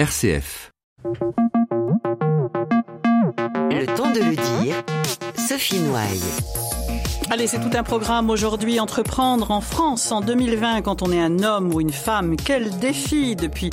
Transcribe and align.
RCF. 0.00 0.72
Le 3.70 3.84
temps 3.84 4.10
de 4.10 4.20
le 4.20 4.34
dire, 4.34 4.82
Sophie 5.36 5.78
Noailles. 5.80 6.79
Allez, 7.32 7.46
c'est 7.46 7.60
tout 7.60 7.76
un 7.78 7.84
programme 7.84 8.28
aujourd'hui. 8.28 8.80
Entreprendre 8.80 9.52
en 9.52 9.60
France 9.60 10.10
en 10.10 10.20
2020 10.20 10.82
quand 10.82 11.02
on 11.02 11.12
est 11.12 11.20
un 11.20 11.44
homme 11.44 11.72
ou 11.72 11.80
une 11.80 11.92
femme. 11.92 12.34
Quel 12.34 12.76
défi 12.80 13.36
depuis 13.36 13.70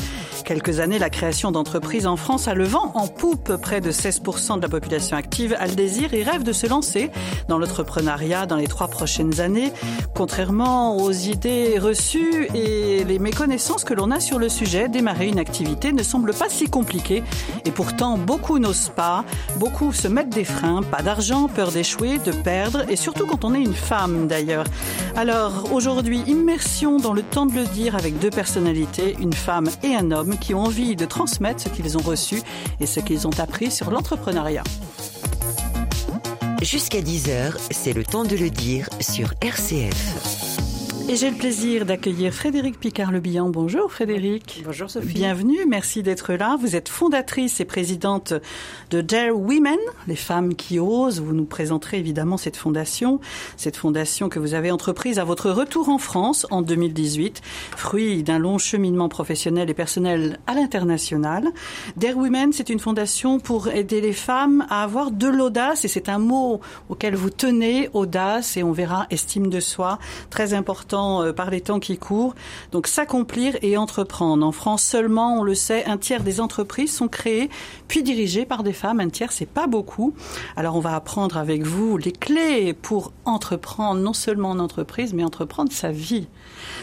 quelques 0.48 0.80
années, 0.80 0.98
la 0.98 1.10
création 1.10 1.52
d'entreprises 1.52 2.08
en 2.08 2.16
France 2.16 2.48
a 2.48 2.54
le 2.54 2.64
vent 2.64 2.92
en 2.94 3.08
poupe. 3.08 3.58
Près 3.58 3.82
de 3.82 3.92
16% 3.92 4.58
de 4.58 4.62
la 4.62 4.70
population 4.70 5.18
active 5.18 5.54
a 5.60 5.68
le 5.68 5.76
désir 5.76 6.14
et 6.14 6.24
rêve 6.24 6.44
de 6.44 6.54
se 6.54 6.68
lancer 6.68 7.12
dans 7.50 7.58
l'entrepreneuriat 7.58 8.46
dans 8.46 8.56
les 8.56 8.68
trois 8.68 8.88
prochaines 8.88 9.42
années. 9.42 9.74
Contrairement 10.16 10.96
aux 10.98 11.12
idées 11.12 11.80
reçues 11.80 12.48
et 12.54 13.04
les 13.04 13.20
méconnaissances 13.20 13.84
que 13.84 13.94
l'on 13.94 14.10
a 14.10 14.22
sur 14.22 14.40
le 14.40 14.48
sujet, 14.48 14.88
démarrer 14.88 15.28
une 15.28 15.40
activité 15.40 15.92
ne 15.92 16.02
semble 16.02 16.34
pas 16.34 16.48
si 16.48 16.70
compliqué. 16.70 17.24
Et 17.66 17.72
pourtant, 17.72 18.18
beaucoup 18.18 18.58
n'osent 18.58 18.92
pas. 18.96 19.26
Beaucoup 19.58 19.92
se 19.92 20.08
mettent 20.08 20.30
des 20.30 20.46
freins. 20.46 20.82
Pas 20.82 21.02
d'argent, 21.02 21.50
peur 21.50 21.72
d'échouer, 21.72 22.20
de 22.20 22.32
perdre 22.32 22.86
et 22.88 22.96
surtout 22.96 23.26
quand 23.26 23.44
on 23.44 23.47
on 23.48 23.54
est 23.54 23.62
une 23.62 23.74
femme 23.74 24.28
d'ailleurs. 24.28 24.66
Alors 25.16 25.72
aujourd'hui, 25.72 26.22
immersion 26.28 26.98
dans 26.98 27.14
le 27.14 27.24
temps 27.24 27.46
de 27.46 27.54
le 27.54 27.64
dire 27.64 27.96
avec 27.96 28.20
deux 28.20 28.30
personnalités, 28.30 29.16
une 29.22 29.32
femme 29.32 29.70
et 29.84 29.96
un 29.96 30.12
homme 30.12 30.38
qui 30.38 30.54
ont 30.54 30.64
envie 30.64 30.98
de 30.98 31.06
transmettre 31.06 31.62
ce 31.62 31.70
qu'ils 31.70 31.98
ont 31.98 32.02
reçu 32.02 32.42
et 32.82 32.86
ce 32.86 33.00
qu'ils 33.00 33.26
ont 33.26 33.40
appris 33.40 33.72
sur 33.72 33.90
l'entrepreneuriat. 33.90 34.64
Jusqu'à 36.62 37.00
10h, 37.00 37.54
c'est 37.72 37.94
le 37.94 38.04
temps 38.04 38.26
de 38.26 38.36
le 38.36 38.50
dire 38.50 38.90
sur 39.00 39.34
RCF. 39.42 40.37
Et 41.10 41.16
j'ai 41.16 41.30
le 41.30 41.38
plaisir 41.38 41.86
d'accueillir 41.86 42.34
Frédéric 42.34 42.82
Picard-Le 42.82 43.22
Bonjour 43.22 43.90
Frédéric. 43.90 44.62
Bonjour 44.66 44.90
Sophie. 44.90 45.14
Bienvenue, 45.14 45.66
merci 45.66 46.04
d'être 46.04 46.34
là. 46.34 46.58
Vous 46.60 46.76
êtes 46.76 46.90
fondatrice 46.90 47.62
et 47.62 47.66
présidente 47.66 48.34
de 48.90 49.00
Dare 49.00 49.34
Women, 49.34 49.80
les 50.08 50.18
femmes 50.18 50.54
qui 50.54 50.80
osent. 50.80 51.22
Vous 51.22 51.34
nous 51.34 51.46
présenterez 51.46 51.98
évidemment 51.98 52.36
cette 52.36 52.58
fondation, 52.58 53.22
cette 53.56 53.78
fondation 53.78 54.28
que 54.28 54.38
vous 54.38 54.54
avez 54.54 54.70
entreprise 54.70 55.18
à 55.18 55.24
votre 55.24 55.50
retour 55.50 55.88
en 55.88 55.98
France 55.98 56.46
en 56.52 56.62
2018, 56.62 57.42
fruit 57.78 58.22
d'un 58.22 58.38
long 58.38 58.58
cheminement 58.58 59.08
professionnel 59.08 59.70
et 59.70 59.74
personnel 59.74 60.40
à 60.46 60.56
l'international. 60.56 61.48
Dare 61.96 62.18
Women, 62.18 62.52
c'est 62.52 62.70
une 62.70 62.80
fondation 62.80 63.40
pour 63.40 63.70
aider 63.70 64.02
les 64.02 64.12
femmes 64.12 64.66
à 64.70 64.84
avoir 64.84 65.12
de 65.12 65.28
l'audace 65.28 65.86
et 65.86 65.88
c'est 65.88 66.10
un 66.10 66.20
mot 66.20 66.60
auquel 66.90 67.16
vous 67.16 67.30
tenez, 67.30 67.90
audace 67.94 68.58
et 68.58 68.64
on 68.64 68.74
verra 68.74 69.08
estime 69.10 69.50
de 69.50 69.62
soi, 69.62 70.00
très 70.30 70.54
important 70.54 70.97
euh, 70.98 71.34
par 71.34 71.50
les 71.50 71.62
temps 71.62 71.80
qui 71.80 71.98
courent. 71.98 72.36
Donc 72.72 72.88
s'accomplir 72.88 73.56
et 73.62 73.78
entreprendre. 73.78 74.46
En 74.46 74.52
France 74.52 74.84
seulement, 74.84 75.40
on 75.40 75.44
le 75.44 75.56
sait, 75.56 75.86
un 75.86 75.98
tiers 75.98 76.24
des 76.24 76.40
entreprises 76.42 76.94
sont 76.94 77.08
créées 77.08 77.50
puis 77.88 78.04
dirigées 78.04 78.46
par 78.46 78.64
des 78.64 78.74
femmes. 78.74 79.00
Un 79.00 79.10
tiers, 79.10 79.32
c'est 79.32 79.46
pas 79.46 79.68
beaucoup. 79.68 80.14
Alors 80.56 80.76
on 80.76 80.80
va 80.80 80.96
apprendre 80.96 81.38
avec 81.38 81.64
vous 81.64 81.98
les 81.98 82.12
clés 82.12 82.74
pour 82.74 83.12
entreprendre 83.26 84.02
non 84.02 84.14
seulement 84.14 84.52
en 84.52 84.60
entreprise, 84.60 85.14
mais 85.14 85.24
entreprendre 85.24 85.72
sa 85.72 85.92
vie. 85.92 86.28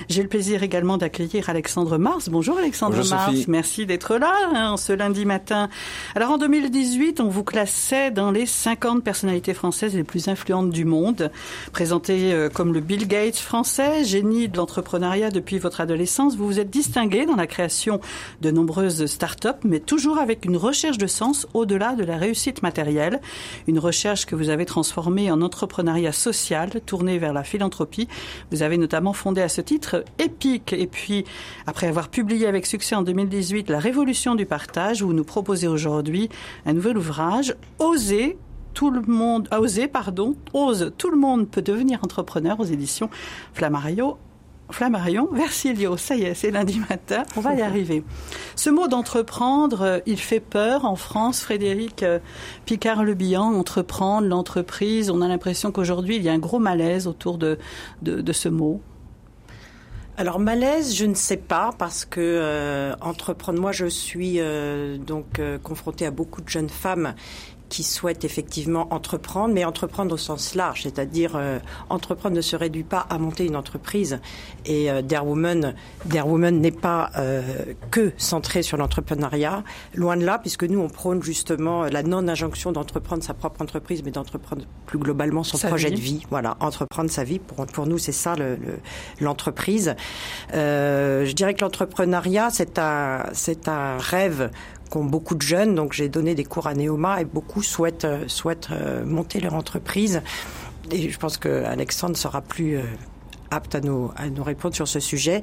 J'ai 0.08 0.22
le 0.22 0.28
plaisir 0.28 0.62
également 0.62 0.96
d'accueillir 0.96 1.48
Alexandre 1.50 1.98
Mars. 1.98 2.28
Bonjour 2.28 2.58
Alexandre 2.58 2.96
Mars, 3.08 3.48
merci 3.48 3.86
d'être 3.86 4.16
là 4.16 4.32
hein, 4.54 4.76
ce 4.76 4.92
lundi 4.92 5.24
matin. 5.24 5.68
Alors 6.14 6.30
en 6.30 6.38
2018, 6.38 7.20
on 7.20 7.28
vous 7.28 7.44
classait 7.44 8.10
dans 8.10 8.30
les 8.30 8.46
50 8.46 9.02
personnalités 9.02 9.54
françaises 9.54 9.94
les 9.94 10.04
plus 10.04 10.28
influentes 10.28 10.70
du 10.70 10.84
monde, 10.84 11.30
présentées 11.72 12.32
euh, 12.32 12.48
comme 12.48 12.72
le 12.72 12.80
Bill 12.80 13.06
Gates 13.08 13.36
français, 13.36 14.04
génie 14.04 14.48
de 14.48 14.56
l'entrepreneuriat 14.56 15.30
depuis 15.30 15.58
votre 15.58 15.80
adolescence. 15.80 16.36
Vous 16.36 16.46
vous 16.46 16.60
êtes 16.60 16.70
distingué 16.70 17.26
dans 17.26 17.36
la 17.36 17.46
création 17.46 18.00
de 18.40 18.50
nombreuses 18.50 19.06
start-up, 19.06 19.56
mais 19.64 19.80
toujours 19.80 20.18
avec 20.18 20.44
une 20.44 20.56
recherche 20.56 20.98
de 20.98 21.06
sens 21.06 21.46
au-delà 21.54 21.94
de 21.94 22.04
la 22.04 22.16
réussite 22.16 22.62
matérielle, 22.62 23.20
une 23.66 23.78
recherche 23.78 24.26
que 24.26 24.34
vous 24.34 24.48
avez 24.48 24.66
transformée 24.66 25.30
en 25.30 25.42
entrepreneuriat 25.42 26.12
social, 26.12 26.70
tourné 26.86 27.18
vers 27.18 27.32
la 27.32 27.44
philanthropie. 27.44 28.08
Vous 28.50 28.62
avez 28.62 28.78
notamment 28.78 29.12
fondé 29.12 29.40
à 29.40 29.48
ce 29.48 29.60
titre 29.60 29.73
épique. 30.18 30.72
Et 30.72 30.86
puis, 30.86 31.24
après 31.66 31.86
avoir 31.86 32.08
publié 32.08 32.46
avec 32.46 32.66
succès 32.66 32.94
en 32.94 33.02
2018 33.02 33.70
La 33.70 33.78
Révolution 33.78 34.34
du 34.34 34.46
partage, 34.46 35.02
vous 35.02 35.12
nous 35.12 35.24
proposez 35.24 35.68
aujourd'hui 35.68 36.28
un 36.66 36.72
nouvel 36.72 36.98
ouvrage, 36.98 37.54
Oser 37.78 38.36
tout 38.74 38.90
le 38.90 39.02
monde, 39.02 39.48
a 39.52 39.60
osé, 39.60 39.86
pardon, 39.86 40.34
ose, 40.52 40.92
tout 40.98 41.08
le 41.08 41.16
monde 41.16 41.48
peut 41.48 41.62
devenir 41.62 42.00
entrepreneur 42.02 42.58
aux 42.58 42.64
éditions 42.64 43.08
Flammarion. 43.52 44.16
Flammarion, 44.70 45.28
Versilio, 45.30 45.96
ça 45.98 46.16
y 46.16 46.22
est, 46.22 46.34
c'est 46.34 46.50
lundi 46.50 46.80
matin, 46.90 47.22
on 47.36 47.40
va 47.40 47.54
y 47.54 47.60
arriver. 47.60 48.02
Ce 48.56 48.70
mot 48.70 48.88
d'entreprendre, 48.88 49.82
euh, 49.82 49.98
il 50.06 50.18
fait 50.18 50.40
peur 50.40 50.86
en 50.86 50.96
France, 50.96 51.42
Frédéric 51.42 52.02
euh, 52.02 52.18
Picard-Le 52.64 53.14
entreprendre, 53.36 54.26
l'entreprise, 54.26 55.10
on 55.10 55.20
a 55.20 55.28
l'impression 55.28 55.70
qu'aujourd'hui 55.70 56.16
il 56.16 56.22
y 56.22 56.30
a 56.30 56.32
un 56.32 56.38
gros 56.38 56.58
malaise 56.58 57.06
autour 57.06 57.36
de, 57.36 57.58
de 58.02 58.32
ce 58.32 58.48
mot. 58.48 58.80
Alors 60.16 60.38
malaise, 60.38 60.94
je 60.94 61.06
ne 61.06 61.14
sais 61.14 61.36
pas 61.36 61.72
parce 61.76 62.04
que 62.04 62.20
euh, 62.20 62.94
entreprendre. 63.00 63.60
Moi, 63.60 63.72
je 63.72 63.86
suis 63.86 64.38
euh, 64.38 64.96
donc 64.96 65.40
euh, 65.40 65.58
confrontée 65.58 66.06
à 66.06 66.12
beaucoup 66.12 66.40
de 66.40 66.48
jeunes 66.48 66.68
femmes 66.68 67.14
qui 67.74 67.82
souhaitent 67.82 68.24
effectivement 68.24 68.86
entreprendre, 68.94 69.52
mais 69.52 69.64
entreprendre 69.64 70.14
au 70.14 70.16
sens 70.16 70.54
large, 70.54 70.84
c'est-à-dire 70.84 71.32
euh, 71.34 71.58
entreprendre 71.88 72.36
ne 72.36 72.40
se 72.40 72.54
réduit 72.54 72.84
pas 72.84 73.04
à 73.10 73.18
monter 73.18 73.46
une 73.46 73.56
entreprise. 73.56 74.20
Et 74.64 74.92
euh, 74.92 75.02
Dare 75.02 75.26
Woman, 75.26 75.74
n'est 76.06 76.70
pas 76.70 77.10
euh, 77.18 77.42
que 77.90 78.12
centré 78.16 78.62
sur 78.62 78.76
l'entrepreneuriat, 78.76 79.64
loin 79.92 80.16
de 80.16 80.24
là, 80.24 80.38
puisque 80.38 80.62
nous 80.62 80.78
on 80.78 80.88
prône 80.88 81.20
justement 81.20 81.82
la 81.86 82.04
non-injonction 82.04 82.70
d'entreprendre 82.70 83.24
sa 83.24 83.34
propre 83.34 83.60
entreprise, 83.60 84.04
mais 84.04 84.12
d'entreprendre 84.12 84.64
plus 84.86 85.00
globalement 85.00 85.42
son 85.42 85.58
projet 85.58 85.90
de 85.90 85.96
vie. 85.96 86.24
Voilà, 86.30 86.56
entreprendre 86.60 87.10
sa 87.10 87.24
vie. 87.24 87.40
Pour, 87.40 87.66
pour 87.66 87.88
nous, 87.88 87.98
c'est 87.98 88.12
ça 88.12 88.36
l'entreprise. 89.20 89.96
Le, 90.52 90.58
euh, 90.58 91.24
je 91.26 91.32
dirais 91.32 91.54
que 91.54 91.62
l'entrepreneuriat, 91.62 92.50
c'est 92.50 92.78
un, 92.78 93.24
c'est 93.32 93.66
un 93.66 93.98
rêve 93.98 94.50
qu'ont 94.94 95.04
beaucoup 95.04 95.34
de 95.34 95.42
jeunes. 95.42 95.74
Donc 95.74 95.92
j'ai 95.92 96.08
donné 96.08 96.34
des 96.34 96.44
cours 96.44 96.68
à 96.68 96.74
Neoma 96.74 97.20
et 97.20 97.24
beaucoup 97.24 97.62
souhaitent, 97.62 98.04
euh, 98.04 98.28
souhaitent 98.28 98.68
euh, 98.70 99.04
monter 99.04 99.40
leur 99.40 99.54
entreprise. 99.54 100.22
Et 100.92 101.10
je 101.10 101.18
pense 101.18 101.36
que 101.36 101.64
Alexandre 101.64 102.16
sera 102.16 102.40
plus 102.40 102.76
euh, 102.76 102.82
apte 103.50 103.74
à 103.74 103.80
nous, 103.80 104.12
à 104.16 104.28
nous 104.28 104.44
répondre 104.44 104.74
sur 104.74 104.86
ce 104.86 105.00
sujet. 105.00 105.42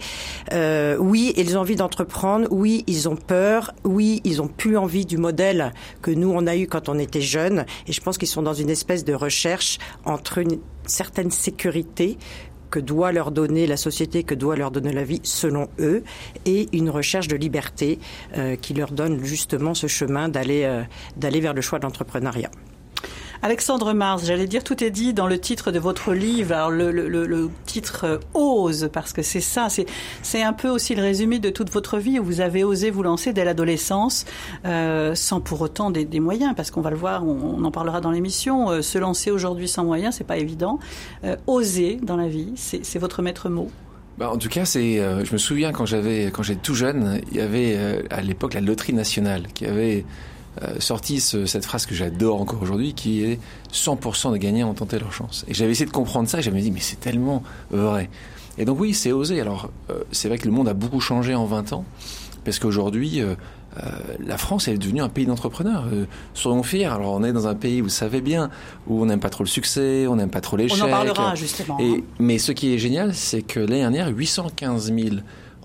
Euh, 0.53 0.95
oui, 0.97 1.33
ils 1.35 1.57
ont 1.57 1.61
envie 1.61 1.75
d'entreprendre. 1.75 2.47
Oui, 2.49 2.83
ils 2.87 3.09
ont 3.09 3.17
peur. 3.17 3.73
Oui, 3.83 4.21
ils 4.23 4.41
ont 4.41 4.47
plus 4.47 4.77
envie 4.77 5.05
du 5.05 5.17
modèle 5.17 5.73
que 6.01 6.11
nous 6.11 6.31
on 6.31 6.47
a 6.47 6.55
eu 6.55 6.67
quand 6.67 6.87
on 6.87 6.97
était 6.97 7.21
jeunes. 7.21 7.65
Et 7.87 7.91
je 7.91 8.01
pense 8.01 8.17
qu'ils 8.17 8.29
sont 8.29 8.43
dans 8.43 8.53
une 8.53 8.69
espèce 8.69 9.03
de 9.03 9.13
recherche 9.13 9.79
entre 10.05 10.37
une 10.37 10.59
certaine 10.85 11.31
sécurité 11.31 12.17
que 12.71 12.79
doit 12.79 13.11
leur 13.11 13.31
donner 13.31 13.67
la 13.67 13.77
société, 13.77 14.23
que 14.23 14.33
doit 14.33 14.55
leur 14.55 14.71
donner 14.71 14.93
la 14.93 15.03
vie 15.03 15.19
selon 15.23 15.67
eux, 15.79 16.03
et 16.45 16.69
une 16.73 16.89
recherche 16.89 17.27
de 17.27 17.35
liberté 17.35 17.99
euh, 18.37 18.55
qui 18.55 18.73
leur 18.73 18.91
donne 18.91 19.23
justement 19.23 19.73
ce 19.73 19.87
chemin 19.87 20.29
d'aller 20.29 20.63
euh, 20.63 20.81
d'aller 21.17 21.41
vers 21.41 21.53
le 21.53 21.61
choix 21.61 21.77
de 21.77 21.83
l'entrepreneuriat. 21.83 22.49
Alexandre 23.43 23.93
Mars, 23.93 24.25
j'allais 24.25 24.45
dire 24.45 24.63
tout 24.63 24.83
est 24.83 24.91
dit 24.91 25.13
dans 25.15 25.25
le 25.25 25.39
titre 25.39 25.71
de 25.71 25.79
votre 25.79 26.13
livre. 26.13 26.53
Alors 26.53 26.69
le, 26.69 26.91
le, 26.91 27.07
le 27.07 27.49
titre 27.65 28.05
euh, 28.05 28.17
ose 28.35 28.89
parce 28.93 29.13
que 29.13 29.23
c'est 29.23 29.41
ça, 29.41 29.67
c'est 29.69 29.87
c'est 30.21 30.43
un 30.43 30.53
peu 30.53 30.67
aussi 30.69 30.93
le 30.93 31.01
résumé 31.01 31.39
de 31.39 31.49
toute 31.49 31.71
votre 31.71 31.97
vie 31.97 32.19
où 32.19 32.23
vous 32.23 32.39
avez 32.41 32.63
osé 32.63 32.91
vous 32.91 33.01
lancer 33.01 33.33
dès 33.33 33.43
l'adolescence 33.43 34.25
euh, 34.65 35.15
sans 35.15 35.41
pour 35.41 35.59
autant 35.61 35.89
des, 35.89 36.05
des 36.05 36.19
moyens 36.19 36.53
parce 36.55 36.69
qu'on 36.69 36.81
va 36.81 36.91
le 36.91 36.97
voir, 36.97 37.25
on, 37.25 37.57
on 37.57 37.63
en 37.63 37.71
parlera 37.71 37.99
dans 37.99 38.11
l'émission. 38.11 38.69
Euh, 38.69 38.81
se 38.83 38.99
lancer 38.99 39.31
aujourd'hui 39.31 39.67
sans 39.67 39.85
moyens, 39.85 40.15
c'est 40.15 40.23
pas 40.23 40.37
évident. 40.37 40.79
Euh, 41.23 41.35
oser 41.47 41.97
dans 42.03 42.17
la 42.17 42.27
vie, 42.27 42.53
c'est 42.55 42.99
votre 42.99 43.21
maître 43.21 43.49
mot. 43.49 43.71
Bah, 44.17 44.29
en 44.29 44.37
tout 44.37 44.49
cas, 44.49 44.65
c'est. 44.65 44.99
Euh, 44.99 45.25
je 45.25 45.33
me 45.33 45.39
souviens 45.39 45.71
quand 45.71 45.87
j'avais, 45.87 46.25
quand 46.25 46.43
j'étais 46.43 46.61
tout 46.61 46.75
jeune, 46.75 47.21
il 47.31 47.37
y 47.37 47.41
avait 47.41 47.73
euh, 47.75 48.03
à 48.11 48.21
l'époque 48.21 48.53
la 48.53 48.61
loterie 48.61 48.93
nationale 48.93 49.47
qui 49.53 49.65
avait 49.65 50.05
euh, 50.61 50.79
sorti 50.79 51.21
cette 51.21 51.65
phrase 51.65 51.85
que 51.85 51.95
j'adore 51.95 52.41
encore 52.41 52.61
aujourd'hui, 52.61 52.93
qui 52.93 53.23
est 53.23 53.39
100% 53.73 54.33
des 54.33 54.39
gagnants 54.39 54.69
ont 54.69 54.73
tenté 54.73 54.99
leur 54.99 55.13
chance. 55.13 55.45
Et 55.47 55.53
j'avais 55.53 55.71
essayé 55.71 55.85
de 55.85 55.91
comprendre 55.91 56.27
ça, 56.27 56.39
et 56.39 56.41
j'avais 56.41 56.61
dit, 56.61 56.71
mais 56.71 56.81
c'est 56.81 56.99
tellement 56.99 57.41
vrai. 57.69 58.09
Et 58.57 58.65
donc 58.65 58.79
oui, 58.79 58.93
c'est 58.93 59.13
osé. 59.13 59.39
Alors, 59.39 59.71
euh, 59.89 60.03
c'est 60.11 60.27
vrai 60.27 60.37
que 60.37 60.45
le 60.45 60.51
monde 60.51 60.67
a 60.67 60.73
beaucoup 60.73 60.99
changé 60.99 61.35
en 61.35 61.45
20 61.45 61.71
ans, 61.71 61.85
parce 62.43 62.59
qu'aujourd'hui, 62.59 63.21
euh, 63.21 63.35
la 64.19 64.37
France 64.37 64.67
est 64.67 64.77
devenue 64.77 64.99
un 64.99 65.07
pays 65.07 65.25
d'entrepreneurs. 65.25 65.85
soyons 66.33 66.63
fiers. 66.63 66.85
Alors, 66.85 67.13
on 67.13 67.23
est 67.23 67.31
dans 67.31 67.47
un 67.47 67.55
pays, 67.55 67.79
vous 67.79 67.87
savez 67.87 68.19
bien, 68.19 68.49
où 68.87 69.01
on 69.01 69.05
n'aime 69.05 69.21
pas 69.21 69.29
trop 69.29 69.45
le 69.45 69.49
succès, 69.49 70.05
on 70.07 70.17
n'aime 70.17 70.31
pas 70.31 70.41
trop 70.41 70.57
l'échec. 70.57 70.79
On 70.81 70.87
en 70.87 70.89
parlera, 70.89 71.35
justement. 71.35 71.79
Et, 71.79 71.91
hein. 71.91 72.01
Mais 72.19 72.39
ce 72.39 72.51
qui 72.51 72.73
est 72.73 72.77
génial, 72.77 73.15
c'est 73.15 73.41
que 73.41 73.61
l'année 73.61 73.79
dernière, 73.79 74.09
815 74.09 74.93
000 74.93 75.15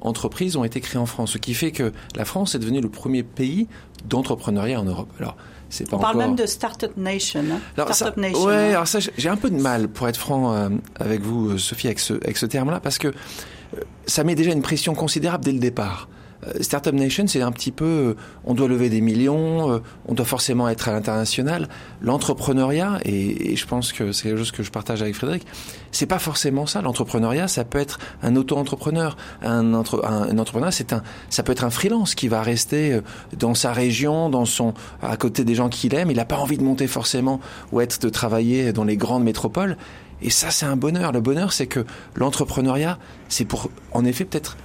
entreprises 0.00 0.56
ont 0.56 0.64
été 0.64 0.80
créées 0.80 1.00
en 1.00 1.06
France, 1.06 1.32
ce 1.32 1.38
qui 1.38 1.54
fait 1.54 1.72
que 1.72 1.92
la 2.14 2.24
France 2.24 2.54
est 2.54 2.58
devenue 2.58 2.80
le 2.80 2.88
premier 2.88 3.22
pays 3.22 3.66
d'entrepreneuriat 4.08 4.80
en 4.80 4.84
Europe. 4.84 5.08
Alors, 5.18 5.36
c'est 5.68 5.88
pas 5.88 5.96
On 5.96 6.00
parle 6.00 6.18
même 6.18 6.36
de 6.36 6.46
Startup 6.46 6.96
Nation. 6.96 7.40
Hein. 7.40 7.60
Alors, 7.76 7.94
Startup 7.94 8.16
Nation. 8.16 8.44
Ouais, 8.44 8.54
hein. 8.54 8.70
alors 8.70 8.88
ça, 8.88 8.98
j'ai 9.00 9.28
un 9.28 9.36
peu 9.36 9.50
de 9.50 9.60
mal, 9.60 9.88
pour 9.88 10.08
être 10.08 10.16
franc 10.16 10.52
euh, 10.52 10.68
avec 10.96 11.22
vous, 11.22 11.50
euh, 11.50 11.58
Sophie, 11.58 11.88
avec 11.88 11.98
ce, 11.98 12.14
avec 12.14 12.36
ce 12.36 12.46
terme-là, 12.46 12.80
parce 12.80 12.98
que 12.98 13.08
euh, 13.08 13.80
ça 14.06 14.24
met 14.24 14.34
déjà 14.34 14.52
une 14.52 14.62
pression 14.62 14.94
considérable 14.94 15.44
dès 15.44 15.52
le 15.52 15.58
départ. 15.58 16.08
Euh, 16.44 16.62
Startup 16.62 16.92
Nation, 16.92 17.26
c'est 17.26 17.42
un 17.42 17.52
petit 17.52 17.72
peu, 17.72 17.84
euh, 17.84 18.16
on 18.44 18.54
doit 18.54 18.68
lever 18.68 18.88
des 18.88 19.00
millions, 19.00 19.70
euh, 19.70 19.78
on 20.06 20.14
doit 20.14 20.26
forcément 20.26 20.68
être 20.68 20.88
à 20.88 20.92
l'international. 20.92 21.68
L'entrepreneuriat, 22.00 23.00
et, 23.04 23.52
et, 23.52 23.56
je 23.56 23.66
pense 23.66 23.92
que 23.92 24.12
c'est 24.12 24.24
quelque 24.24 24.38
chose 24.38 24.52
que 24.52 24.62
je 24.62 24.70
partage 24.70 25.02
avec 25.02 25.14
Frédéric, 25.14 25.46
c'est 25.92 26.06
pas 26.06 26.18
forcément 26.18 26.66
ça. 26.66 26.82
L'entrepreneuriat, 26.82 27.48
ça 27.48 27.64
peut 27.64 27.78
être 27.78 27.98
un 28.22 28.36
auto-entrepreneur, 28.36 29.16
un, 29.42 29.74
entre, 29.74 30.04
un, 30.04 30.28
un, 30.30 30.38
entrepreneur, 30.38 30.72
c'est 30.72 30.92
un, 30.92 31.02
ça 31.30 31.42
peut 31.42 31.52
être 31.52 31.64
un 31.64 31.70
freelance 31.70 32.14
qui 32.14 32.28
va 32.28 32.42
rester 32.42 33.00
dans 33.38 33.54
sa 33.54 33.72
région, 33.72 34.28
dans 34.28 34.44
son, 34.44 34.74
à 35.02 35.16
côté 35.16 35.44
des 35.44 35.54
gens 35.54 35.68
qu'il 35.68 35.94
aime. 35.94 36.10
Il 36.10 36.16
n'a 36.16 36.24
pas 36.24 36.36
envie 36.36 36.58
de 36.58 36.64
monter 36.64 36.86
forcément 36.86 37.40
ou 37.72 37.80
être 37.80 38.00
de 38.00 38.08
travailler 38.08 38.72
dans 38.72 38.84
les 38.84 38.96
grandes 38.96 39.24
métropoles. 39.24 39.76
Et 40.22 40.30
ça, 40.30 40.50
c'est 40.50 40.66
un 40.66 40.76
bonheur. 40.76 41.12
Le 41.12 41.20
bonheur, 41.20 41.52
c'est 41.52 41.66
que 41.66 41.84
l'entrepreneuriat, 42.14 42.98
c'est 43.28 43.44
pour, 43.44 43.70
en 43.92 44.04
effet, 44.04 44.24
peut-être 44.24 44.56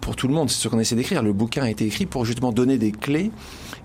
pour 0.00 0.16
tout 0.16 0.28
le 0.28 0.34
monde, 0.34 0.50
c'est 0.50 0.60
ce 0.62 0.68
qu'on 0.68 0.78
essaie 0.78 0.96
d'écrire. 0.96 1.22
Le 1.22 1.32
bouquin 1.32 1.62
a 1.62 1.70
été 1.70 1.84
écrit 1.84 2.06
pour 2.06 2.24
justement 2.24 2.52
donner 2.52 2.78
des 2.78 2.92
clés 2.92 3.30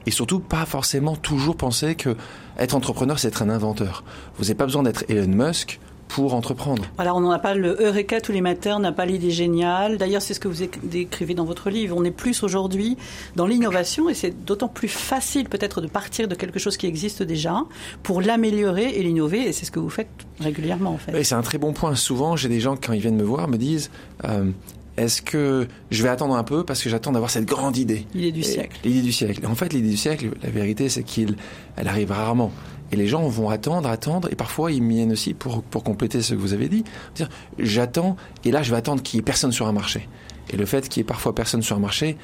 et 0.05 0.11
surtout 0.11 0.39
pas 0.39 0.65
forcément 0.65 1.15
toujours 1.15 1.55
penser 1.55 1.95
que 1.95 2.15
être 2.57 2.75
entrepreneur, 2.75 3.19
c'est 3.19 3.29
être 3.29 3.41
un 3.41 3.49
inventeur. 3.49 4.03
Vous 4.37 4.43
n'avez 4.43 4.55
pas 4.55 4.65
besoin 4.65 4.83
d'être 4.83 5.03
Elon 5.09 5.27
Musk 5.27 5.79
pour 6.13 6.35
entreprendre. 6.35 6.83
Voilà, 6.95 7.15
on 7.15 7.21
n'a 7.21 7.39
pas 7.39 7.55
le 7.55 7.75
Eureka 7.79 8.21
tous 8.21 8.31
les 8.31 8.41
matins, 8.41 8.75
on 8.77 8.81
n'a 8.81 8.91
pas 8.91 9.05
l'idée 9.05 9.31
géniale. 9.31 9.97
D'ailleurs, 9.97 10.21
c'est 10.21 10.35
ce 10.35 10.39
que 10.39 10.47
vous 10.47 10.63
décrivez 10.83 11.33
dans 11.33 11.45
votre 11.45 11.71
livre. 11.71 11.95
On 11.97 12.03
est 12.03 12.11
plus 12.11 12.43
aujourd'hui 12.43 12.97
dans 13.35 13.47
l'innovation 13.47 14.09
et 14.09 14.13
c'est 14.13 14.45
d'autant 14.45 14.67
plus 14.67 14.89
facile 14.89 15.49
peut-être 15.49 15.81
de 15.81 15.87
partir 15.87 16.27
de 16.27 16.35
quelque 16.35 16.59
chose 16.59 16.77
qui 16.77 16.85
existe 16.85 17.23
déjà 17.23 17.63
pour 18.03 18.21
l'améliorer 18.21 18.89
et 18.89 19.01
l'innover. 19.01 19.47
Et 19.47 19.53
c'est 19.53 19.65
ce 19.65 19.71
que 19.71 19.79
vous 19.79 19.89
faites 19.89 20.09
régulièrement 20.39 20.91
en 20.91 20.97
fait. 20.97 21.13
Oui, 21.15 21.25
c'est 21.25 21.35
un 21.35 21.41
très 21.41 21.57
bon 21.57 21.73
point. 21.73 21.95
Souvent, 21.95 22.35
j'ai 22.35 22.49
des 22.49 22.59
gens 22.59 22.75
quand 22.75 22.93
ils 22.93 23.01
viennent 23.01 23.17
me 23.17 23.23
voir 23.23 23.47
me 23.47 23.57
disent. 23.57 23.89
Euh, 24.25 24.51
est-ce 24.97 25.21
que 25.21 25.67
je 25.89 26.03
vais 26.03 26.09
attendre 26.09 26.35
un 26.35 26.43
peu 26.43 26.63
parce 26.63 26.83
que 26.83 26.89
j'attends 26.89 27.11
d'avoir 27.11 27.31
cette 27.31 27.45
grande 27.45 27.77
idée? 27.77 28.05
L'idée 28.13 28.31
du 28.31 28.43
siècle. 28.43 28.79
L'idée 28.83 29.01
du 29.01 29.11
siècle. 29.11 29.45
En 29.47 29.55
fait, 29.55 29.73
l'idée 29.73 29.89
du 29.89 29.97
siècle, 29.97 30.29
la 30.43 30.49
vérité, 30.49 30.89
c'est 30.89 31.03
qu'elle 31.03 31.35
arrive 31.77 32.11
rarement. 32.11 32.51
Et 32.91 32.95
les 32.95 33.07
gens 33.07 33.27
vont 33.27 33.49
attendre, 33.49 33.89
attendre, 33.89 34.27
et 34.31 34.35
parfois 34.35 34.71
ils 34.71 34.87
viennent 34.87 35.13
aussi 35.13 35.33
pour, 35.33 35.63
pour 35.63 35.83
compléter 35.83 36.21
ce 36.21 36.35
que 36.35 36.39
vous 36.39 36.53
avez 36.53 36.69
dit. 36.69 36.83
Dire, 37.15 37.27
j'attends, 37.57 38.17
et 38.45 38.51
là 38.51 38.61
je 38.61 38.69
vais 38.69 38.77
attendre 38.77 39.01
qu'il 39.01 39.17
n'y 39.17 39.21
ait 39.21 39.25
personne 39.25 39.51
sur 39.51 39.67
un 39.67 39.71
marché. 39.71 40.07
Et 40.51 40.57
le 40.57 40.65
fait 40.65 40.87
qu'il 40.87 41.01
n'y 41.01 41.05
ait 41.05 41.07
parfois 41.07 41.33
personne 41.33 41.63
sur 41.63 41.75
un 41.75 41.79
marché 41.79 42.17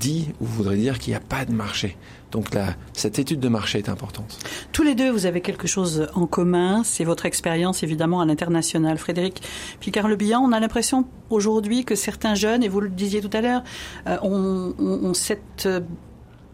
dit 0.00 0.28
ou 0.40 0.46
voudrait 0.46 0.76
dire 0.76 0.98
qu'il 0.98 1.12
n'y 1.12 1.16
a 1.16 1.20
pas 1.20 1.44
de 1.44 1.52
marché. 1.52 1.96
Donc 2.30 2.48
cette 2.92 3.18
étude 3.18 3.40
de 3.40 3.48
marché 3.48 3.78
est 3.78 3.88
importante. 3.88 4.38
Tous 4.72 4.82
les 4.82 4.94
deux, 4.94 5.10
vous 5.10 5.26
avez 5.26 5.40
quelque 5.40 5.66
chose 5.66 6.08
en 6.14 6.26
commun, 6.26 6.82
c'est 6.84 7.04
votre 7.04 7.26
expérience 7.26 7.82
évidemment 7.82 8.20
à 8.20 8.26
l'international. 8.26 8.98
Frédéric 8.98 9.42
Picard-Lebihan, 9.80 10.40
on 10.40 10.52
a 10.52 10.60
l'impression 10.60 11.06
aujourd'hui 11.30 11.84
que 11.84 11.94
certains 11.94 12.34
jeunes, 12.34 12.62
et 12.62 12.68
vous 12.68 12.80
le 12.80 12.88
disiez 12.88 13.20
tout 13.20 13.34
à 13.36 13.40
l'heure, 13.40 13.62
euh, 14.06 14.18
ont, 14.22 15.14
cette 15.14 15.68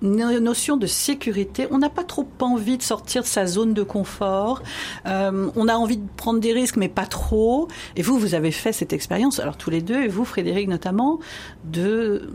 notion 0.03 0.77
de 0.77 0.87
sécurité. 0.87 1.67
On 1.71 1.79
n'a 1.79 1.89
pas 1.89 2.05
trop 2.05 2.29
envie 2.41 2.77
de 2.77 2.83
sortir 2.83 3.23
de 3.23 3.27
sa 3.27 3.47
zone 3.47 3.75
de 3.75 3.83
confort. 3.83 4.63
Euh, 5.07 5.51
on 5.57 5.69
a 5.69 5.75
envie 5.75 5.97
de 5.97 6.09
prendre 6.17 6.41
des 6.41 6.53
risques, 6.53 6.77
mais 6.77 6.89
pas 6.89 7.07
trop. 7.07 7.69
Et 7.97 8.03
vous, 8.03 8.19
vous 8.19 8.35
avez 8.35 8.51
fait 8.51 8.73
cette 8.73 8.93
expérience, 8.93 9.41
alors 9.41 9.57
tous 9.57 9.71
les 9.71 9.81
deux, 9.81 10.03
et 10.03 10.09
vous, 10.09 10.25
Frédéric 10.25 10.69
notamment, 10.69 11.21
de 11.65 12.29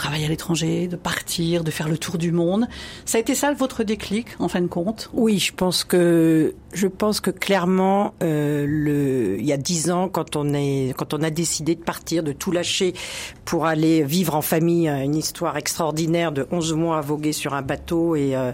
travailler 0.00 0.24
à 0.24 0.28
l'étranger, 0.28 0.88
de 0.88 0.96
partir, 0.96 1.62
de 1.62 1.70
faire 1.70 1.88
le 1.88 1.98
tour 1.98 2.16
du 2.16 2.32
monde. 2.32 2.66
Ça 3.04 3.18
a 3.18 3.20
été 3.20 3.34
ça 3.34 3.52
votre 3.52 3.84
déclic, 3.84 4.28
en 4.38 4.48
fin 4.48 4.62
de 4.62 4.66
compte? 4.66 5.10
Oui, 5.12 5.38
je 5.38 5.52
pense 5.52 5.84
que 5.84 6.54
je 6.72 6.86
pense 6.86 7.20
que 7.20 7.30
clairement, 7.30 8.14
euh, 8.22 9.36
il 9.38 9.44
y 9.44 9.52
a 9.52 9.56
dix 9.56 9.90
ans, 9.90 10.08
quand 10.08 10.36
on 10.36 10.54
est, 10.54 10.94
quand 10.96 11.14
on 11.14 11.22
a 11.22 11.30
décidé 11.30 11.74
de 11.74 11.82
partir, 11.82 12.22
de 12.22 12.32
tout 12.32 12.52
lâcher 12.52 12.94
pour 13.44 13.66
aller 13.66 14.02
vivre 14.02 14.36
en 14.36 14.42
famille, 14.42 14.88
une 14.88 15.16
histoire 15.16 15.56
extraordinaire 15.56 16.32
de 16.32 16.46
11 16.50 16.74
mois 16.74 16.98
à 16.98 17.00
voguer 17.00 17.32
sur 17.32 17.54
un 17.54 17.62
bateau 17.62 18.14
et 18.14 18.36
euh, 18.36 18.52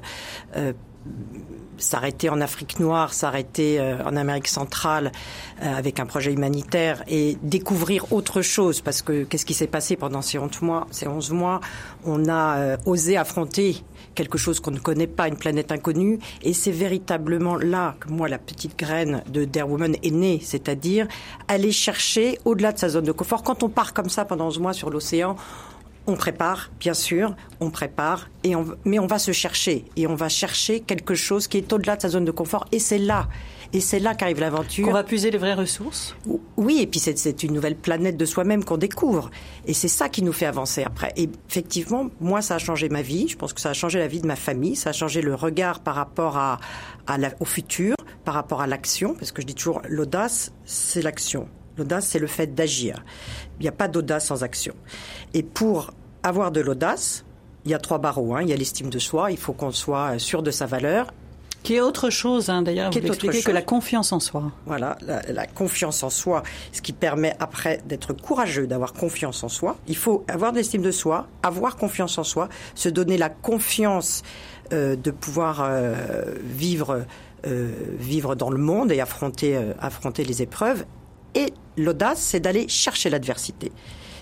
euh, 0.57 0.73
s'arrêter 1.79 2.31
en 2.31 2.41
Afrique 2.41 2.81
noire, 2.81 3.13
s'arrêter 3.13 3.79
euh, 3.79 4.03
en 4.05 4.17
Amérique 4.17 4.49
centrale 4.49 5.13
euh, 5.63 5.77
avec 5.77 6.01
un 6.01 6.07
projet 6.07 6.33
humanitaire 6.33 7.03
et 7.07 7.37
découvrir 7.43 8.13
autre 8.13 8.43
chose 8.43 8.81
parce 8.81 9.03
que 9.03 9.25
qu'est-ce 9.25 9.47
qui 9.47 9.55
s'est 9.55 9.67
passé 9.67 9.97
pendant 9.97 10.23
ces 10.23 10.39
11 10.39 10.63
mois 10.63 10.87
Ces 10.91 11.07
11 11.07 11.31
mois, 11.33 11.61
on 12.05 12.29
a 12.29 12.59
euh, 12.59 12.77
osé 12.87 13.17
affronter 13.17 13.85
quelque 14.15 14.39
chose 14.39 14.61
qu'on 14.61 14.71
ne 14.71 14.79
connaît 14.79 15.07
pas, 15.07 15.29
une 15.29 15.37
planète 15.37 15.73
inconnue 15.73 16.19
et 16.43 16.55
c'est 16.55 16.71
véritablement 16.71 17.57
là 17.57 17.97
que 18.01 18.09
moi 18.09 18.29
la 18.29 18.39
petite 18.39 18.79
graine 18.79 19.23
de 19.29 19.45
Dare 19.45 19.69
Woman 19.69 19.97
est 20.03 20.11
née, 20.11 20.41
c'est-à-dire 20.43 21.07
aller 21.49 21.73
chercher 21.73 22.39
au-delà 22.45 22.73
de 22.73 22.79
sa 22.79 22.89
zone 22.89 23.05
de 23.05 23.13
confort. 23.13 23.43
Quand 23.43 23.63
on 23.63 23.69
part 23.69 23.93
comme 23.93 24.09
ça 24.09 24.25
pendant 24.25 24.47
11 24.47 24.61
mois 24.61 24.73
sur 24.73 24.89
l'océan, 24.89 25.37
on 26.07 26.15
prépare, 26.15 26.71
bien 26.79 26.95
sûr, 26.95 27.35
on 27.61 27.71
prépare, 27.71 28.29
et 28.45 28.55
on, 28.55 28.67
mais 28.85 28.99
on 28.99 29.07
va 29.07 29.19
se 29.19 29.33
chercher. 29.33 29.85
Et 29.97 30.07
on 30.07 30.15
va 30.15 30.29
chercher 30.29 30.81
quelque 30.81 31.15
chose 31.15 31.49
qui 31.49 31.59
est 31.59 31.73
au-delà 31.73 31.97
de 31.97 32.03
sa 32.03 32.09
zone 32.09 32.25
de 32.25 32.31
confort. 32.31 32.67
Et 32.73 32.79
c'est 32.79 32.99
là. 32.99 33.29
Et 33.73 33.81
c'est 33.81 33.99
là 33.99 34.15
qu'arrive 34.15 34.39
l'aventure. 34.39 34.89
On 34.89 34.93
va 34.93 35.03
puiser 35.03 35.31
les 35.31 35.39
vraies 35.39 35.55
ressources? 35.55 36.15
Oui, 36.57 36.79
et 36.81 36.87
puis 36.87 37.01
c'est 37.01 37.43
une 37.43 37.53
nouvelle 37.53 37.75
planète 37.75 38.17
de 38.17 38.25
soi-même 38.25 38.65
qu'on 38.65 38.77
découvre. 38.77 39.31
Et 39.67 39.75
c'est 39.75 39.89
ça 39.89 40.09
qui 40.09 40.23
nous 40.23 40.33
fait 40.33 40.47
avancer 40.47 40.85
après. 40.85 41.13
Et 41.17 41.29
effectivement, 41.49 42.09
moi, 42.21 42.43
ça 42.43 42.55
a 42.55 42.59
changé 42.59 42.89
ma 42.89 43.03
vie. 43.03 43.27
Je 43.29 43.37
pense 43.37 43.53
que 43.53 43.61
ça 43.61 43.71
a 43.71 43.75
changé 43.75 43.99
la 43.99 44.07
vie 44.07 44.21
de 44.21 44.27
ma 44.27 44.37
famille. 44.37 44.77
Ça 44.77 44.91
a 44.91 44.93
changé 44.93 45.21
le 45.21 45.35
regard 45.35 45.81
par 45.81 45.97
rapport 45.97 46.37
à, 46.37 46.61
à 47.09 47.19
la, 47.19 47.31
au 47.41 47.45
futur, 47.45 47.97
par 48.25 48.35
rapport 48.35 48.61
à 48.61 48.69
l'action. 48.69 49.15
Parce 49.15 49.33
que 49.33 49.43
je 49.43 49.47
dis 49.47 49.55
toujours, 49.55 49.83
l'audace, 49.89 50.53
c'est 50.65 51.03
l'action. 51.03 51.49
L'audace, 51.79 52.07
c'est 52.07 52.19
le 52.19 52.27
fait 52.27 52.55
d'agir. 52.55 53.05
Il 53.59 53.63
n'y 53.63 53.69
a 53.69 53.73
pas 53.73 53.89
d'audace 53.89 54.27
sans 54.27 54.43
action. 54.43 54.75
Et 55.35 55.43
pour 55.43 55.93
avoir 56.23 56.51
de 56.51 56.61
l'audace, 56.61 57.25
il 57.65 57.71
y 57.71 57.75
a 57.75 57.79
trois 57.79 57.99
barreaux. 57.99 58.35
Hein. 58.35 58.43
Il 58.43 58.49
y 58.49 58.53
a 58.53 58.57
l'estime 58.57 58.91
de 58.91 58.99
soi, 58.99 59.31
il 59.31 59.39
faut 59.39 59.53
qu'on 59.53 59.73
soit 59.73 60.19
sûr 60.19 60.43
de 60.43 60.51
sa 60.51 60.67
valeur. 60.67 61.13
Qui 61.63 61.75
est 61.75 61.81
autre 61.81 62.11
chose, 62.11 62.49
hein, 62.49 62.63
d'ailleurs, 62.63 62.93
vous 62.93 62.99
expliquez 62.99 63.43
que 63.43 63.51
la 63.51 63.63
confiance 63.63 64.13
en 64.13 64.21
soi. 64.21 64.53
Voilà, 64.67 64.97
la, 65.03 65.21
la, 65.23 65.47
confiance 65.49 66.05
en 66.05 66.11
soi, 66.11 66.45
ce 66.71 66.81
qui 66.81 66.93
permet 66.93 67.35
après 67.41 67.81
d'être 67.87 68.13
courageux, 68.13 68.69
d'avoir 68.69 68.93
confiance 68.93 69.43
en 69.43 69.49
soi. 69.49 69.77
Il 69.89 69.97
faut 69.97 70.25
avoir 70.29 70.53
de 70.53 70.59
l'estime 70.59 70.83
de 70.83 70.93
soi, 70.93 71.27
avoir 71.43 71.77
confiance 71.77 72.19
en 72.19 72.25
soi, 72.25 72.49
se 72.77 72.89
donner 72.89 73.19
la 73.19 73.31
confiance 73.31 74.23
euh, 74.73 74.95
de 74.95 75.11
pouvoir 75.11 75.61
euh, 75.61 76.37
vivre, 76.41 77.05
euh, 77.47 77.71
vivre 77.99 78.35
dans 78.35 78.51
le 78.51 78.59
monde 78.59 78.91
et 78.91 79.01
affronter, 79.01 79.57
euh, 79.57 79.73
affronter 79.79 80.25
les 80.25 80.43
épreuves. 80.43 80.85
Et 81.35 81.53
l'audace, 81.77 82.21
c'est 82.21 82.41
d'aller 82.41 82.69
chercher 82.69 83.11
l'adversité 83.11 83.73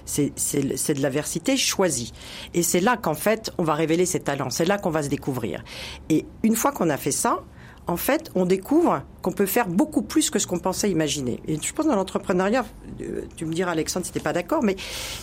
c'est 0.05 0.95
de 0.95 1.03
l'aversité 1.03 1.57
choisie. 1.57 2.13
Et 2.53 2.63
c'est 2.63 2.81
là 2.81 2.97
qu'en 2.97 3.15
fait, 3.15 3.51
on 3.59 3.65
va 3.65 3.75
révéler 3.75 4.07
ses 4.07 4.21
talents. 4.21 4.51
C'est 4.51 4.65
là 4.65 4.79
qu'on 4.79 4.91
va 4.91 5.03
se 5.03 5.09
découvrir. 5.09 5.65
Et 6.11 6.27
une 6.43 6.57
fois 6.57 6.73
qu'on 6.73 6.91
a 6.91 6.97
fait 6.97 7.13
ça, 7.13 7.41
en 7.87 7.99
fait, 7.99 8.31
on 8.35 8.47
découvre 8.47 9.03
qu'on 9.21 9.33
peut 9.33 9.45
faire 9.45 9.69
beaucoup 9.69 10.01
plus 10.01 10.31
que 10.31 10.39
ce 10.39 10.47
qu'on 10.47 10.59
pensait 10.59 10.91
imaginer. 10.91 11.41
Et 11.47 11.59
je 11.61 11.73
pense 11.75 11.87
dans 11.87 11.95
l'entrepreneuriat, 11.95 12.65
euh, 13.03 13.23
tu 13.37 13.45
me 13.45 13.53
diras 13.53 13.73
Alexandre 13.73 14.07
si 14.07 14.13
t'es 14.13 14.21
pas 14.21 14.33
d'accord, 14.33 14.63
mais 14.63 14.77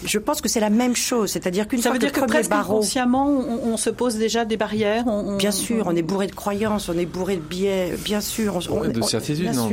je 0.05 0.19
pense 0.19 0.41
que 0.41 0.49
c'est 0.49 0.59
la 0.59 0.69
même 0.69 0.95
chose. 0.95 1.31
C'est-à-dire 1.31 1.67
qu'une 1.67 1.81
fois 1.81 1.93
veut 1.93 1.97
dire 1.97 2.11
que, 2.11 2.19
que 2.19 2.25
presque 2.25 2.51
barreau, 2.51 2.77
inconsciemment, 2.77 3.27
on, 3.27 3.73
on, 3.73 3.77
se 3.77 3.89
pose 3.89 4.15
déjà 4.17 4.45
des 4.45 4.57
barrières. 4.57 5.05
On, 5.07 5.37
bien 5.37 5.49
sûr, 5.49 5.85
on 5.87 5.95
est 5.95 6.03
bourré 6.03 6.27
de 6.27 6.35
croyances, 6.35 6.87
on 6.87 6.97
est 6.99 7.07
bourré 7.07 7.37
de 7.37 7.41
biais. 7.41 7.95
Bien 8.03 8.21
sûr, 8.21 8.59
on, 8.69 8.87
de 8.87 9.01
certitude. 9.01 9.51
Non, 9.55 9.69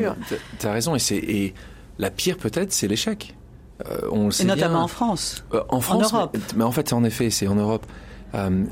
t'as 0.59 0.73
raison. 0.73 0.95
Et 0.95 0.99
c'est 0.99 1.17
et 1.17 1.53
la 1.99 2.11
pire 2.11 2.37
peut-être, 2.37 2.73
c'est 2.73 2.89
l'échec. 2.89 3.35
Euh, 3.87 4.01
on 4.11 4.27
le 4.27 4.31
sait 4.33 4.43
et 4.43 4.47
notamment 4.47 4.75
bien. 4.75 4.85
en 4.85 4.89
France. 4.89 5.45
Euh, 5.55 5.63
en 5.69 5.81
France, 5.81 6.13
en 6.13 6.17
Europe. 6.17 6.31
Mais, 6.35 6.41
mais, 6.57 6.65
en 6.65 6.73
fait, 6.73 6.93
en 6.93 7.05
effet, 7.05 7.31
c'est 7.31 7.47
en 7.47 7.55
Europe. 7.55 7.87
Euh, 8.35 8.65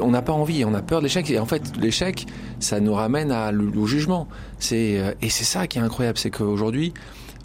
on 0.00 0.10
n'a 0.10 0.22
pas 0.22 0.32
envie, 0.32 0.64
on 0.64 0.74
a 0.74 0.82
peur 0.82 1.00
de 1.00 1.04
l'échec. 1.04 1.28
Et 1.30 1.38
en 1.38 1.46
fait, 1.46 1.76
l'échec, 1.76 2.26
ça 2.60 2.80
nous 2.80 2.94
ramène 2.94 3.32
à, 3.32 3.52
au 3.52 3.86
jugement. 3.86 4.28
C'est 4.58 4.98
euh, 4.98 5.12
et 5.22 5.30
c'est 5.30 5.44
ça 5.44 5.66
qui 5.66 5.78
est 5.78 5.82
incroyable, 5.82 6.18
c'est 6.18 6.30
qu'aujourd'hui, 6.30 6.92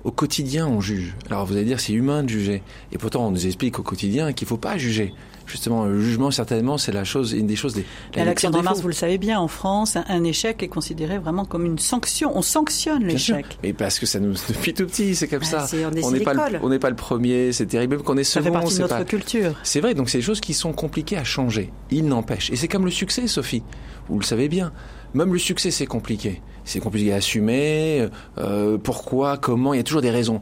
au 0.04 0.12
quotidien, 0.12 0.68
on 0.68 0.82
juge. 0.82 1.16
Alors 1.30 1.46
vous 1.46 1.54
allez 1.54 1.66
dire, 1.66 1.80
c'est 1.80 1.94
humain 1.94 2.24
de 2.24 2.30
juger. 2.30 2.62
Et 2.92 2.98
pourtant, 2.98 3.28
on 3.28 3.32
nous 3.32 3.46
explique 3.46 3.80
au 3.80 3.84
quotidien 3.84 4.34
qu'il 4.34 4.48
faut 4.48 4.58
pas 4.58 4.78
juger. 4.78 5.14
Justement, 5.46 5.86
le 5.86 6.00
jugement, 6.00 6.32
certainement, 6.32 6.78
c'est 6.78 6.92
la 6.92 7.04
chose, 7.04 7.34
une 7.34 7.48
des 7.48 7.56
choses. 7.56 7.76
Les, 7.76 7.86
les 8.16 8.22
Alexandre 8.22 8.62
Mars, 8.64 8.82
vous 8.82 8.88
le 8.88 8.94
savez 8.94 9.18
bien, 9.18 9.40
en 9.40 9.48
France, 9.48 9.96
un, 9.96 10.06
un, 10.08 10.24
échec 10.24 10.64
est 10.64 10.68
considéré 10.68 11.20
vraiment 11.20 11.46
comme 11.46 11.66
une 11.66 11.78
sanction. 11.80 12.32
On 12.36 12.42
sanctionne 12.42 13.04
l'échec. 13.04 13.46
Mais 13.64 13.74
parce 13.74 14.00
que 14.00 14.06
ça 14.06 14.20
nous 14.20 14.34
depuis 14.50 14.74
tout 14.74 14.86
petit, 14.86 15.16
c'est 15.16 15.28
comme 15.28 15.40
bah, 15.40 15.68
ça. 15.68 15.78
Est, 15.78 15.86
on 16.04 16.12
n'est 16.12 16.20
pas, 16.22 16.34
le, 16.34 16.60
on 16.62 16.70
n'est 16.70 16.80
pas 16.80 16.90
le 16.90 16.96
premier. 16.96 17.52
C'est 17.52 17.66
terrible, 17.66 17.96
même 17.96 18.04
qu'on 18.04 18.18
est 18.18 18.24
second. 18.24 18.46
Ça 18.46 18.52
fait 18.52 18.60
partie 18.60 18.76
de 18.76 18.82
notre 18.82 18.98
pas... 18.98 19.06
culture. 19.06 19.54
C'est 19.64 19.82
vrai. 19.82 19.94
Donc 19.94 20.10
c'est 20.10 20.18
des 20.18 20.24
choses 20.24 20.42
qui 20.42 20.54
sont 20.54 20.74
compliquées 20.74 21.18
à 21.18 21.24
changer. 21.24 21.72
Il 21.92 22.06
n'empêche. 22.06 22.50
Et 22.52 22.56
c'est 22.56 22.68
comme 22.68 22.86
le 22.86 22.92
succès, 22.92 23.28
Sophie. 23.28 23.64
Vous 24.10 24.20
le 24.20 24.26
savez 24.26 24.50
bien. 24.50 24.72
Même 25.14 25.32
le 25.32 25.40
succès, 25.40 25.72
c'est 25.72 25.86
compliqué. 25.86 26.42
C'est 26.64 26.80
compliqué 26.80 27.14
à 27.14 27.18
assumer. 27.18 28.08
Euh, 28.38 28.78
pourquoi, 28.78 29.38
comment 29.38 29.74
Il 29.74 29.78
y 29.78 29.80
a 29.80 29.84
toujours 29.84 30.02
des 30.02 30.12
raisons. 30.12 30.42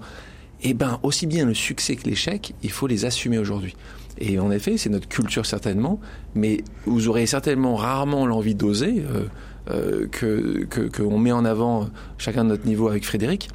Eh 0.66 0.74
ben, 0.74 1.00
aussi 1.04 1.28
bien 1.28 1.46
le 1.46 1.54
succès 1.54 1.98
que 1.98 2.10
l'échec, 2.10 2.54
il 2.64 2.72
faut 2.72 2.88
les 2.88 3.04
assumer 3.04 3.38
aujourd'hui. 3.38 3.76
Et 4.20 4.40
en 4.40 4.52
effet, 4.52 4.78
c'est 4.78 4.90
notre 4.90 5.08
culture 5.08 5.46
certainement, 5.46 6.00
mais 6.36 6.64
vous 6.86 7.08
aurez 7.08 7.26
certainement 7.26 7.76
rarement 7.76 8.26
l'envie 8.26 8.56
d'oser, 8.56 9.04
euh, 9.10 9.26
euh, 9.72 10.08
que 10.08 10.68
qu'on 10.96 11.18
met 11.18 11.32
en 11.32 11.46
avant 11.46 11.90
chacun 12.18 12.44
de 12.44 12.50
notre 12.50 12.66
niveau 12.66 12.88
avec 12.88 13.06
Frédéric, 13.06 13.50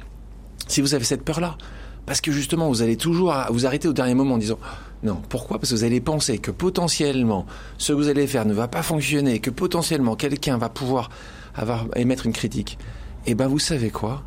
si 0.67 0.81
vous 0.81 0.95
avez 0.95 1.05
cette 1.05 1.23
peur-là. 1.23 1.57
Parce 2.05 2.21
que 2.21 2.31
justement, 2.31 2.67
vous 2.69 2.81
allez 2.81 2.97
toujours 2.97 3.35
vous 3.51 3.67
arrêter 3.67 3.87
au 3.87 3.93
dernier 3.93 4.15
moment 4.15 4.33
en 4.33 4.39
disant 4.39 4.57
Non. 5.03 5.21
Pourquoi? 5.29 5.59
Parce 5.59 5.69
que 5.69 5.75
vous 5.75 5.83
allez 5.83 6.01
penser 6.01 6.39
que 6.39 6.49
potentiellement, 6.49 7.45
ce 7.77 7.93
que 7.93 7.97
vous 7.97 8.07
allez 8.07 8.25
faire 8.25 8.45
ne 8.45 8.53
va 8.53 8.67
pas 8.67 8.81
fonctionner, 8.81 9.39
que 9.39 9.51
potentiellement 9.51 10.15
quelqu'un 10.15 10.57
va 10.57 10.69
pouvoir 10.69 11.11
avoir, 11.53 11.85
émettre 11.95 12.25
une 12.25 12.33
critique. 12.33 12.79
Et 13.27 13.35
ben, 13.35 13.47
vous 13.47 13.59
savez 13.59 13.91
quoi? 13.91 14.23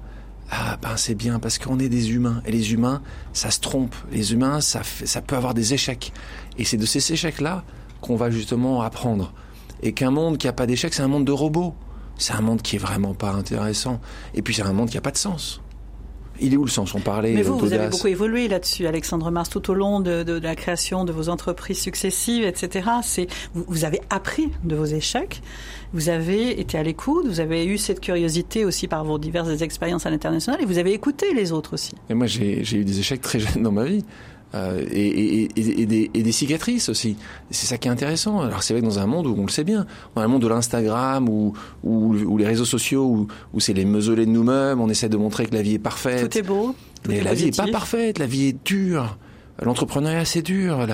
Ah 0.55 0.77
ben 0.83 0.99
c'est 0.99 1.15
bien 1.15 1.39
parce 1.39 1.59
qu'on 1.59 1.79
est 1.79 1.89
des 1.89 2.13
humains. 2.13 2.43
Et 2.45 2.53
les 2.53 2.75
humains 2.75 3.01
ça 3.33 3.51
se 3.51 3.59
trompe. 3.59 3.95
Les 4.13 4.35
humains 4.35 4.61
ça 4.61 4.83
ça 4.85 5.23
peut 5.23 5.35
avoir 5.35 5.55
des 5.55 5.73
échecs. 5.73 6.13
Et 6.59 6.65
c'est 6.65 6.77
de 6.77 6.85
ces 6.85 7.13
échecs 7.13 7.41
là 7.41 7.65
qu'on 8.03 8.17
va 8.17 8.31
justement 8.31 8.83
apprendre. 8.83 9.33
Et 9.83 9.95
qu'un 9.95 10.11
monde 10.11 10.37
qui 10.37 10.49
a 10.49 10.53
pas 10.53 10.67
d'échecs 10.67 10.93
c'est 10.93 11.03
un 11.03 11.09
monde 11.09 11.25
de 11.25 11.33
robots. 11.33 11.75
C'est 12.19 12.35
un 12.35 12.43
monde 12.43 12.61
qui 12.61 12.77
est 12.77 12.79
vraiment 12.79 13.15
pas 13.15 13.33
intéressant. 13.33 13.99
Et 14.35 14.43
puis 14.43 14.53
c'est 14.53 14.63
un 14.63 14.75
monde 14.75 14.91
qui 14.91 14.99
a 14.99 15.01
pas 15.01 15.11
de 15.11 15.17
sens 15.17 15.62
il 16.41 16.55
est 16.55 16.57
où 16.57 16.65
le 16.65 16.71
sens? 16.71 16.95
On 16.95 17.01
parlait. 17.01 17.33
Mais 17.33 17.43
vous, 17.43 17.59
vous 17.59 17.73
avez 17.73 17.89
beaucoup 17.89 18.09
évolué 18.09 18.49
là-dessus, 18.49 18.87
Alexandre 18.87 19.31
Mars, 19.31 19.51
tout 19.51 19.71
au 19.71 19.75
long 19.75 20.01
de, 20.01 20.23
de, 20.23 20.39
de, 20.39 20.45
la 20.45 20.57
création 20.57 21.05
de 21.05 21.13
vos 21.13 21.29
entreprises 21.29 21.81
successives, 21.81 22.45
etc. 22.45 22.89
C'est 23.03 23.27
vous, 23.55 23.65
vous, 23.67 23.85
avez 23.85 24.01
appris 24.11 24.51
de 24.65 24.75
vos 24.75 24.85
échecs, 24.85 25.43
vous 25.93 26.09
avez 26.09 26.61
été 26.61 26.79
à 26.79 26.83
l'écoute, 26.83 27.27
vous 27.27 27.41
avez 27.41 27.65
eu 27.67 27.79
cette 27.79 28.01
curiosité 28.01 28.65
aussi 28.65 28.89
par 28.89 29.05
vos 29.05 29.19
diverses 29.19 29.61
expériences 29.63 30.07
à 30.07 30.11
l'international, 30.11 30.61
et 30.61 30.65
vous 30.65 30.79
avez 30.79 30.93
écouté 30.93 31.35
les 31.35 31.53
autres 31.53 31.75
aussi. 31.75 31.93
Et 32.09 32.15
moi, 32.15 32.27
j'ai 32.27 32.63
eu 32.73 32.85
des 32.85 32.99
échecs 32.99 33.21
très 33.21 33.39
jeunes 33.39 33.63
dans 33.63 33.73
ma 33.73 33.85
vie. 33.85 34.05
Euh, 34.55 34.85
et, 34.91 35.45
et, 35.45 35.49
et, 35.57 35.87
des, 35.87 36.11
et, 36.13 36.23
des, 36.23 36.33
cicatrices 36.33 36.91
aussi. 36.91 37.17
C'est 37.51 37.67
ça 37.67 37.79
qui 37.79 37.89
est 37.89 37.91
intéressant. 37.91 38.41
Alors 38.41 38.63
c'est 38.63 38.75
vrai 38.75 38.83
que 38.83 38.87
dans 38.87 38.99
un 38.99 39.07
monde 39.07 39.27
où 39.27 39.35
on 39.39 39.47
le 39.47 39.51
sait 39.51 39.65
bien, 39.65 39.87
dans 40.15 40.21
un 40.21 40.29
monde 40.29 40.43
de 40.43 40.49
l'Instagram 40.49 41.29
ou, 41.29 41.55
ou, 41.83 42.37
les 42.37 42.47
réseaux 42.47 42.67
sociaux 42.67 43.05
où, 43.05 43.29
où 43.55 43.61
c'est 43.61 43.73
les 43.73 43.87
mausolées 43.87 44.27
de 44.27 44.31
nous-mêmes, 44.31 44.81
on 44.81 44.91
essaie 44.91 45.09
de 45.09 45.17
montrer 45.17 45.47
que 45.47 45.55
la 45.55 45.63
vie 45.63 45.75
est 45.75 45.79
parfaite. 45.79 46.29
Tout 46.29 46.39
est 46.39 46.43
beau. 46.43 46.75
mais 47.09 47.23
la 47.23 47.33
vie 47.33 47.47
est 47.47 47.57
pas 47.57 47.67
parfaite, 47.67 48.19
la 48.19 48.27
vie 48.27 48.49
est 48.49 48.65
dure. 48.67 49.17
L'entrepreneuriat 49.63 50.27
c'est 50.27 50.43
dur. 50.43 50.87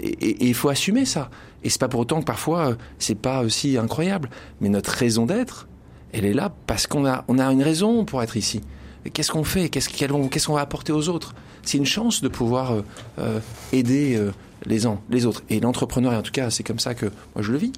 Et 0.00 0.48
il 0.48 0.54
faut 0.54 0.70
assumer 0.70 1.04
ça. 1.04 1.28
Et 1.64 1.68
c'est 1.68 1.80
pas 1.80 1.88
pour 1.88 2.00
autant 2.00 2.20
que 2.20 2.26
parfois 2.26 2.76
c'est 2.98 3.18
pas 3.18 3.42
aussi 3.42 3.76
incroyable. 3.76 4.30
Mais 4.62 4.70
notre 4.70 4.90
raison 4.90 5.26
d'être, 5.26 5.68
elle 6.12 6.24
est 6.24 6.34
là 6.34 6.50
parce 6.66 6.86
qu'on 6.86 7.04
a, 7.04 7.24
on 7.28 7.38
a 7.38 7.44
une 7.52 7.62
raison 7.62 8.06
pour 8.06 8.22
être 8.22 8.38
ici. 8.38 8.62
Qu'est-ce 9.10 9.30
qu'on 9.32 9.44
fait 9.44 9.68
Qu'est-ce 9.68 10.46
qu'on 10.46 10.54
va 10.54 10.60
apporter 10.60 10.92
aux 10.92 11.08
autres 11.08 11.34
C'est 11.62 11.78
une 11.78 11.86
chance 11.86 12.22
de 12.22 12.28
pouvoir 12.28 12.72
euh, 12.72 12.82
euh, 13.18 13.40
aider 13.72 14.16
euh, 14.16 14.32
les 14.64 14.86
uns, 14.86 15.00
les 15.10 15.26
autres. 15.26 15.42
Et 15.50 15.60
l'entrepreneur, 15.60 16.12
en 16.12 16.22
tout 16.22 16.32
cas, 16.32 16.50
c'est 16.50 16.62
comme 16.62 16.78
ça 16.78 16.94
que 16.94 17.06
moi 17.34 17.42
je 17.42 17.52
le 17.52 17.58
vis. 17.58 17.72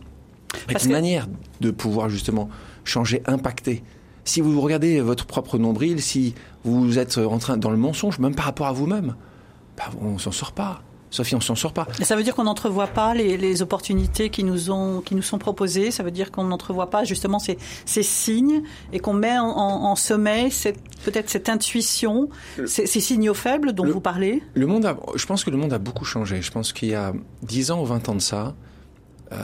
C'est 0.69 0.85
une 0.85 0.93
manière 0.93 1.27
de 1.61 1.71
pouvoir 1.71 2.09
justement 2.09 2.49
changer, 2.85 3.23
impacter. 3.27 3.83
Si 4.25 4.41
vous 4.41 4.61
regardez 4.61 5.01
votre 5.01 5.27
propre 5.27 5.59
nombril, 5.59 6.01
si 6.01 6.35
vous 6.65 6.99
êtes 6.99 7.19
en 7.19 7.39
train 7.39 7.57
dans 7.57 7.71
le 7.71 7.77
mensonge, 7.77 8.19
même 8.19 8.35
par 8.35 8.45
rapport 8.47 8.67
à 8.67 8.73
vous-même, 8.73 9.17
bah, 9.77 9.85
on 10.01 10.19
s'en 10.19 10.33
sort 10.33 10.53
pas. 10.53 10.83
Sophie, 11.15 11.37
on 11.37 11.41
s'en 11.41 11.55
sort 11.55 11.73
pas. 11.73 11.87
ça 12.03 12.17
veut 12.17 12.25
dire 12.25 12.35
qu'on 12.35 12.43
n'entrevoit 12.43 12.89
pas 12.89 13.15
les, 13.15 13.37
les, 13.37 13.63
opportunités 13.63 14.31
qui 14.31 14.43
nous, 14.43 14.73
ont, 14.73 15.01
qui 15.01 15.15
nous 15.15 15.23
sont 15.23 15.39
proposées? 15.39 15.93
Ça 15.93 16.03
veut 16.03 16.11
dire 16.11 16.33
qu'on 16.33 16.43
n'entrevoit 16.43 16.91
pas 16.91 17.05
justement 17.05 17.39
ces, 17.39 17.57
ces, 17.87 18.03
signes 18.03 18.63
et 18.93 18.99
qu'on 18.99 19.13
met 19.13 19.39
en, 19.39 19.47
en, 19.47 19.95
sommeil 19.95 20.51
peut-être 21.05 21.31
cette 21.31 21.49
intuition, 21.49 22.31
ces, 22.67 22.87
ces, 22.87 23.01
signaux 23.01 23.35
faibles 23.35 23.75
dont 23.75 23.87
vous 23.87 24.01
parlez? 24.01 24.43
Le 24.55 24.67
monde 24.67 24.87
a, 24.87 24.97
je 25.15 25.25
pense 25.27 25.45
que 25.45 25.51
le 25.51 25.57
monde 25.57 25.73
a 25.73 25.79
beaucoup 25.79 26.05
changé. 26.05 26.43
Je 26.43 26.51
pense 26.51 26.73
qu'il 26.73 26.89
y 26.89 26.95
a 26.95 27.13
10 27.43 27.71
ans 27.71 27.81
ou 27.81 27.87
20 27.87 28.09
ans 28.09 28.15
de 28.17 28.21
ça, 28.21 28.57
euh, 29.31 29.37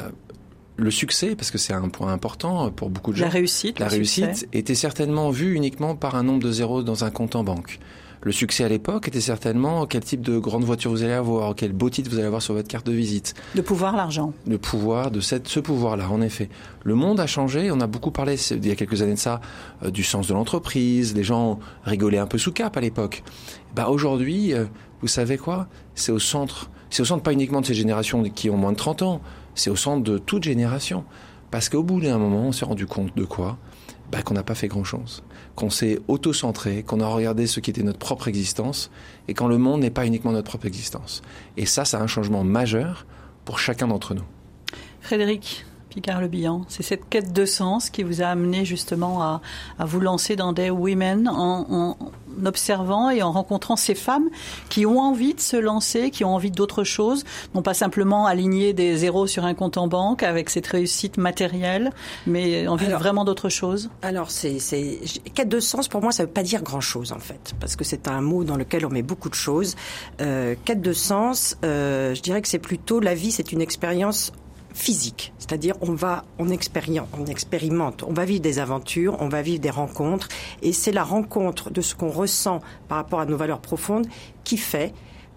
le 0.76 0.90
succès, 0.90 1.36
parce 1.36 1.52
que 1.52 1.58
c'est 1.58 1.72
un 1.72 1.88
point 1.88 2.12
important 2.12 2.70
pour 2.72 2.90
beaucoup 2.90 3.12
de 3.12 3.18
gens. 3.18 3.26
La 3.26 3.30
réussite. 3.30 3.78
La 3.78 3.86
réussite 3.86 4.48
était 4.52 4.74
certainement 4.74 5.30
vue 5.30 5.54
uniquement 5.54 5.94
par 5.94 6.16
un 6.16 6.24
nombre 6.24 6.42
de 6.42 6.50
zéros 6.50 6.82
dans 6.82 7.04
un 7.04 7.10
compte 7.10 7.36
en 7.36 7.44
banque. 7.44 7.78
Le 8.22 8.32
succès 8.32 8.64
à 8.64 8.68
l'époque 8.68 9.08
était 9.08 9.20
certainement 9.20 9.86
quel 9.86 10.04
type 10.04 10.20
de 10.20 10.38
grande 10.38 10.62
voiture 10.62 10.90
vous 10.90 11.02
allez 11.02 11.14
avoir, 11.14 11.54
quel 11.54 11.72
beau 11.72 11.88
titre 11.88 12.10
vous 12.10 12.18
allez 12.18 12.26
avoir 12.26 12.42
sur 12.42 12.52
votre 12.52 12.68
carte 12.68 12.86
de 12.86 12.92
visite. 12.92 13.32
Le 13.54 13.62
pouvoir, 13.62 13.96
l'argent. 13.96 14.34
Le 14.46 14.58
pouvoir, 14.58 15.10
de 15.10 15.20
cette, 15.20 15.48
ce 15.48 15.58
pouvoir-là, 15.58 16.10
en 16.10 16.20
effet. 16.20 16.50
Le 16.84 16.94
monde 16.94 17.18
a 17.18 17.26
changé, 17.26 17.70
on 17.70 17.80
a 17.80 17.86
beaucoup 17.86 18.10
parlé 18.10 18.36
il 18.50 18.66
y 18.66 18.70
a 18.70 18.76
quelques 18.76 19.00
années 19.00 19.14
de 19.14 19.18
ça, 19.18 19.40
euh, 19.84 19.90
du 19.90 20.04
sens 20.04 20.26
de 20.26 20.34
l'entreprise, 20.34 21.14
les 21.14 21.24
gens 21.24 21.60
rigolaient 21.84 22.18
un 22.18 22.26
peu 22.26 22.36
sous 22.36 22.52
cap 22.52 22.76
à 22.76 22.80
l'époque. 22.82 23.22
Bah 23.74 23.88
aujourd'hui, 23.88 24.52
euh, 24.52 24.66
vous 25.00 25.08
savez 25.08 25.38
quoi? 25.38 25.68
C'est 25.94 26.12
au 26.12 26.18
centre, 26.18 26.70
c'est 26.90 27.00
au 27.00 27.06
centre 27.06 27.22
pas 27.22 27.32
uniquement 27.32 27.62
de 27.62 27.66
ces 27.66 27.74
générations 27.74 28.22
qui 28.24 28.50
ont 28.50 28.56
moins 28.58 28.72
de 28.72 28.76
30 28.76 29.00
ans, 29.00 29.22
c'est 29.54 29.70
au 29.70 29.76
centre 29.76 30.02
de 30.02 30.18
toute 30.18 30.44
génération. 30.44 31.04
Parce 31.50 31.68
qu'au 31.68 31.82
bout 31.82 32.00
d'un 32.00 32.18
moment, 32.18 32.42
on 32.42 32.52
s'est 32.52 32.64
rendu 32.66 32.86
compte 32.86 33.16
de 33.16 33.24
quoi? 33.24 33.56
Bah, 34.10 34.22
qu'on 34.22 34.34
n'a 34.34 34.42
pas 34.42 34.54
fait 34.54 34.68
grand-chose, 34.68 35.22
qu'on 35.54 35.70
s'est 35.70 36.00
auto-centré, 36.08 36.82
qu'on 36.82 37.00
a 37.00 37.06
regardé 37.06 37.46
ce 37.46 37.60
qui 37.60 37.70
était 37.70 37.82
notre 37.82 37.98
propre 37.98 38.28
existence, 38.28 38.90
et 39.28 39.34
quand 39.34 39.48
le 39.48 39.58
monde 39.58 39.80
n'est 39.80 39.90
pas 39.90 40.06
uniquement 40.06 40.32
notre 40.32 40.48
propre 40.48 40.66
existence. 40.66 41.22
Et 41.56 41.66
ça, 41.66 41.84
a 41.92 42.02
un 42.02 42.06
changement 42.06 42.44
majeur 42.44 43.06
pour 43.44 43.58
chacun 43.58 43.88
d'entre 43.88 44.14
nous. 44.14 44.24
Frédéric, 45.00 45.64
Picard 45.90 46.20
Le 46.20 46.28
Bihan. 46.28 46.64
C'est 46.68 46.82
cette 46.82 47.08
quête 47.08 47.32
de 47.32 47.44
sens 47.44 47.90
qui 47.90 48.02
vous 48.02 48.22
a 48.22 48.26
amené 48.26 48.64
justement 48.64 49.22
à, 49.22 49.40
à 49.78 49.84
vous 49.84 50.00
lancer 50.00 50.36
dans 50.36 50.52
des 50.52 50.70
women 50.70 51.28
en, 51.28 51.66
en, 51.68 51.96
observant 52.44 53.10
et 53.10 53.22
en 53.22 53.32
rencontrant 53.32 53.76
ces 53.76 53.94
femmes 53.94 54.28
qui 54.68 54.86
ont 54.86 54.98
envie 54.98 55.34
de 55.34 55.40
se 55.40 55.56
lancer, 55.56 56.10
qui 56.10 56.24
ont 56.24 56.34
envie 56.34 56.50
d'autre 56.50 56.84
chose, 56.84 57.24
non 57.54 57.62
pas 57.62 57.74
simplement 57.74 58.26
aligner 58.26 58.72
des 58.72 58.96
zéros 58.96 59.26
sur 59.26 59.44
un 59.44 59.54
compte 59.54 59.76
en 59.76 59.88
banque 59.88 60.22
avec 60.22 60.50
cette 60.50 60.66
réussite 60.66 61.16
matérielle, 61.16 61.92
mais 62.26 62.66
envie 62.68 62.86
alors, 62.86 63.00
vraiment 63.00 63.24
d'autre 63.24 63.48
chose. 63.48 63.90
Alors, 64.02 64.30
c'est, 64.30 64.58
quête 65.34 65.48
de 65.48 65.60
sens 65.60 65.88
pour 65.88 66.02
moi, 66.02 66.12
ça 66.12 66.24
veut 66.24 66.30
pas 66.30 66.42
dire 66.42 66.62
grand 66.62 66.80
chose 66.80 67.12
en 67.12 67.18
fait, 67.18 67.54
parce 67.60 67.76
que 67.76 67.84
c'est 67.84 68.08
un 68.08 68.20
mot 68.20 68.44
dans 68.44 68.56
lequel 68.56 68.86
on 68.86 68.90
met 68.90 69.02
beaucoup 69.02 69.28
de 69.28 69.34
choses. 69.34 69.76
Euh, 70.20 70.54
quête 70.64 70.80
de 70.80 70.92
sens, 70.92 71.56
euh, 71.64 72.14
je 72.14 72.22
dirais 72.22 72.42
que 72.42 72.48
c'est 72.48 72.58
plutôt 72.58 73.00
la 73.00 73.14
vie, 73.14 73.30
c'est 73.30 73.52
une 73.52 73.60
expérience 73.60 74.32
physique, 74.72 75.32
c'est-à-dire 75.38 75.74
on 75.80 75.92
va, 75.92 76.24
on 76.38 76.48
expérimente, 76.48 77.08
on 77.18 77.26
expérimente, 77.26 78.04
on 78.06 78.12
va 78.12 78.24
vivre 78.24 78.40
des 78.40 78.58
aventures, 78.58 79.16
on 79.20 79.28
va 79.28 79.42
vivre 79.42 79.60
des 79.60 79.70
rencontres, 79.70 80.28
et 80.62 80.72
c'est 80.72 80.92
la 80.92 81.04
rencontre 81.04 81.70
de 81.70 81.80
ce 81.80 81.94
qu'on 81.94 82.10
ressent 82.10 82.60
par 82.88 82.98
rapport 82.98 83.20
à 83.20 83.26
nos 83.26 83.36
valeurs 83.36 83.60
profondes 83.60 84.06
qui 84.44 84.56
fait 84.56 84.92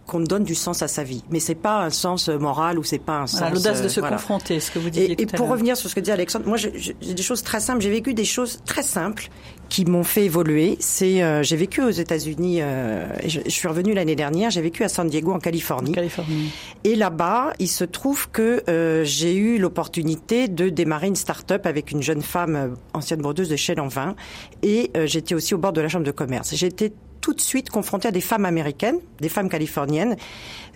qu'on 0.05 0.19
donne 0.19 0.43
du 0.43 0.55
sens 0.55 0.81
à 0.81 0.87
sa 0.87 1.03
vie. 1.03 1.23
Mais 1.29 1.39
c'est 1.39 1.55
pas 1.55 1.81
un 1.83 1.89
sens 1.89 2.27
moral 2.27 2.77
ou 2.77 2.83
c'est 2.83 2.99
pas 2.99 3.19
un 3.19 3.27
sens. 3.27 3.53
L'audace 3.53 3.81
de 3.81 3.87
se 3.87 4.01
voilà. 4.01 4.17
confronter, 4.17 4.59
ce 4.59 4.69
que 4.69 4.79
vous 4.79 4.89
disiez. 4.89 5.13
Et, 5.13 5.21
et 5.21 5.25
pour 5.25 5.47
revenir 5.47 5.77
sur 5.77 5.89
ce 5.89 5.95
que 5.95 6.01
dit 6.01 6.11
Alexandre, 6.11 6.45
moi 6.47 6.57
j'ai 6.57 6.93
des 6.93 7.23
choses 7.23 7.41
très 7.41 7.59
simples. 7.59 7.81
J'ai 7.81 7.89
vécu 7.89 8.13
des 8.13 8.25
choses 8.25 8.59
très 8.65 8.83
simples 8.83 9.29
qui 9.73 9.85
m'ont 9.85 10.03
fait 10.03 10.25
évoluer. 10.25 10.77
C'est 10.79 11.23
euh, 11.23 11.41
j'ai 11.41 11.55
vécu 11.55 11.81
aux 11.81 11.89
États-Unis. 11.89 12.61
Euh, 12.61 13.07
je, 13.25 13.39
je, 13.43 13.49
suis 13.49 13.67
revenue 13.67 13.95
l'année 13.95 14.15
dernière. 14.15 14.51
J'ai 14.51 14.61
vécu 14.61 14.83
à 14.83 14.87
San 14.87 15.07
Diego 15.07 15.33
en 15.33 15.39
Californie. 15.39 15.89
En 15.89 15.93
Californie. 15.93 16.51
Et 16.83 16.95
là-bas, 16.95 17.53
il 17.57 17.67
se 17.67 17.83
trouve 17.83 18.29
que 18.29 18.61
euh, 18.69 19.03
j'ai 19.03 19.35
eu 19.35 19.57
l'opportunité 19.57 20.47
de 20.47 20.69
démarrer 20.69 21.07
une 21.07 21.15
start-up 21.15 21.65
avec 21.65 21.89
une 21.89 22.03
jeune 22.03 22.21
femme 22.21 22.55
euh, 22.55 22.67
ancienne 22.93 23.21
brodeuse 23.21 23.49
de 23.49 23.79
en 23.79 23.87
vin. 23.87 24.15
Et 24.61 24.91
euh, 24.95 25.07
j'étais 25.07 25.33
aussi 25.33 25.55
au 25.55 25.57
bord 25.57 25.73
de 25.73 25.81
la 25.81 25.89
chambre 25.89 26.05
de 26.05 26.11
commerce. 26.11 26.53
J'étais 26.53 26.93
tout 27.19 27.33
de 27.33 27.41
suite 27.41 27.71
confrontée 27.71 28.09
à 28.09 28.11
des 28.11 28.21
femmes 28.21 28.45
américaines, 28.45 28.99
des 29.21 29.29
femmes 29.29 29.49
californiennes 29.49 30.17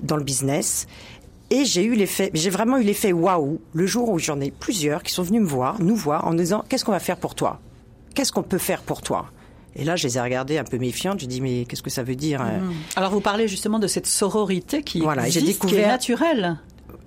dans 0.01 0.17
le 0.17 0.23
business. 0.23 0.87
Et 1.51 1.65
j'ai 1.65 1.83
eu 1.83 1.93
l'effet, 1.93 2.31
j'ai 2.33 2.49
vraiment 2.49 2.77
eu 2.77 2.83
l'effet 2.83 3.13
waouh 3.13 3.61
le 3.73 3.85
jour 3.85 4.09
où 4.09 4.17
j'en 4.17 4.41
ai 4.41 4.49
plusieurs 4.49 5.03
qui 5.03 5.13
sont 5.13 5.21
venus 5.21 5.41
me 5.41 5.47
voir, 5.47 5.79
nous 5.83 5.95
voir, 5.95 6.25
en 6.25 6.33
disant 6.33 6.65
qu'est-ce 6.67 6.83
qu'on 6.83 6.91
va 6.93 6.99
faire 6.99 7.17
pour 7.17 7.35
toi? 7.35 7.59
Qu'est-ce 8.17 8.31
qu'on 8.31 8.41
peut 8.41 8.57
faire 8.57 8.81
pour 8.81 9.03
toi? 9.03 9.27
Et 9.75 9.83
là, 9.83 9.95
je 9.95 10.07
les 10.07 10.17
ai 10.17 10.21
regardées 10.21 10.57
un 10.57 10.63
peu 10.63 10.79
méfiantes. 10.79 11.19
J'ai 11.19 11.27
dit, 11.27 11.39
mais 11.39 11.65
qu'est-ce 11.65 11.83
que 11.83 11.91
ça 11.91 12.01
veut 12.01 12.15
dire 12.15 12.41
mmh. 12.41 12.73
Alors, 12.95 13.11
vous 13.11 13.21
parlez 13.21 13.47
justement 13.47 13.77
de 13.77 13.85
cette 13.85 14.07
sororité 14.07 14.81
qui, 14.81 15.01
voilà, 15.01 15.27
existe, 15.27 15.45
découvert... 15.45 15.77
qui 15.77 15.83
est 15.83 15.87
naturelle 15.87 16.57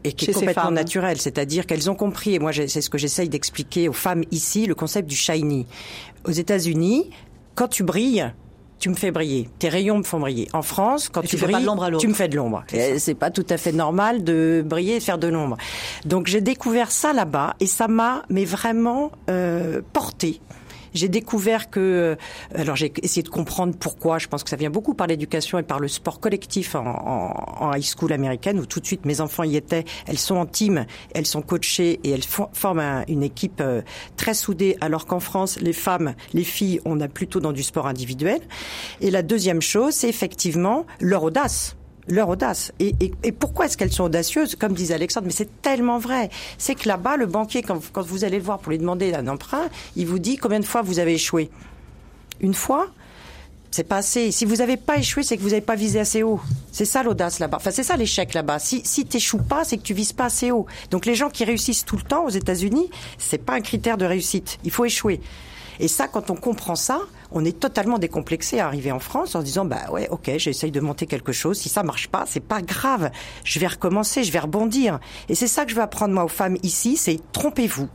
et 0.05 0.13
qui 0.13 0.31
est 0.31 0.33
complètement 0.33 0.71
naturelle, 0.71 1.21
c'est-à-dire 1.21 1.67
qu'elles 1.67 1.91
ont 1.91 1.97
compris, 1.97 2.35
et 2.35 2.39
moi 2.39 2.53
c'est 2.53 2.81
ce 2.81 2.89
que 2.89 2.97
j'essaye 2.97 3.29
d'expliquer 3.29 3.89
aux 3.89 3.93
femmes 3.93 4.23
ici, 4.31 4.67
le 4.67 4.75
concept 4.77 5.11
du 5.11 5.17
shiny. 5.17 5.67
Aux 6.25 6.31
États-Unis, 6.31 7.11
quand 7.57 7.69
tu 7.69 7.83
brilles, 7.83 8.33
tu 8.79 8.89
me 8.89 8.95
fais 8.95 9.11
briller. 9.11 9.51
Tes 9.59 9.69
rayons 9.69 9.99
me 9.99 10.03
font 10.05 10.21
briller. 10.21 10.49
En 10.53 10.63
France, 10.63 11.09
quand 11.11 11.23
et 11.23 11.27
tu, 11.27 11.37
tu 11.37 11.43
brilles, 11.43 11.67
tu 11.99 12.09
me 12.09 12.15
fais 12.15 12.29
de 12.29 12.37
l'ombre. 12.37 12.63
C'est 12.99 13.15
pas 13.15 13.31
tout 13.31 13.45
à 13.51 13.57
fait 13.57 13.73
normal 13.73 14.23
de 14.23 14.65
briller 14.65 14.95
et 14.95 14.99
de 15.01 15.05
faire 15.05 15.19
de 15.19 15.27
l'ombre. 15.27 15.59
Donc 16.07 16.29
j'ai 16.29 16.41
découvert 16.41 16.93
ça 16.93 17.13
là-bas 17.13 17.57
et 17.59 17.67
ça 17.67 17.89
m'a 17.89 18.23
mais 18.31 18.45
vraiment 18.45 19.11
euh, 19.29 19.83
porté 19.93 20.41
j'ai 20.95 21.09
découvert 21.09 21.71
que, 21.71 21.81
euh, 21.81 22.17
alors 22.55 22.77
j'ai 22.77 22.93
essayé 23.03 23.23
de 23.23 23.29
comprendre 23.29 23.75
pourquoi. 23.79 24.19
Je 24.19 24.29
pense 24.29 24.43
que 24.43 24.51
ça 24.51 24.57
vient 24.57 24.71
beaucoup 24.71 24.95
par 24.95 25.07
l'éducation 25.07 25.59
et 25.59 25.63
par 25.63 25.81
le 25.81 25.89
sport 25.89 26.21
collectif 26.21 26.75
en, 26.75 27.73
high 27.75 27.83
school 27.83 28.13
américaine 28.13 28.59
où 28.59 28.67
tout 28.67 28.81
de 28.81 28.87
suite 28.87 29.05
mes 29.05 29.21
enfants 29.21 29.45
y 29.45 29.57
étaient. 29.57 29.85
Elles 30.07 30.19
sont 30.19 30.37
en 30.37 30.47
team, 30.47 30.87
elles 31.15 31.27
sont 31.27 31.43
coachées 31.43 32.01
et 32.05 32.11
elles 32.11 32.25
forment 32.25 32.81
un, 32.81 33.05
une 33.09 33.23
équipe 33.23 33.61
euh, 33.61 33.83
très 34.17 34.35
soudée. 34.35 34.77
Alors 34.81 35.07
qu'en 35.07 35.21
France, 35.21 35.61
les 35.61 35.73
femmes, 35.73 36.15
les 36.35 36.45
filles, 36.45 36.81
on 36.85 37.01
a 37.01 37.09
plutôt 37.09 37.41
dans 37.41 37.53
du 37.53 37.63
sport 37.63 37.87
individuel. 37.87 38.41
Et 39.01 39.11
la 39.11 39.23
deuxième 39.23 39.63
chose, 39.63 39.95
c'est 39.95 40.09
effectivement 40.09 40.87
leur 41.01 41.23
audace 41.23 41.77
leur 42.11 42.29
audace. 42.29 42.73
Et, 42.79 42.95
et, 43.01 43.33
pourquoi 43.33 43.67
est-ce 43.67 43.77
qu'elles 43.77 43.93
sont 43.93 44.05
audacieuses 44.05 44.57
Comme 44.57 44.73
disait 44.73 44.95
Alexandre, 44.95 45.27
mais 45.27 45.33
c'est 45.33 45.63
tellement 45.63 45.99
vrai. 45.99 46.31
C'est 46.59 46.75
que 46.75 46.89
là-bas, 46.89 47.17
le 47.17 47.27
banquier, 47.27 47.63
quand, 47.63 47.81
quand, 47.93 48.03
vous 48.03 48.25
allez 48.25 48.39
le 48.39 48.45
voir 48.45 48.59
pour 48.59 48.71
lui 48.71 48.79
demander 48.79 49.15
un 49.15 49.29
emprunt, 49.29 49.69
il 49.97 50.07
vous 50.07 50.19
dit 50.19 50.37
combien 50.37 50.61
de 50.61 50.65
fois 50.65 50.83
vous 50.83 50.99
avez 50.99 51.15
échoué 51.15 51.51
Une 52.41 52.55
fois 52.55 52.89
c'est 53.71 53.85
pas 53.85 53.99
assez. 53.99 54.33
Si 54.33 54.45
vous 54.45 54.57
n'avez 54.57 54.77
pas 54.77 54.99
échoué, 54.99 55.23
c'est 55.23 55.37
que 55.37 55.43
vous 55.43 55.51
n'avez 55.51 55.61
pas 55.61 55.77
visé 55.77 56.01
assez 56.01 56.23
haut. 56.23 56.41
C'est 56.73 56.85
ça 56.85 57.03
l'audace 57.03 57.39
là-bas. 57.39 57.59
Enfin, 57.59 57.71
c'est 57.71 57.85
ça 57.85 57.97
l'échec 57.97 58.35
là-bas. 58.35 58.59
Si, 58.59 58.83
si 58.85 59.07
t'échoues 59.07 59.43
pas, 59.43 59.65
c'est 59.65 59.77
que 59.77 59.83
tu 59.83 59.95
vises 59.95 60.13
pas 60.13 60.25
assez 60.25 60.51
haut. 60.51 60.67
Donc 60.91 61.07
les 61.07 61.15
gens 61.15 61.31
qui 61.31 61.45
réussissent 61.45 61.85
tout 61.85 61.97
le 61.97 62.03
temps 62.03 62.25
aux 62.25 62.31
États-Unis, 62.31 62.91
c'est 63.19 63.39
pas 63.39 63.55
un 63.55 63.61
critère 63.61 63.97
de 63.97 64.05
réussite. 64.05 64.59
Il 64.65 64.73
faut 64.73 64.85
échouer. 64.85 65.21
Et 65.79 65.87
ça, 65.87 66.09
quand 66.09 66.31
on 66.31 66.35
comprend 66.35 66.75
ça, 66.75 67.01
on 67.33 67.45
est 67.45 67.59
totalement 67.59 67.99
décomplexé 67.99 68.61
à 68.61 68.67
arriver 68.67 68.93
en 68.93 68.99
France 68.99 69.35
en 69.35 69.41
se 69.41 69.45
disant 69.45 69.65
bah 69.65 69.91
ouais, 69.91 70.09
ok, 70.11 70.31
j'essaye 70.37 70.71
de 70.71 70.81
monter 70.81 71.07
quelque 71.07 71.33
chose. 71.33 71.59
Si 71.59 71.69
ça 71.69 71.83
marche 71.83 72.09
pas, 72.09 72.25
c'est 72.27 72.41
pas 72.41 72.63
grave. 72.63 73.11
Je 73.45 73.59
vais 73.59 73.67
recommencer, 73.67 74.25
je 74.25 74.33
vais 74.33 74.39
rebondir. 74.39 75.01
Et 75.29 75.35
c'est 75.35 75.47
ça 75.47 75.65
que 75.65 75.71
je 75.71 75.77
veux 75.77 75.83
apprendre 75.83 76.15
moi 76.15 76.25
aux 76.25 76.29
femmes 76.29 76.57
ici, 76.63 76.97
c'est 76.97 77.21
trompez-vous. 77.33 77.89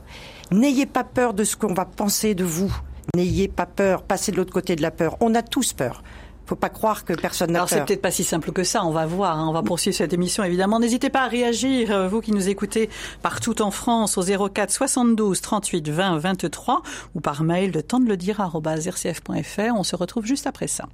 N'ayez 0.52 0.86
pas 0.86 1.04
peur 1.04 1.34
de 1.34 1.44
ce 1.44 1.56
qu'on 1.56 1.74
va 1.74 1.84
penser 1.84 2.34
de 2.34 2.44
vous. 2.44 2.72
N'ayez 3.14 3.48
pas 3.48 3.66
peur, 3.66 4.02
passez 4.02 4.32
de 4.32 4.36
l'autre 4.36 4.52
côté 4.52 4.76
de 4.76 4.82
la 4.82 4.90
peur. 4.90 5.16
On 5.20 5.34
a 5.34 5.42
tous 5.42 5.72
peur. 5.72 6.02
Faut 6.46 6.56
pas 6.56 6.68
croire 6.68 7.04
que 7.04 7.12
personne 7.12 7.50
n'a 7.50 7.58
Alors 7.58 7.68
peur. 7.68 7.78
c'est 7.78 7.84
peut-être 7.84 8.02
pas 8.02 8.10
si 8.10 8.24
simple 8.24 8.52
que 8.52 8.62
ça, 8.64 8.84
on 8.84 8.92
va 8.92 9.04
voir, 9.04 9.38
hein. 9.38 9.46
on 9.48 9.52
va 9.52 9.62
poursuivre 9.62 9.96
cette 9.96 10.12
émission 10.12 10.44
évidemment. 10.44 10.78
N'hésitez 10.78 11.10
pas 11.10 11.22
à 11.22 11.28
réagir, 11.28 11.90
euh, 11.90 12.08
vous 12.08 12.20
qui 12.20 12.32
nous 12.32 12.48
écoutez 12.48 12.88
partout 13.22 13.60
en 13.62 13.70
France, 13.70 14.16
au 14.16 14.22
04 14.22 14.70
72 14.70 15.40
38 15.40 15.88
20 15.88 16.18
23 16.18 16.82
ou 17.14 17.20
par 17.20 17.42
mail 17.42 17.72
de 17.72 17.80
temps 17.80 18.00
de 18.00 18.06
le 18.06 18.16
dire 18.16 18.40
rcf.fr. 18.40 19.74
On 19.74 19.82
se 19.82 19.96
retrouve 19.96 20.24
juste 20.24 20.46
après 20.46 20.68
ça. 20.68 20.86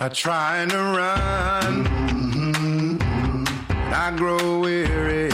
I 0.00 0.08
try 0.10 0.64
to 0.66 0.76
run, 0.76 1.86
I 3.92 4.12
grow 4.16 4.60
weary. 4.60 5.28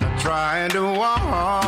I 0.00 0.18
try 0.18 0.68
to 0.68 0.82
walk, 0.92 1.59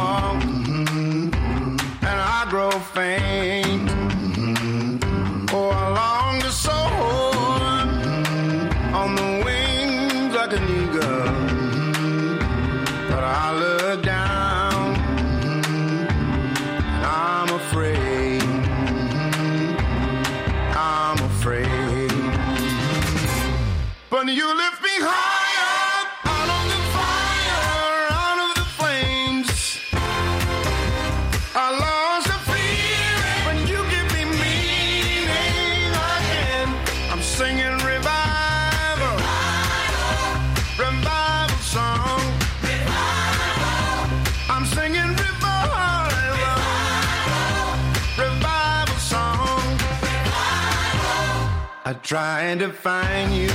Tried 52.12 52.59
to 52.59 52.69
find 52.69 53.33
you, 53.33 53.49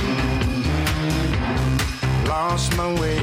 lost 2.26 2.76
my 2.76 2.92
way. 3.00 3.20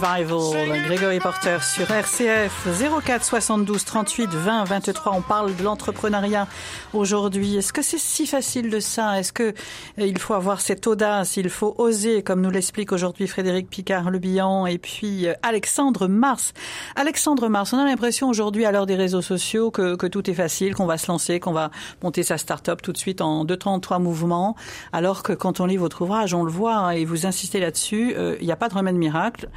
Revival, 0.05 0.83
Grégory 0.83 1.19
Porter 1.19 1.57
sur 1.63 1.89
RCF 1.89 2.67
04 3.03 3.25
72 3.25 3.85
38 3.85 4.29
20 4.29 4.63
23. 4.65 5.13
On 5.15 5.21
parle 5.21 5.55
de 5.55 5.63
l'entrepreneuriat 5.63 6.47
aujourd'hui. 6.93 7.55
Est-ce 7.57 7.73
que 7.73 7.81
c'est 7.81 7.97
si 7.97 8.27
facile 8.27 8.69
de 8.69 8.79
ça? 8.79 9.19
Est-ce 9.19 9.33
que 9.33 9.43
euh, 9.43 9.53
il 9.97 10.19
faut 10.19 10.35
avoir 10.35 10.61
cette 10.61 10.85
audace? 10.85 11.37
Il 11.37 11.49
faut 11.49 11.73
oser, 11.79 12.21
comme 12.21 12.41
nous 12.41 12.51
l'explique 12.51 12.91
aujourd'hui 12.91 13.27
Frédéric 13.27 13.67
Picard 13.67 14.11
Le 14.11 14.19
Bihan 14.19 14.67
et 14.67 14.77
puis 14.77 15.27
euh, 15.27 15.33
Alexandre 15.41 16.07
Mars. 16.07 16.53
Alexandre 16.95 17.49
Mars, 17.49 17.73
on 17.73 17.79
a 17.79 17.85
l'impression 17.85 18.29
aujourd'hui 18.29 18.65
à 18.65 18.71
l'heure 18.71 18.85
des 18.85 18.95
réseaux 18.95 19.23
sociaux 19.23 19.71
que, 19.71 19.95
que 19.95 20.05
tout 20.05 20.29
est 20.29 20.35
facile, 20.35 20.75
qu'on 20.75 20.85
va 20.85 20.99
se 20.99 21.07
lancer, 21.07 21.39
qu'on 21.39 21.53
va 21.53 21.71
monter 22.03 22.21
sa 22.21 22.37
start-up 22.37 22.83
tout 22.83 22.91
de 22.91 22.97
suite 22.97 23.21
en 23.21 23.43
deux 23.43 23.57
temps, 23.57 23.79
trois 23.79 23.99
mouvements. 23.99 24.55
Alors 24.93 25.23
que 25.23 25.33
quand 25.33 25.61
on 25.61 25.65
lit 25.65 25.77
votre 25.77 26.03
ouvrage, 26.03 26.35
on 26.35 26.43
le 26.43 26.51
voit 26.51 26.75
hein, 26.75 26.89
et 26.91 27.05
vous 27.05 27.25
insistez 27.25 27.59
là-dessus, 27.59 28.13
euh, 28.15 28.35
il 28.39 28.45
n'y 28.45 28.51
a 28.51 28.57
pas 28.57 28.69
de 28.69 28.75
remède 28.75 28.95
miracle. 28.95 29.49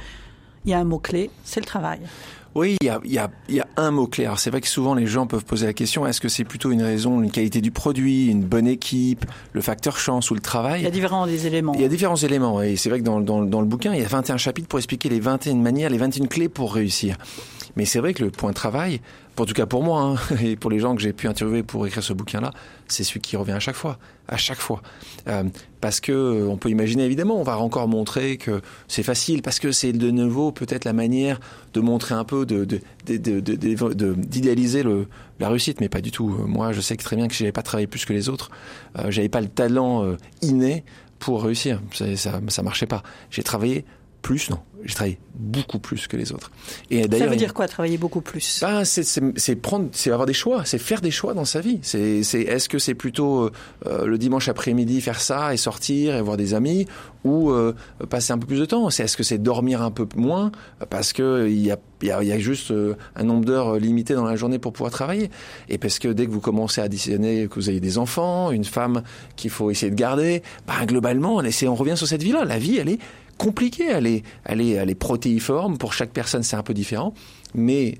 Il 0.65 0.71
y 0.71 0.73
a 0.73 0.79
un 0.79 0.83
mot-clé, 0.83 1.29
c'est 1.43 1.59
le 1.59 1.65
travail. 1.65 1.99
Oui, 2.55 2.77
il 2.81 2.87
y 2.87 2.89
a, 2.89 2.99
il 3.05 3.11
y 3.13 3.19
a, 3.19 3.29
il 3.47 3.55
y 3.55 3.59
a 3.59 3.67
un 3.77 3.91
mot-clé. 3.91 4.25
Alors 4.25 4.39
c'est 4.39 4.49
vrai 4.49 4.59
que 4.59 4.67
souvent 4.67 4.95
les 4.95 5.05
gens 5.05 5.27
peuvent 5.27 5.45
poser 5.45 5.67
la 5.67 5.73
question, 5.73 6.07
est-ce 6.07 6.19
que 6.19 6.29
c'est 6.29 6.43
plutôt 6.43 6.71
une 6.71 6.81
raison, 6.81 7.21
une 7.21 7.31
qualité 7.31 7.61
du 7.61 7.71
produit, 7.71 8.27
une 8.27 8.43
bonne 8.43 8.67
équipe, 8.67 9.25
le 9.53 9.61
facteur 9.61 9.97
chance 9.97 10.31
ou 10.31 10.33
le 10.33 10.41
travail? 10.41 10.81
Il 10.81 10.83
y 10.83 10.87
a 10.87 10.91
différents 10.91 11.27
des 11.27 11.45
éléments. 11.45 11.73
Il 11.75 11.81
y 11.81 11.85
a 11.85 11.87
différents 11.87 12.15
éléments. 12.15 12.61
Et 12.61 12.75
c'est 12.75 12.89
vrai 12.89 12.99
que 12.99 13.05
dans, 13.05 13.21
dans, 13.21 13.43
dans 13.43 13.61
le 13.61 13.67
bouquin, 13.67 13.93
il 13.93 14.01
y 14.01 14.05
a 14.05 14.07
21 14.07 14.37
chapitres 14.37 14.67
pour 14.67 14.79
expliquer 14.79 15.09
les 15.09 15.19
21 15.19 15.55
manières, 15.55 15.89
les 15.91 15.99
21 15.99 16.25
clés 16.25 16.49
pour 16.49 16.73
réussir. 16.73 17.17
Mais 17.75 17.85
c'est 17.85 17.99
vrai 17.99 18.13
que 18.15 18.23
le 18.23 18.31
point 18.31 18.51
travail, 18.51 18.99
en 19.39 19.45
tout 19.45 19.53
cas 19.53 19.65
pour 19.65 19.83
moi, 19.83 20.01
hein, 20.01 20.15
et 20.43 20.55
pour 20.55 20.69
les 20.69 20.79
gens 20.79 20.95
que 20.95 21.01
j'ai 21.01 21.13
pu 21.13 21.27
interviewer 21.27 21.63
pour 21.63 21.85
écrire 21.87 22.03
ce 22.03 22.13
bouquin-là, 22.13 22.51
c'est 22.87 23.03
celui 23.03 23.21
qui 23.21 23.37
revient 23.37 23.53
à 23.53 23.59
chaque 23.59 23.75
fois, 23.75 23.97
à 24.27 24.37
chaque 24.37 24.59
fois, 24.59 24.81
euh, 25.27 25.43
parce 25.81 25.99
que 25.99 26.11
euh, 26.11 26.47
on 26.47 26.57
peut 26.57 26.69
imaginer 26.69 27.03
évidemment, 27.05 27.39
on 27.39 27.43
va 27.43 27.57
encore 27.57 27.87
montrer 27.87 28.37
que 28.37 28.61
c'est 28.87 29.03
facile, 29.03 29.41
parce 29.41 29.59
que 29.59 29.71
c'est 29.71 29.93
de 29.93 30.11
nouveau 30.11 30.51
peut-être 30.51 30.85
la 30.85 30.93
manière 30.93 31.39
de 31.73 31.79
montrer 31.81 32.15
un 32.15 32.23
peu, 32.23 32.45
de, 32.45 32.65
d'idéaliser 33.05 34.83
la 35.39 35.49
réussite, 35.49 35.81
mais 35.81 35.89
pas 35.89 36.01
du 36.01 36.11
tout. 36.11 36.35
Euh, 36.39 36.45
Moi, 36.45 36.71
je 36.71 36.81
sais 36.81 36.95
très 36.95 37.15
bien 37.15 37.27
que 37.27 37.33
j'avais 37.33 37.51
pas 37.51 37.63
travaillé 37.63 37.87
plus 37.87 38.05
que 38.05 38.13
les 38.13 38.29
autres, 38.29 38.51
euh, 38.97 39.11
j'avais 39.11 39.29
pas 39.29 39.41
le 39.41 39.47
talent 39.47 40.15
inné 40.41 40.83
pour 41.19 41.43
réussir, 41.43 41.81
ça, 41.93 42.15
ça, 42.15 42.39
ça 42.47 42.63
marchait 42.63 42.87
pas. 42.87 43.03
J'ai 43.29 43.43
travaillé 43.43 43.85
plus, 44.21 44.49
non, 44.49 44.59
j'ai 44.83 44.93
travaillé 44.93 45.17
beaucoup 45.35 45.79
plus 45.79 46.07
que 46.07 46.17
les 46.17 46.31
autres. 46.33 46.51
Et 46.91 47.03
Ça 47.03 47.07
d'ailleurs, 47.07 47.27
veut 47.29 47.35
il- 47.35 47.39
dire 47.39 47.53
quoi, 47.53 47.67
travailler 47.67 47.97
beaucoup 47.97 48.19
plus? 48.21 48.59
Ben, 48.61 48.83
c'est, 48.83 49.03
c'est, 49.03 49.21
c'est 49.37 49.55
prendre, 49.55 49.87
c'est 49.93 50.11
avoir 50.11 50.25
des 50.25 50.33
choix, 50.33 50.65
c'est 50.65 50.77
faire 50.77 50.99
des 51.01 51.11
choix 51.11 51.33
dans 51.33 51.45
sa 51.45 51.61
vie. 51.61 51.79
C'est, 51.81 52.23
c'est, 52.23 52.41
est-ce 52.41 52.67
que 52.67 52.77
c'est 52.79 52.93
plutôt 52.95 53.49
euh, 53.87 54.05
le 54.05 54.17
dimanche 54.17 54.49
après-midi 54.49 54.99
faire 55.01 55.21
ça 55.21 55.53
et 55.53 55.57
sortir 55.57 56.15
et 56.15 56.21
voir 56.21 56.35
des 56.37 56.53
amis, 56.53 56.85
ou 57.23 57.51
euh, 57.51 57.73
passer 58.09 58.33
un 58.33 58.37
peu 58.37 58.47
plus 58.47 58.59
de 58.59 58.65
temps? 58.65 58.89
C'est 58.89 59.03
est-ce 59.03 59.15
que 59.17 59.23
c'est 59.23 59.37
dormir 59.37 59.81
un 59.81 59.91
peu 59.91 60.05
moins 60.15 60.51
parce 60.89 61.13
que 61.13 61.47
il 61.49 61.59
y 61.61 61.71
a, 61.71 61.77
il 62.01 62.07
y 62.07 62.11
a, 62.11 62.21
il 62.21 62.27
y 62.27 62.31
a 62.33 62.39
juste 62.39 62.71
euh, 62.71 62.95
un 63.15 63.23
nombre 63.23 63.45
d'heures 63.45 63.77
limité 63.77 64.13
dans 64.15 64.25
la 64.25 64.35
journée 64.35 64.59
pour 64.59 64.73
pouvoir 64.73 64.91
travailler, 64.91 65.29
et 65.69 65.77
parce 65.77 65.99
que 65.99 66.09
dès 66.09 66.25
que 66.25 66.31
vous 66.31 66.41
commencez 66.41 66.81
à 66.81 66.83
additionner 66.85 67.47
que 67.47 67.55
vous 67.55 67.69
avez 67.69 67.79
des 67.79 67.97
enfants, 67.97 68.51
une 68.51 68.65
femme 68.65 69.03
qu'il 69.37 69.51
faut 69.51 69.71
essayer 69.71 69.89
de 69.91 69.95
garder, 69.95 70.43
ben 70.67 70.85
globalement, 70.85 71.41
c'est, 71.51 71.67
on 71.67 71.75
revient 71.75 71.95
sur 71.95 72.07
cette 72.07 72.23
vie-là. 72.23 72.43
La 72.45 72.59
vie, 72.59 72.77
elle 72.77 72.89
est 72.89 72.99
compliquée, 73.39 73.87
elle 73.89 74.05
est, 74.05 74.23
elle 74.45 74.61
est, 74.61 74.71
elle 74.71 74.89
est 74.91 74.95
protéiforme. 74.95 75.77
Pour 75.79 75.93
chaque 75.93 76.11
personne, 76.11 76.43
c'est 76.43 76.55
un 76.57 76.61
peu 76.63 76.75
différent, 76.75 77.13
mais 77.55 77.97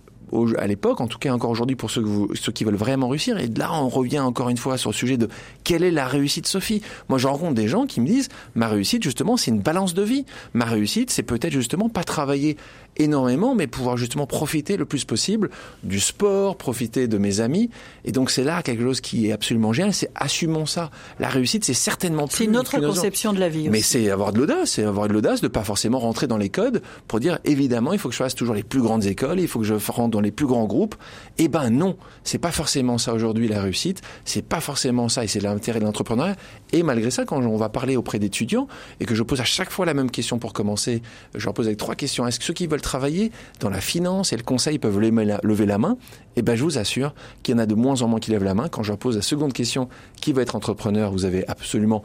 à 0.60 0.68
l'époque, 0.68 1.02
en 1.02 1.08
tout 1.08 1.18
cas 1.18 1.34
encore 1.34 1.50
aujourd'hui 1.50 1.76
pour 1.76 1.90
ceux, 1.90 2.04
que 2.04 2.08
vous- 2.08 2.36
ceux 2.36 2.52
qui 2.52 2.64
veulent 2.64 2.76
vraiment 2.76 3.08
réussir. 3.08 3.40
Et 3.40 3.48
là, 3.48 3.72
on 3.74 3.90
revient 3.90 4.20
encore 4.20 4.50
une 4.50 4.58
fois 4.58 4.78
sur 4.78 4.92
le 4.92 4.96
sujet 4.96 5.18
de 5.18 5.28
quelle 5.64 5.82
est 5.84 5.90
la 5.90 6.08
réussite, 6.08 6.46
Sophie. 6.46 6.84
Moi, 7.08 7.18
je 7.18 7.26
rencontre 7.28 7.56
des 7.56 7.68
gens 7.68 7.88
qui 7.88 8.00
me 8.00 8.06
disent, 8.06 8.30
ma 8.54 8.68
réussite, 8.68 9.02
justement, 9.02 9.38
c'est 9.38 9.50
une 9.50 9.62
balance 9.62 9.96
de 9.96 10.04
vie. 10.04 10.26
Ma 10.54 10.66
réussite, 10.66 11.10
c'est 11.10 11.24
peut-être 11.24 11.54
justement 11.54 11.90
pas 11.90 12.04
travailler 12.04 12.58
énormément, 13.00 13.56
mais 13.56 13.66
pouvoir 13.68 13.98
justement 13.98 14.28
profiter 14.28 14.78
le 14.78 14.86
plus 14.86 15.06
possible 15.06 15.50
du 15.84 16.00
sport, 16.00 16.58
profiter 16.58 17.08
de 17.08 17.18
mes 17.18 17.40
amis. 17.40 17.70
Et 18.06 18.12
donc, 18.12 18.30
c'est 18.30 18.44
là 18.44 18.62
quelque 18.62 18.84
chose 18.84 19.02
qui 19.02 19.28
est 19.28 19.32
absolument 19.32 19.74
génial, 19.74 19.94
c'est 19.94 20.12
assumons 20.16 20.66
ça. 20.66 20.92
La 21.20 21.30
réussite, 21.30 21.64
c'est 21.66 21.74
certainement 21.74 22.28
plus 22.28 22.46
C'est 22.46 22.58
autre- 22.58 22.80
conception 22.80 23.34
de 23.34 23.40
la 23.40 23.50
vie 23.50 23.70
mais 23.70 23.80
aussi. 23.80 23.88
c'est 23.90 24.10
avoir 24.12 24.34
de 24.34 24.40
l'audace, 24.40 24.72
c'est 24.72 24.84
avoir 24.84 25.08
de 25.08 25.14
l'audace 25.14 25.42
de 25.42 25.48
pas 25.48 25.64
forcément 25.64 26.00
rentrer 26.00 26.28
dans 26.28 26.38
les 26.38 26.50
codes 26.50 26.82
pour 27.08 27.20
dire 27.20 27.40
évidemment 27.46 27.94
il 27.94 28.00
faut 28.00 28.10
que 28.10 28.14
je 28.14 28.20
fasse 28.20 28.36
toujours 28.36 28.56
les 28.56 28.64
plus 28.64 28.82
grandes 28.82 29.06
écoles, 29.06 29.40
il 29.40 29.48
faut 29.48 29.60
que 29.60 29.66
je 29.66 29.74
rentre 29.74 30.10
dans 30.12 30.22
les 30.22 30.32
plus 30.32 30.46
grands 30.46 30.66
groupes. 30.66 30.96
Eh 31.38 31.48
ben 31.48 31.70
non, 31.70 31.98
c'est 32.24 32.38
pas 32.38 32.52
forcément 32.52 32.98
ça 32.98 33.14
aujourd'hui 33.14 33.48
la 33.48 33.62
réussite, 33.62 34.02
c'est 34.26 34.42
pas 34.46 34.60
forcément 34.60 35.08
ça 35.10 35.24
et 35.24 35.28
c'est 35.28 35.40
l'intérêt 35.40 35.80
de 35.80 35.86
l'entrepreneuriat. 35.86 36.36
Et 36.74 36.84
malgré 36.84 37.10
ça, 37.12 37.26
quand 37.26 37.42
on 37.42 37.58
va 37.58 37.70
parler 37.70 37.96
auprès 37.96 38.20
d'étudiants 38.20 38.68
et 39.00 39.06
que 39.06 39.16
je 39.16 39.24
pose 39.24 39.40
à 39.42 39.46
chaque 39.46 39.70
fois 39.72 39.86
la 39.86 39.94
même 39.94 40.12
question 40.12 40.38
pour 40.40 40.54
commencer, 40.54 41.02
je 41.36 41.46
leur 41.46 41.54
pose 41.54 41.66
avec 41.68 41.78
trois 41.78 41.96
questions. 41.96 42.28
Est-ce 42.28 42.40
que 42.40 42.46
ceux 42.46 42.54
qui 42.54 42.68
veulent 42.68 42.82
travailler 42.90 43.32
dans 43.60 43.70
la 43.70 43.82
finance 43.82 44.34
et 44.34 44.38
le 44.38 44.42
conseil 44.42 44.80
peuvent 44.80 45.00
lever 45.00 45.66
la, 45.68 45.78
main 45.78 45.96
Eh 46.36 46.42
ben 46.42 46.56
je 46.56 46.64
vous 46.64 46.80
assure 46.80 47.14
qu'il 47.44 47.54
y 47.54 47.56
en 47.56 47.60
a 47.60 47.68
de 47.68 47.76
moins 47.76 48.02
en 48.02 48.08
moins 48.08 48.20
qui 48.20 48.32
lèvent 48.32 48.44
la 48.44 48.56
main. 48.56 48.68
Quand 48.68 48.82
je 48.82 48.90
leur 48.90 48.98
pose 48.98 49.16
la 49.16 49.22
seconde 49.22 49.54
question, 49.54 49.90
qui 50.20 50.34
veut 50.34 50.42
être 50.42 50.56
entrepreneur 50.56 51.12
Vous 51.12 51.26
avez 51.26 51.48
absolument 51.48 52.04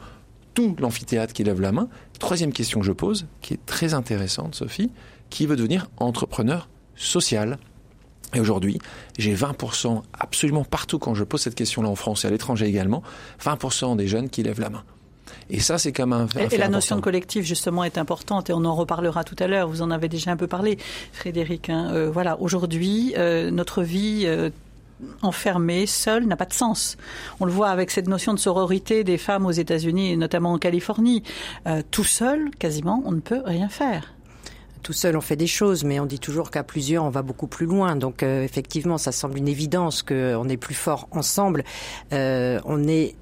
tout 0.53 0.75
l'amphithéâtre 0.79 1.33
qui 1.33 1.43
lève 1.43 1.59
la 1.59 1.71
main. 1.71 1.89
Troisième 2.19 2.53
question 2.53 2.79
que 2.81 2.85
je 2.85 2.91
pose, 2.91 3.25
qui 3.41 3.55
est 3.55 3.65
très 3.65 3.95
intéressante, 3.95 4.53
Sophie, 4.53 4.91
qui 5.31 5.47
veut 5.47 5.55
devenir 5.55 5.87
entrepreneur 5.97 6.69
social 6.95 7.57
et 8.35 8.39
aujourd'hui, 8.39 8.79
j'ai 9.17 9.33
20% 9.33 10.03
absolument 10.13 10.65
partout 10.65 10.99
quand 10.99 11.15
je 11.15 11.23
pose 11.23 11.41
cette 11.41 11.55
question-là 11.55 11.89
en 11.89 11.95
France 11.95 12.25
et 12.25 12.27
à 12.27 12.31
l'étranger 12.31 12.67
également, 12.67 13.01
20% 13.43 13.95
des 13.95 14.07
jeunes 14.07 14.29
qui 14.29 14.43
lèvent 14.43 14.59
la 14.59 14.69
main. 14.69 14.83
Et 15.49 15.59
ça, 15.59 15.77
c'est 15.77 15.91
comme 15.91 16.11
un, 16.13 16.21
un 16.21 16.27
Et, 16.27 16.49
fait 16.49 16.55
et 16.55 16.57
la 16.57 16.67
notion 16.69 16.95
de 16.95 16.99
important. 16.99 17.11
collectif, 17.11 17.45
justement, 17.45 17.83
est 17.83 17.97
importante 17.97 18.49
et 18.49 18.53
on 18.53 18.65
en 18.65 18.75
reparlera 18.75 19.23
tout 19.23 19.35
à 19.39 19.47
l'heure. 19.47 19.67
Vous 19.67 19.81
en 19.81 19.91
avez 19.91 20.07
déjà 20.09 20.31
un 20.31 20.37
peu 20.37 20.47
parlé, 20.47 20.77
Frédéric. 21.13 21.69
hein. 21.69 21.91
Euh, 21.93 22.09
voilà, 22.11 22.39
aujourd'hui, 22.41 23.13
euh, 23.17 23.51
notre 23.51 23.83
vie 23.83 24.23
euh, 24.25 24.49
enfermée, 25.21 25.85
seule, 25.85 26.25
n'a 26.25 26.35
pas 26.35 26.45
de 26.45 26.53
sens. 26.53 26.97
On 27.39 27.45
le 27.45 27.51
voit 27.51 27.69
avec 27.69 27.91
cette 27.91 28.07
notion 28.07 28.33
de 28.33 28.39
sororité 28.39 29.03
des 29.03 29.17
femmes 29.17 29.45
aux 29.45 29.51
États-Unis 29.51 30.11
et 30.13 30.17
notamment 30.17 30.53
en 30.53 30.57
Californie. 30.57 31.21
Euh, 31.67 31.81
tout 31.91 32.03
seul, 32.05 32.49
quasiment, 32.57 33.03
on 33.05 33.11
ne 33.11 33.19
peut 33.19 33.41
rien 33.45 33.69
faire. 33.69 34.13
Tout 34.83 34.93
seul, 34.93 35.17
on 35.17 35.21
fait 35.21 35.35
des 35.35 35.47
choses, 35.47 35.83
mais 35.83 35.99
on 35.99 36.05
dit 36.05 36.19
toujours 36.19 36.51
qu'à 36.51 36.63
plusieurs, 36.63 37.03
on 37.03 37.09
va 37.09 37.23
beaucoup 37.23 37.47
plus 37.47 37.65
loin. 37.65 37.95
Donc, 37.95 38.21
euh, 38.21 38.43
effectivement, 38.43 38.97
ça 38.99 39.11
semble 39.11 39.37
une 39.37 39.47
évidence 39.47 40.03
qu'on 40.03 40.47
est 40.47 40.57
plus 40.57 40.75
fort 40.75 41.07
ensemble. 41.11 41.63
Euh, 42.13 42.59
on 42.65 42.87
est, 42.87 43.15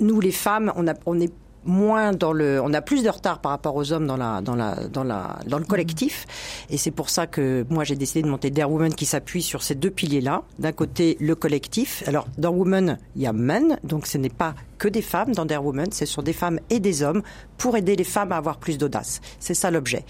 nous 0.00 0.20
les 0.20 0.32
femmes, 0.32 0.72
on, 0.76 0.86
a, 0.86 0.92
est 0.92 1.32
moins 1.66 2.12
dans 2.12 2.32
le, 2.32 2.60
on 2.62 2.72
a 2.72 2.80
plus 2.80 3.02
de 3.02 3.10
retard 3.10 3.40
par 3.40 3.52
rapport 3.52 3.76
aux 3.76 3.92
hommes 3.92 4.06
dans 4.06 4.16
dans 4.16 4.56
dans 4.56 5.58
le 5.58 5.64
collectif. 5.64 6.26
Et 6.70 6.78
c'est 6.78 6.90
pour 6.90 7.10
ça 7.10 7.26
que 7.26 7.66
moi 7.68 7.84
j'ai 7.84 7.96
décidé 7.96 8.22
de 8.22 8.28
monter 8.28 8.50
Dare 8.50 8.70
Woman 8.70 8.94
qui 8.94 9.04
s'appuie 9.04 9.42
sur 9.42 9.62
ces 9.62 9.74
deux 9.74 9.90
piliers-là. 9.90 10.42
D'un 10.58 10.72
côté 10.72 11.16
le 11.20 11.34
collectif. 11.34 12.04
Alors 12.06 12.26
dans 12.38 12.50
Woman 12.50 12.98
il 13.16 13.22
y 13.22 13.26
a 13.26 13.32
Men, 13.32 13.78
donc 13.84 14.06
ce 14.06 14.18
n'est 14.18 14.28
pas 14.28 14.54
que 14.78 14.88
des 14.88 15.02
femmes 15.02 15.34
dans 15.34 15.44
Dare 15.44 15.64
Woman, 15.64 15.90
ce 15.90 16.06
sont 16.06 16.22
des 16.22 16.32
femmes 16.32 16.60
et 16.70 16.80
des 16.80 17.02
hommes 17.02 17.22
pour 17.58 17.76
aider 17.76 17.96
les 17.96 18.04
femmes 18.04 18.32
à 18.32 18.36
avoir 18.36 18.58
plus 18.58 18.78
d'audace. 18.78 19.20
C'est 19.40 19.54
ça 19.54 19.70
l'objet. 19.70 20.04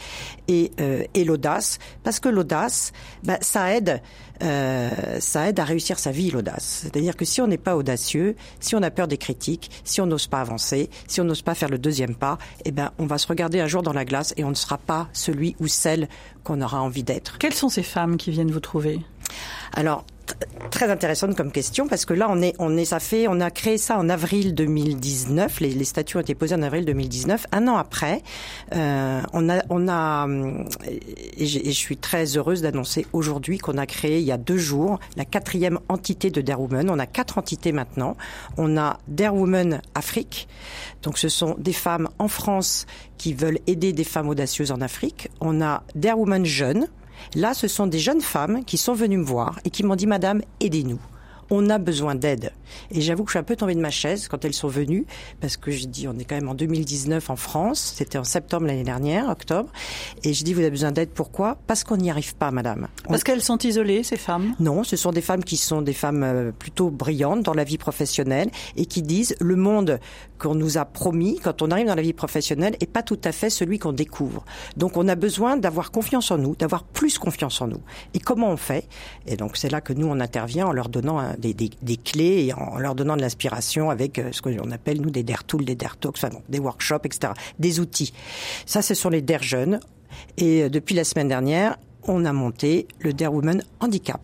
Et, 0.48 0.72
euh, 0.80 1.04
et 1.14 1.24
l'audace, 1.24 1.78
parce 2.02 2.20
que 2.20 2.28
l'audace, 2.28 2.92
bah, 3.24 3.38
ça 3.40 3.74
aide, 3.74 4.02
euh, 4.42 4.90
ça 5.20 5.48
aide 5.48 5.60
à 5.60 5.64
réussir 5.64 5.98
sa 5.98 6.10
vie, 6.10 6.30
l'audace. 6.30 6.80
C'est-à-dire 6.82 7.16
que 7.16 7.24
si 7.24 7.40
on 7.40 7.46
n'est 7.46 7.58
pas 7.58 7.76
audacieux, 7.76 8.36
si 8.60 8.74
on 8.74 8.82
a 8.82 8.90
peur 8.90 9.08
des 9.08 9.18
critiques, 9.18 9.70
si 9.84 10.00
on 10.00 10.06
n'ose 10.06 10.26
pas 10.26 10.40
avancer, 10.40 10.90
si 11.06 11.20
on 11.20 11.24
n'ose 11.24 11.42
pas 11.42 11.54
faire 11.54 11.68
le 11.68 11.78
deuxième 11.78 12.14
pas, 12.14 12.38
eh 12.64 12.70
ben, 12.70 12.92
on 12.98 13.06
va 13.06 13.18
se 13.18 13.26
regarder 13.26 13.60
un 13.60 13.66
jour 13.66 13.82
dans 13.82 13.92
la 13.92 14.04
glace 14.04 14.34
et 14.36 14.44
on 14.44 14.50
ne 14.50 14.54
sera 14.54 14.78
pas 14.78 15.08
celui 15.12 15.56
ou 15.60 15.68
celle 15.68 16.08
qu'on 16.44 16.60
aura 16.60 16.82
envie 16.82 17.02
d'être. 17.02 17.38
Quelles 17.38 17.54
sont 17.54 17.68
ces 17.68 17.82
femmes 17.82 18.16
qui 18.16 18.30
viennent 18.30 18.50
vous 18.50 18.60
trouver? 18.60 19.00
Alors, 19.72 20.04
très 20.70 20.90
intéressante 20.90 21.36
comme 21.36 21.52
question 21.52 21.88
parce 21.88 22.04
que 22.04 22.14
là, 22.14 22.26
on 22.30 22.42
est, 22.42 22.54
on 22.58 22.76
est, 22.76 22.84
ça 22.84 23.00
fait, 23.00 23.28
on 23.28 23.40
a 23.40 23.50
créé 23.50 23.78
ça 23.78 23.98
en 23.98 24.08
avril 24.08 24.54
2019. 24.54 25.60
Les, 25.60 25.70
les 25.70 25.84
statuts 25.84 26.16
ont 26.16 26.20
été 26.20 26.34
posés 26.34 26.54
en 26.54 26.62
avril 26.62 26.84
2019. 26.84 27.46
Un 27.52 27.68
an 27.68 27.76
après, 27.76 28.22
euh, 28.74 29.20
on 29.32 29.48
a, 29.48 29.62
on 29.70 29.88
a, 29.88 30.24
hum, 30.24 30.68
et, 30.86 31.46
je 31.46 31.70
suis 31.70 31.96
très 31.96 32.36
heureuse 32.36 32.62
d'annoncer 32.62 33.06
aujourd'hui 33.12 33.58
qu'on 33.58 33.78
a 33.78 33.86
créé 33.86 34.18
il 34.18 34.26
y 34.26 34.32
a 34.32 34.38
deux 34.38 34.58
jours 34.58 34.98
la 35.16 35.24
quatrième 35.24 35.78
entité 35.88 36.30
de 36.30 36.40
Dare 36.40 36.60
Woman. 36.60 36.90
On 36.90 36.98
a 36.98 37.06
quatre 37.06 37.38
entités 37.38 37.72
maintenant. 37.72 38.16
On 38.56 38.76
a 38.76 38.98
Dare 39.08 39.34
Woman 39.34 39.80
Afrique. 39.94 40.48
Donc, 41.02 41.18
ce 41.18 41.28
sont 41.28 41.54
des 41.58 41.72
femmes 41.72 42.08
en 42.18 42.28
France 42.28 42.86
qui 43.18 43.32
veulent 43.32 43.60
aider 43.66 43.92
des 43.92 44.04
femmes 44.04 44.28
audacieuses 44.28 44.72
en 44.72 44.80
Afrique. 44.80 45.30
On 45.40 45.60
a 45.62 45.82
Dare 45.94 46.18
Woman 46.18 46.44
Jeunes. 46.44 46.88
Là, 47.34 47.54
ce 47.54 47.68
sont 47.68 47.86
des 47.86 47.98
jeunes 47.98 48.20
femmes 48.20 48.64
qui 48.64 48.78
sont 48.78 48.94
venues 48.94 49.18
me 49.18 49.24
voir 49.24 49.58
et 49.64 49.70
qui 49.70 49.82
m'ont 49.82 49.96
dit, 49.96 50.06
Madame, 50.06 50.42
aidez-nous. 50.60 51.00
On 51.50 51.70
a 51.70 51.78
besoin 51.78 52.14
d'aide. 52.14 52.52
Et 52.90 53.00
j'avoue 53.00 53.22
que 53.24 53.28
je 53.30 53.32
suis 53.32 53.38
un 53.38 53.44
peu 53.44 53.54
tombée 53.56 53.74
de 53.74 53.80
ma 53.80 53.90
chaise 53.90 54.26
quand 54.28 54.44
elles 54.44 54.52
sont 54.54 54.68
venues, 54.68 55.06
parce 55.40 55.56
que 55.56 55.70
j'ai 55.70 55.86
dit, 55.86 56.08
on 56.08 56.18
est 56.18 56.24
quand 56.24 56.34
même 56.34 56.48
en 56.48 56.54
2019 56.54 57.30
en 57.30 57.36
France, 57.36 57.92
c'était 57.96 58.18
en 58.18 58.24
septembre 58.24 58.66
l'année 58.66 58.82
dernière, 58.82 59.28
octobre, 59.28 59.70
et 60.24 60.34
je 60.34 60.42
dis, 60.44 60.52
vous 60.54 60.60
avez 60.60 60.70
besoin 60.70 60.90
d'aide, 60.92 61.10
pourquoi? 61.10 61.58
Parce 61.68 61.84
qu'on 61.84 61.96
n'y 61.96 62.10
arrive 62.10 62.34
pas, 62.34 62.50
Madame. 62.50 62.88
On- 63.06 63.10
Parce 63.10 63.22
qu'elles 63.22 63.42
sont 63.42 63.58
isolées, 63.58 64.02
ces 64.02 64.16
femmes? 64.16 64.54
Non, 64.58 64.82
ce 64.82 64.96
sont 64.96 65.12
des 65.12 65.20
femmes 65.20 65.44
qui 65.44 65.56
sont 65.56 65.82
des 65.82 65.92
femmes 65.92 66.22
euh, 66.24 66.50
plutôt 66.52 66.90
brillantes 66.90 67.42
dans 67.44 67.54
la 67.54 67.64
vie 67.64 67.78
professionnelle 67.78 68.50
et 68.76 68.86
qui 68.86 69.02
disent 69.02 69.36
le 69.40 69.54
monde 69.56 70.00
qu'on 70.38 70.54
nous 70.54 70.76
a 70.78 70.84
promis 70.84 71.38
quand 71.42 71.62
on 71.62 71.70
arrive 71.70 71.86
dans 71.86 71.94
la 71.94 72.02
vie 72.02 72.12
professionnelle 72.12 72.76
est 72.80 72.90
pas 72.90 73.02
tout 73.02 73.18
à 73.24 73.32
fait 73.32 73.48
celui 73.50 73.78
qu'on 73.78 73.92
découvre. 73.92 74.44
Donc 74.76 74.96
on 74.98 75.08
a 75.08 75.14
besoin 75.14 75.56
d'avoir 75.56 75.90
confiance 75.90 76.30
en 76.30 76.36
nous, 76.38 76.54
d'avoir 76.56 76.82
plus 76.82 77.18
confiance 77.18 77.60
en 77.62 77.68
nous. 77.68 77.80
Et 78.12 78.18
comment 78.18 78.50
on 78.50 78.56
fait? 78.58 78.86
Et 79.26 79.36
donc 79.36 79.56
c'est 79.56 79.70
là 79.70 79.80
que 79.80 79.92
nous 79.94 80.06
on 80.08 80.20
intervient 80.20 80.66
en 80.66 80.72
leur 80.72 80.88
donnant 80.90 81.18
hein, 81.18 81.35
des, 81.38 81.96
clés 81.96 82.46
et 82.46 82.52
en 82.52 82.78
leur 82.78 82.94
donnant 82.94 83.16
de 83.16 83.22
l'inspiration 83.22 83.90
avec 83.90 84.18
euh, 84.18 84.30
ce 84.32 84.42
qu'on 84.42 84.70
appelle 84.70 85.00
nous 85.00 85.10
des 85.10 85.22
dare 85.22 85.44
tools, 85.44 85.64
des 85.64 85.74
dare 85.74 85.96
talks, 85.96 86.16
enfin 86.16 86.30
des 86.48 86.58
workshops, 86.58 87.04
etc. 87.04 87.32
Des 87.58 87.80
outils. 87.80 88.12
Ça, 88.66 88.82
ce 88.82 88.94
sont 88.94 89.10
les 89.10 89.22
dare 89.22 89.42
jeunes. 89.42 89.80
Et 90.36 90.62
euh, 90.62 90.68
depuis 90.68 90.94
la 90.94 91.04
semaine 91.04 91.28
dernière, 91.28 91.76
on 92.04 92.24
a 92.24 92.32
monté 92.32 92.86
le 93.00 93.12
Dare 93.12 93.34
Woman 93.34 93.62
Handicap. 93.80 94.20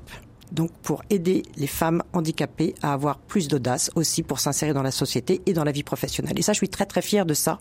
Donc 0.52 0.70
pour 0.82 1.02
aider 1.10 1.42
les 1.56 1.66
femmes 1.66 2.02
handicapées 2.12 2.74
à 2.82 2.92
avoir 2.92 3.18
plus 3.18 3.48
d'audace 3.48 3.90
aussi 3.94 4.22
pour 4.22 4.38
s'insérer 4.38 4.72
dans 4.72 4.82
la 4.82 4.90
société 4.90 5.40
et 5.46 5.52
dans 5.52 5.64
la 5.64 5.72
vie 5.72 5.82
professionnelle. 5.82 6.38
Et 6.38 6.42
ça, 6.42 6.52
je 6.52 6.58
suis 6.58 6.68
très 6.68 6.86
très 6.86 7.02
fière 7.02 7.26
de 7.26 7.34
ça 7.34 7.58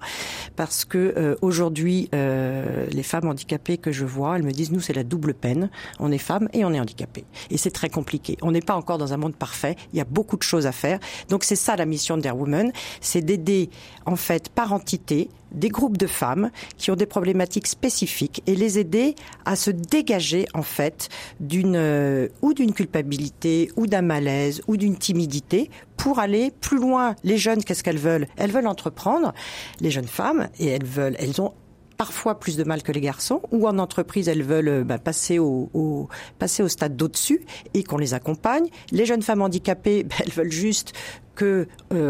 parce 0.56 0.86
que 0.86 1.14
euh, 1.18 1.36
aujourd'hui, 1.42 2.10
euh, 2.14 2.86
les 2.92 3.04
femmes 3.04 3.28
handicapées 3.28 3.78
que 3.78 3.92
je 3.92 4.06
vois, 4.06 4.36
elles 4.36 4.44
me 4.44 4.52
disent 4.52 4.72
nous 4.72 4.82
c'est 4.82 4.94
la 4.94 5.04
double 5.04 5.34
peine. 5.34 5.70
On 6.00 6.12
est 6.12 6.18
femmes 6.18 6.50
et 6.54 6.66
on 6.66 6.74
est 6.74 6.80
handicapées 6.80 7.26
et 7.50 7.58
c'est 7.58 7.72
très 7.72 7.90
compliqué. 7.90 8.38
On 8.42 8.52
n'est 8.52 8.62
pas 8.62 8.76
encore 8.76 8.98
dans 8.98 9.14
un 9.14 9.18
monde 9.18 9.36
parfait. 9.36 9.76
Il 9.94 9.98
y 9.98 10.02
a 10.02 10.06
beaucoup 10.06 10.38
de 10.38 10.44
choses 10.44 10.68
à 10.68 10.72
faire. 10.72 11.00
Donc 11.30 11.44
c'est 11.44 11.56
ça 11.56 11.76
la 11.76 11.86
mission 11.86 12.18
de 12.18 12.22
Dare 12.22 12.38
Woman, 12.38 12.72
c'est 13.00 13.22
d'aider 13.22 13.70
en 14.06 14.16
fait 14.16 14.50
par 14.50 14.74
entité 14.74 15.30
des 15.52 15.70
groupes 15.70 15.98
de 15.98 16.08
femmes 16.08 16.52
qui 16.78 16.92
ont 16.92 16.96
des 16.96 17.06
problématiques 17.06 17.68
spécifiques 17.68 18.44
et 18.48 18.56
les 18.56 18.80
aider 18.80 19.16
à 19.46 19.56
se 19.56 19.72
dégager 19.72 20.48
en 20.54 20.64
fait 20.64 21.10
d'une 21.40 21.76
euh, 21.76 22.28
ou 22.42 22.54
d'une 22.54 22.74
culpabilité 22.74 23.72
ou 23.76 23.88
d'un 23.88 24.02
malaise 24.02 24.62
ou 24.68 24.78
d'une 24.78 24.98
timidité 24.98 25.70
pour 25.98 26.20
aller 26.20 26.52
plus 26.62 26.80
loin. 26.80 27.16
Les 27.24 27.38
jeunes, 27.38 27.64
qu'est-ce 27.64 27.84
qu'elles 27.84 27.98
veulent? 27.98 28.28
Elles 28.38 28.52
veulent 28.52 28.68
entreprendre, 28.68 29.34
les 29.80 29.92
jeunes 29.92 30.08
femmes, 30.08 30.50
et 30.60 30.68
elles 30.68 30.86
veulent, 30.86 31.16
elles 31.20 31.40
ont 31.42 31.54
parfois 31.98 32.40
plus 32.40 32.58
de 32.58 32.64
mal 32.64 32.82
que 32.82 32.92
les 32.92 33.02
garçons, 33.02 33.44
ou 33.52 33.68
en 33.68 33.78
entreprise 33.78 34.28
elles 34.28 34.42
veulent 34.42 34.68
euh, 34.68 34.84
bah, 34.84 34.98
passer 34.98 35.38
au, 35.38 36.10
passer 36.40 36.64
au 36.64 36.68
stade 36.68 36.98
d'au-dessus 36.98 37.46
et 37.76 37.84
qu'on 37.84 37.98
les 37.98 38.16
accompagne. 38.16 38.66
Les 38.92 39.06
jeunes 39.06 39.22
femmes 39.22 39.44
handicapées, 39.44 40.04
bah, 40.10 40.16
elles 40.20 40.32
veulent 40.32 40.52
juste 40.52 40.94
euh, 41.44 41.66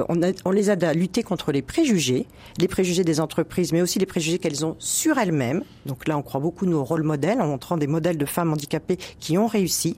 on, 0.09 0.51
les 0.51 0.69
aide 0.69 0.83
à 0.83 0.93
lutter 0.93 1.23
contre 1.23 1.51
les 1.51 1.61
préjugés, 1.61 2.25
les 2.59 2.67
préjugés 2.67 3.03
des 3.03 3.19
entreprises, 3.19 3.71
mais 3.73 3.81
aussi 3.81 3.99
les 3.99 4.05
préjugés 4.05 4.39
qu'elles 4.39 4.65
ont 4.65 4.75
sur 4.79 5.17
elles-mêmes. 5.17 5.63
Donc 5.85 6.07
là, 6.07 6.17
on 6.17 6.21
croit 6.21 6.39
beaucoup 6.39 6.65
nos 6.65 6.83
rôles 6.83 7.03
modèles 7.03 7.41
en 7.41 7.47
montrant 7.47 7.77
des 7.77 7.87
modèles 7.87 8.17
de 8.17 8.25
femmes 8.25 8.51
handicapées 8.51 8.97
qui 9.19 9.37
ont 9.37 9.47
réussi. 9.47 9.97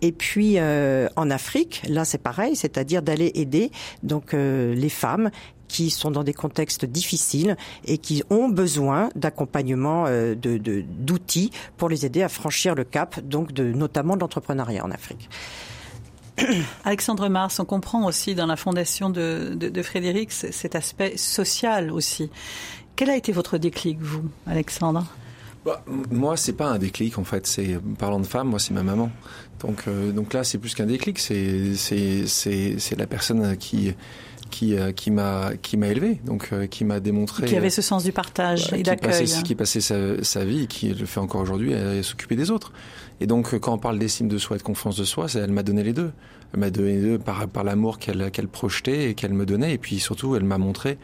Et 0.00 0.12
puis 0.12 0.54
euh, 0.58 1.08
en 1.16 1.30
Afrique, 1.30 1.82
là 1.88 2.04
c'est 2.04 2.18
pareil, 2.18 2.56
c'est-à-dire 2.56 3.02
d'aller 3.02 3.32
aider 3.34 3.70
donc 4.02 4.34
euh, 4.34 4.74
les 4.74 4.88
femmes 4.88 5.30
qui 5.68 5.88
sont 5.88 6.10
dans 6.10 6.24
des 6.24 6.34
contextes 6.34 6.84
difficiles 6.84 7.56
et 7.86 7.96
qui 7.96 8.22
ont 8.28 8.50
besoin 8.50 9.08
d'accompagnement, 9.14 10.04
d'outils 10.36 11.50
pour 11.78 11.88
les 11.88 12.04
aider 12.04 12.22
à 12.22 12.28
franchir 12.28 12.74
le 12.74 12.84
cap, 12.84 13.20
donc 13.20 13.58
notamment 13.58 14.16
de 14.16 14.20
l'entrepreneuriat 14.20 14.84
en 14.84 14.90
Afrique. 14.90 15.30
Alexandre 16.84 17.28
Mars, 17.28 17.60
on 17.60 17.64
comprend 17.64 18.06
aussi 18.06 18.34
dans 18.34 18.46
la 18.46 18.56
fondation 18.56 19.10
de, 19.10 19.82
Frédéric 19.82 20.32
cet 20.32 20.74
aspect 20.74 21.16
social 21.16 21.90
aussi. 21.90 22.30
Quel 22.96 23.10
a 23.10 23.16
été 23.16 23.32
votre 23.32 23.58
déclic, 23.58 23.98
vous, 24.00 24.28
Alexandre? 24.46 25.06
Bah, 25.64 25.84
moi, 26.10 26.36
c'est 26.36 26.54
pas 26.54 26.66
un 26.66 26.78
déclic 26.78 27.18
en 27.18 27.24
fait. 27.24 27.46
C'est 27.46 27.78
parlant 27.98 28.20
de 28.20 28.26
femme, 28.26 28.48
moi, 28.48 28.58
c'est 28.58 28.74
ma 28.74 28.82
maman. 28.82 29.10
Donc, 29.60 29.84
euh, 29.86 30.10
donc 30.10 30.32
là, 30.32 30.42
c'est 30.44 30.58
plus 30.58 30.74
qu'un 30.74 30.86
déclic. 30.86 31.18
C'est 31.18 31.74
c'est 31.76 32.26
c'est 32.26 32.76
c'est 32.78 32.96
la 32.98 33.06
personne 33.06 33.56
qui 33.56 33.94
qui 34.52 34.76
euh, 34.76 34.92
qui 34.92 35.10
m'a 35.10 35.52
qui 35.60 35.76
m'a 35.76 35.88
élevé, 35.88 36.20
donc 36.24 36.50
euh, 36.52 36.66
qui 36.66 36.84
m'a 36.84 37.00
démontré 37.00 37.46
Qui 37.46 37.56
avait 37.56 37.70
ce 37.70 37.82
sens 37.82 38.04
du 38.04 38.12
partage 38.12 38.68
Voilà, 38.68 38.78
et 38.78 38.82
d'accueil. 38.82 39.26
qui 39.42 39.54
passait 39.56 39.80
sa, 39.80 40.22
sa 40.22 40.44
vie, 40.44 40.64
et 40.64 40.66
qui 40.68 40.94
le 40.94 41.06
fait 41.06 41.18
encore 41.18 41.40
aujourd'hui, 41.40 41.74
à 41.74 42.02
s'occuper 42.04 42.36
des 42.36 42.52
autres. 42.52 42.72
Et 43.20 43.26
donc, 43.26 43.54
euh, 43.54 43.58
quand 43.58 43.72
on 43.72 43.78
parle 43.78 43.98
d'estime 43.98 44.28
de 44.28 44.38
soi 44.38 44.56
et 44.56 44.58
de 44.58 44.64
confiance 44.64 44.96
de 44.96 45.04
soi, 45.04 45.26
elle 45.34 45.50
m'a 45.50 45.64
donné 45.64 45.82
les 45.82 45.92
deux. 45.92 46.12
Elle 46.52 46.60
m'a 46.60 46.70
donné 46.70 46.96
les 46.96 47.00
deux 47.00 47.18
par, 47.18 47.48
par 47.48 47.64
l'amour 47.64 47.98
qu'elle 47.98 48.30
qu'elle 48.30 48.48
projetait 48.48 49.10
et 49.10 49.14
qu'elle 49.14 49.32
me 49.32 49.46
donnait. 49.46 49.74
Et 49.74 49.78
puis 49.78 49.98
surtout, 49.98 50.36
elle 50.36 50.44
m'a 50.44 50.58
montré 50.58 50.98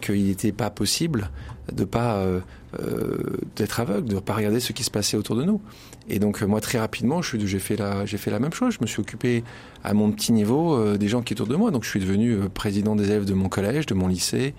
qu'il 0.00 0.24
n'était 0.26 0.52
pas 0.52 0.70
possible 0.70 1.30
de 1.72 1.84
pas 1.84 2.16
euh, 2.16 2.40
euh, 2.80 3.18
d'être 3.56 3.80
aveugle, 3.80 4.08
de 4.08 4.18
pas 4.18 4.34
regarder 4.34 4.60
ce 4.60 4.72
qui 4.72 4.84
se 4.84 4.90
passait 4.90 5.16
autour 5.16 5.36
de 5.36 5.44
nous. 5.44 5.60
Et 6.08 6.18
donc 6.18 6.42
euh, 6.42 6.46
moi 6.46 6.60
très 6.60 6.78
rapidement, 6.78 7.22
je 7.22 7.28
suis- 7.36 7.46
j'ai 7.46 7.58
fait 7.58 7.76
la 7.76 8.06
j'ai 8.06 8.16
fait 8.18 8.30
la 8.30 8.38
même 8.40 8.52
chose. 8.52 8.74
Je 8.74 8.78
me 8.80 8.86
suis 8.86 9.00
occupé 9.00 9.44
à 9.82 9.94
mon 9.94 10.10
petit 10.12 10.32
niveau 10.32 10.74
euh, 10.74 10.96
des 10.96 11.08
gens 11.08 11.22
qui 11.22 11.32
étaient 11.32 11.42
autour 11.42 11.52
de 11.52 11.58
moi. 11.58 11.70
Donc 11.70 11.84
je 11.84 11.88
suis 11.90 12.00
devenu 12.00 12.36
président 12.52 12.96
des 12.96 13.04
élèves 13.04 13.24
de 13.24 13.34
mon 13.34 13.48
collège, 13.48 13.86
de 13.86 13.94
mon 13.94 14.08
lycée. 14.08 14.54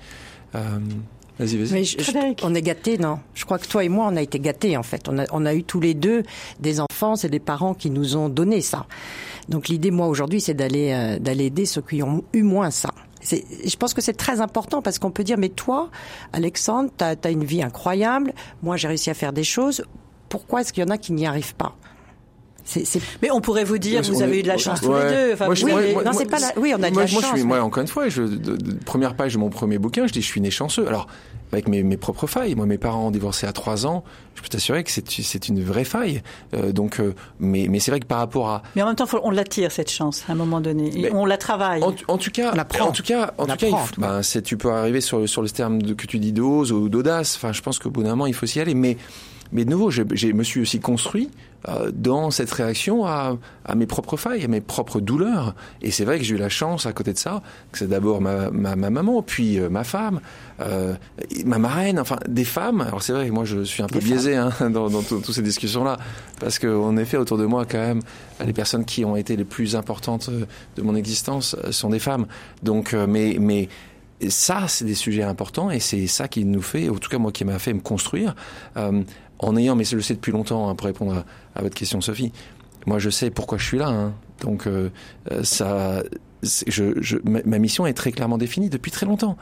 Euh, 0.56 0.60
vas-y, 1.40 1.58
vas-y. 1.58 1.74
Mais 1.74 1.84
je- 1.84 1.98
je- 1.98 2.04
Frédéric. 2.04 2.42
on 2.44 2.56
est 2.56 2.62
gâtés, 2.62 2.98
non? 2.98 3.20
Je 3.34 3.44
crois 3.46 3.60
que 3.60 3.68
toi 3.68 3.84
et 3.84 3.90
moi, 3.90 4.08
on 4.10 4.16
a 4.16 4.22
été 4.22 4.40
gâtés, 4.40 4.78
en 4.78 4.84
fait. 4.84 5.08
On 5.10 5.18
a, 5.20 5.26
on 5.32 5.46
a 5.46 5.54
eu 5.54 5.64
tous 5.64 5.80
les 5.82 5.94
deux 5.94 6.24
des 6.60 6.80
enfants 6.80 7.16
et 7.16 7.28
des 7.30 7.40
parents 7.40 7.74
qui 7.74 7.90
nous 7.90 8.16
ont 8.16 8.30
donné 8.30 8.62
ça. 8.62 8.86
Donc 9.50 9.68
l'idée, 9.68 9.92
moi, 9.92 10.08
aujourd'hui, 10.08 10.40
c'est 10.42 10.54
d'aller 10.54 10.92
euh, 10.94 11.20
d'aller 11.20 11.46
aider 11.46 11.66
ceux 11.66 11.82
qui 11.82 12.02
ont 12.02 12.24
eu 12.34 12.42
moins 12.44 12.72
ça. 12.72 12.90
C'est- 13.26 13.44
Je 13.68 13.76
pense 13.76 13.94
que 13.94 14.02
c'est 14.02 14.14
très 14.14 14.40
important 14.40 14.82
parce 14.82 15.00
qu'on 15.00 15.12
peut 15.12 15.24
dire, 15.24 15.38
mais 15.38 15.50
toi, 15.50 15.90
Alexandre, 16.32 16.90
tu 16.98 17.04
as, 17.04 17.32
une 17.32 17.44
vie 17.44 17.62
incroyable, 17.64 18.34
moi 18.64 18.78
j'ai 18.78 18.88
réussi 18.88 19.10
à 19.10 19.14
faire 19.16 19.34
des 19.34 19.44
choses, 19.44 19.84
pourquoi 20.30 20.62
est-ce 20.62 20.72
qu'il 20.72 20.84
y 20.84 20.88
en 20.88 20.90
a 20.92 20.98
qui 20.98 21.12
n'y 21.12 21.26
arrivent 21.26 21.56
pas? 21.56 21.76
C'est, 22.64 22.84
c'est- 22.86 23.02
Mais 23.22 23.30
on 23.32 23.42
pourrait 23.42 23.64
vous 23.64 23.78
dire, 23.78 24.02
vous 24.02 24.22
avez 24.24 24.38
est- 24.38 24.40
eu 24.40 24.44
de 24.44 24.48
la 24.48 24.58
chance 24.58 24.82
tous 24.82 24.94
les 24.94 25.02
deux. 25.10 25.34
Enfin, 25.34 25.46
Moi, 25.46 25.56
je- 25.56 25.66
moi- 25.68 25.82
non, 25.84 26.02
moi- 26.04 26.14
c'est 26.18 26.26
pas 26.30 26.40
la- 26.40 26.54
oui, 26.58 26.74
on 26.76 26.82
a 26.82 26.90
de 26.90 26.94
moi, 26.96 27.04
la 27.06 27.12
moi, 27.12 27.22
chance, 27.22 27.32
Je 27.34 27.38
suis, 27.38 27.44
moi, 27.46 27.58
mais- 27.58 27.64
encore 27.64 27.82
une 27.82 27.88
fois, 27.88 28.10
je, 28.10 28.24
de- 28.24 28.56
de- 28.58 28.74
première 28.84 29.16
page 29.16 29.34
de 29.34 29.38
mon 29.40 29.50
premier 29.50 29.78
bouquin, 29.78 30.08
je 30.08 30.14
dis 30.14 30.22
je 30.22 30.26
suis 30.28 30.42
né 30.42 30.50
chanceux. 30.50 30.88
Alors, 30.88 31.08
avec 31.52 31.68
mes, 31.68 31.84
mes 31.84 31.98
propres 31.98 32.28
failles. 32.28 32.56
Moi, 32.56 32.66
mes 32.66 32.78
parents 32.78 33.08
ont 33.08 33.12
divorcé 33.12 33.48
à 33.48 33.54
trois 33.54 33.86
ans. 33.86 34.04
Je 34.36 34.42
peux 34.42 34.48
t'assurer 34.50 34.84
que 34.84 34.92
c'est 34.92 35.48
une 35.48 35.64
vraie 35.64 35.86
faille. 35.86 36.22
Euh, 36.54 36.72
donc, 36.74 37.00
euh, 37.00 37.14
mais, 37.40 37.68
mais 37.70 37.80
c'est 37.80 37.92
vrai 37.92 38.00
que 38.00 38.06
par 38.06 38.18
rapport 38.20 38.50
à, 38.50 38.64
Mais 38.76 38.82
en 38.82 38.88
même 38.88 38.96
temps, 38.96 39.06
faut- 39.06 39.22
on 39.24 39.32
l'attire 39.32 39.72
cette 39.72 39.90
chance 39.92 40.24
à 40.28 40.34
un 40.34 40.36
moment 40.36 40.60
donné. 40.60 40.92
Mais- 40.94 41.12
on 41.14 41.26
la 41.26 41.38
travaille. 41.38 41.82
En, 41.84 41.94
en 42.08 42.18
tout 42.18 42.32
cas, 42.32 42.52
On 42.54 42.56
la 42.58 42.66
prend. 42.66 42.88
en 42.90 42.92
tout 42.92 43.04
cas, 43.04 43.34
en 43.38 43.46
tout 43.46 43.56
cas, 43.56 43.68
prend, 43.68 43.78
faut- 43.86 44.02
ben, 44.02 44.22
c'est, 44.24 44.42
tu 44.42 44.58
peux 44.58 44.72
arriver 44.72 45.00
sur 45.02 45.20
le, 45.20 45.28
sur 45.28 45.42
le 45.42 45.50
terme 45.50 45.82
de, 45.82 45.94
que 45.94 46.06
tu 46.08 46.20
dis 46.20 46.34
d'ose 46.34 46.72
ou 46.72 46.90
d'audace. 46.90 47.36
Enfin, 47.38 47.54
je 47.54 47.62
pense 47.62 47.80
qu'au 47.80 47.90
bout 47.90 48.04
d'un 48.04 48.10
moment, 48.10 48.26
il 48.28 48.34
faut 48.34 48.46
s'y 48.46 48.60
aller. 48.60 48.74
Mais, 48.76 48.98
mais 49.54 49.64
de 49.64 49.70
nouveau, 49.70 49.92
je, 49.92 50.02
je 50.14 50.28
me 50.28 50.44
suis 50.44 50.60
aussi 50.62 50.80
construit 50.80 51.30
dans 51.94 52.32
cette 52.32 52.52
réaction 52.52 53.06
à, 53.06 53.38
à 53.66 53.76
mes 53.76 53.86
propres 53.88 54.18
failles, 54.18 54.44
à 54.44 54.48
mes 54.48 54.62
propres 54.62 55.00
douleurs. 55.00 55.56
Et 55.82 55.92
c'est 55.92 56.06
vrai 56.06 56.18
que 56.20 56.24
j'ai 56.24 56.36
eu 56.36 56.38
la 56.38 56.50
chance, 56.50 56.86
à 56.86 56.94
côté 56.94 57.14
de 57.14 57.18
ça, 57.18 57.42
que 57.72 57.80
c'est 57.80 57.88
d'abord 57.88 58.22
ma, 58.22 58.52
ma, 58.52 58.76
ma 58.76 58.90
maman, 58.90 59.22
puis 59.24 59.60
euh, 59.60 59.70
ma 59.70 59.84
femme, 59.84 60.20
euh, 60.60 60.94
ma 61.46 61.58
marraine, 61.58 62.00
enfin 62.00 62.18
des 62.28 62.46
femmes. 62.46 62.82
Alors 62.82 63.02
c'est 63.02 63.14
vrai 63.14 63.28
que 63.28 63.32
moi, 63.34 63.46
je 63.46 63.64
suis 63.64 63.82
un 63.82 63.88
peu 63.88 64.00
Des 64.00 64.06
biaisé 64.06 64.36
hein, 64.36 64.52
dans, 64.70 64.90
dans 64.90 65.02
tout- 65.02 65.20
toutes 65.20 65.34
ces 65.36 65.42
discussions-là, 65.42 65.98
parce 66.40 66.60
qu'en 66.60 66.98
effet, 66.98 67.18
autour 67.18 67.38
de 67.38 67.46
moi, 67.46 67.66
quand 67.66 67.80
même, 67.80 68.02
les 68.46 68.54
personnes 68.54 68.86
qui 68.86 69.04
ont 69.06 69.16
été 69.16 69.36
les 69.36 69.46
plus 69.46 69.76
importantes 69.76 70.30
euh, 70.32 70.46
de 70.76 70.82
mon 70.82 70.96
existence 70.96 71.56
euh, 71.64 71.72
sont 71.72 71.90
des 71.90 72.00
femmes. 72.00 72.26
Donc, 72.64 72.94
euh, 72.94 73.08
mais, 73.08 73.38
mais 73.40 73.70
ça, 74.30 74.68
c'est 74.70 74.86
des 74.86 74.96
sujets 74.96 75.24
importants 75.24 75.70
et 75.70 75.80
c'est 75.82 76.08
ça 76.08 76.28
qui 76.30 76.46
nous 76.46 76.62
fait, 76.62 76.88
en 76.90 76.96
tout 76.96 77.10
cas 77.10 77.18
moi 77.18 77.34
qui 77.34 77.44
m'a 77.44 77.60
fait 77.60 77.74
me 77.74 77.82
construire, 77.82 78.34
euh, 78.78 79.02
en 79.40 79.56
ayant, 79.58 79.76
mais 79.76 79.84
je 79.84 79.96
le 79.96 80.02
sais 80.02 80.14
depuis 80.16 80.32
longtemps, 80.32 80.70
hein, 80.70 80.76
pour 80.76 80.86
répondre 80.88 81.14
à, 81.14 81.26
à 81.60 81.62
votre 81.62 81.76
question, 81.76 82.02
Sophie. 82.02 82.32
Moi, 82.86 83.00
je 83.00 83.10
sais 83.10 83.30
pourquoi 83.32 83.58
je 83.58 83.66
suis 83.66 83.78
là. 83.78 83.88
hein. 83.90 84.14
Donc, 84.42 84.68
euh, 84.68 84.90
ça, 85.44 86.04
je, 86.44 86.94
je, 87.02 87.18
ma, 87.24 87.58
mission 87.60 87.86
est 87.88 87.94
très 87.94 88.12
clairement 88.12 88.38
définie 88.38 88.70
depuis 88.70 88.92
très 88.92 89.06
longtemps. 89.06 89.38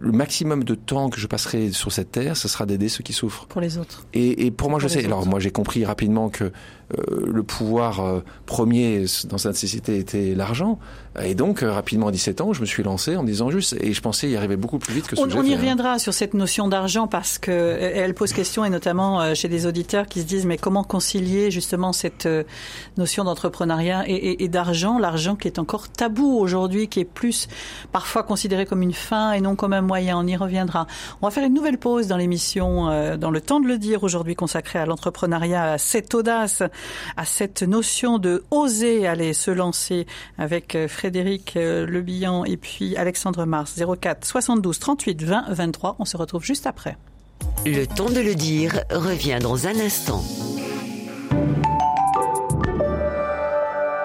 Le 0.00 0.12
maximum 0.12 0.62
de 0.62 0.76
temps 0.76 1.10
que 1.10 1.18
je 1.20 1.26
passerai 1.26 1.72
sur 1.72 1.90
cette 1.90 2.12
terre, 2.12 2.36
ce 2.36 2.46
sera 2.46 2.66
d'aider 2.66 2.88
ceux 2.88 3.02
qui 3.02 3.12
souffrent. 3.12 3.46
pour 3.46 3.60
les 3.60 3.78
autres. 3.78 4.06
Et, 4.14 4.46
et 4.46 4.50
pour 4.52 4.70
moi, 4.70 4.78
je 4.78 4.86
Pour 4.86 4.92
sais. 4.94 5.04
Alors, 5.04 5.26
moi, 5.26 5.40
j'ai 5.40 5.50
compris 5.50 5.84
rapidement 5.84 6.28
que 6.28 6.52
le 6.96 7.42
pouvoir 7.42 8.00
euh, 8.00 8.20
premier 8.46 9.04
dans 9.28 9.38
cette 9.38 9.56
société 9.56 9.98
était 9.98 10.34
l'argent. 10.34 10.78
Et 11.24 11.34
donc, 11.34 11.62
euh, 11.62 11.72
rapidement, 11.72 12.08
à 12.08 12.12
17 12.12 12.40
ans, 12.40 12.52
je 12.52 12.60
me 12.60 12.66
suis 12.66 12.82
lancé 12.84 13.16
en 13.16 13.24
disant 13.24 13.50
juste, 13.50 13.76
et 13.80 13.92
je 13.92 14.00
pensais 14.00 14.30
y 14.30 14.36
arriver 14.36 14.56
beaucoup 14.56 14.78
plus 14.78 14.94
vite 14.94 15.08
que 15.08 15.16
ce 15.16 15.20
On, 15.20 15.24
que 15.24 15.30
j'ai 15.32 15.38
on 15.38 15.42
y 15.42 15.48
fait, 15.48 15.54
hein. 15.54 15.56
reviendra 15.58 15.98
sur 15.98 16.14
cette 16.14 16.32
notion 16.34 16.68
d'argent 16.68 17.08
parce 17.08 17.38
que 17.38 17.50
euh, 17.50 17.90
elle 17.94 18.14
pose 18.14 18.32
question 18.32 18.64
et 18.64 18.70
notamment 18.70 19.20
euh, 19.20 19.34
chez 19.34 19.48
des 19.48 19.66
auditeurs 19.66 20.06
qui 20.06 20.20
se 20.20 20.26
disent 20.26 20.46
mais 20.46 20.56
comment 20.58 20.84
concilier 20.84 21.50
justement 21.50 21.92
cette 21.92 22.26
euh, 22.26 22.44
notion 22.96 23.24
d'entrepreneuriat 23.24 24.04
et, 24.08 24.12
et- 24.14 24.44
et 24.44 24.48
d'argent, 24.48 24.98
l'argent 24.98 25.34
qui 25.34 25.48
est 25.48 25.58
encore 25.58 25.88
tabou 25.88 26.38
aujourd'hui, 26.38 26.86
qui 26.88 27.00
est 27.00 27.04
plus 27.04 27.48
parfois 27.90 28.22
considéré 28.22 28.64
comme 28.64 28.82
une 28.82 28.92
fin 28.94 29.32
et 29.32 29.40
non 29.40 29.56
comme 29.56 29.72
un 29.72 29.82
moyen. 29.82 30.16
On 30.18 30.26
y 30.26 30.36
reviendra. 30.36 30.86
On 31.20 31.26
va 31.26 31.30
faire 31.32 31.44
une 31.44 31.54
nouvelle 31.54 31.78
pause 31.78 32.06
dans 32.06 32.16
l'émission, 32.16 32.90
euh, 32.90 33.16
dans 33.16 33.30
le 33.32 33.40
temps 33.40 33.58
de 33.60 33.66
le 33.66 33.78
dire 33.78 34.04
aujourd'hui 34.04 34.36
consacrée 34.36 34.78
à 34.78 34.86
l'entrepreneuriat, 34.86 35.72
à 35.72 35.78
cette 35.78 36.14
audace, 36.14 36.62
à 37.16 37.24
cette 37.24 37.62
notion 37.62 38.18
de 38.18 38.44
oser 38.50 39.06
aller 39.06 39.32
se 39.32 39.50
lancer 39.50 40.06
avec 40.38 40.74
euh, 40.74 40.88
Frédéric 40.88 41.56
euh, 41.56 41.86
Lebihan 41.86 42.44
et 42.44 42.56
puis 42.56 42.96
Alexandre 42.96 43.44
Mars 43.44 43.80
04 44.00 44.24
72 44.24 44.78
38 44.78 45.22
20 45.22 45.44
23. 45.50 45.96
On 45.98 46.04
se 46.04 46.16
retrouve 46.16 46.44
juste 46.44 46.66
après. 46.66 46.96
Le 47.66 47.86
temps 47.86 48.10
de 48.10 48.20
le 48.20 48.34
dire 48.34 48.80
revient 48.90 49.38
dans 49.40 49.66
un 49.66 49.78
instant. 49.78 50.22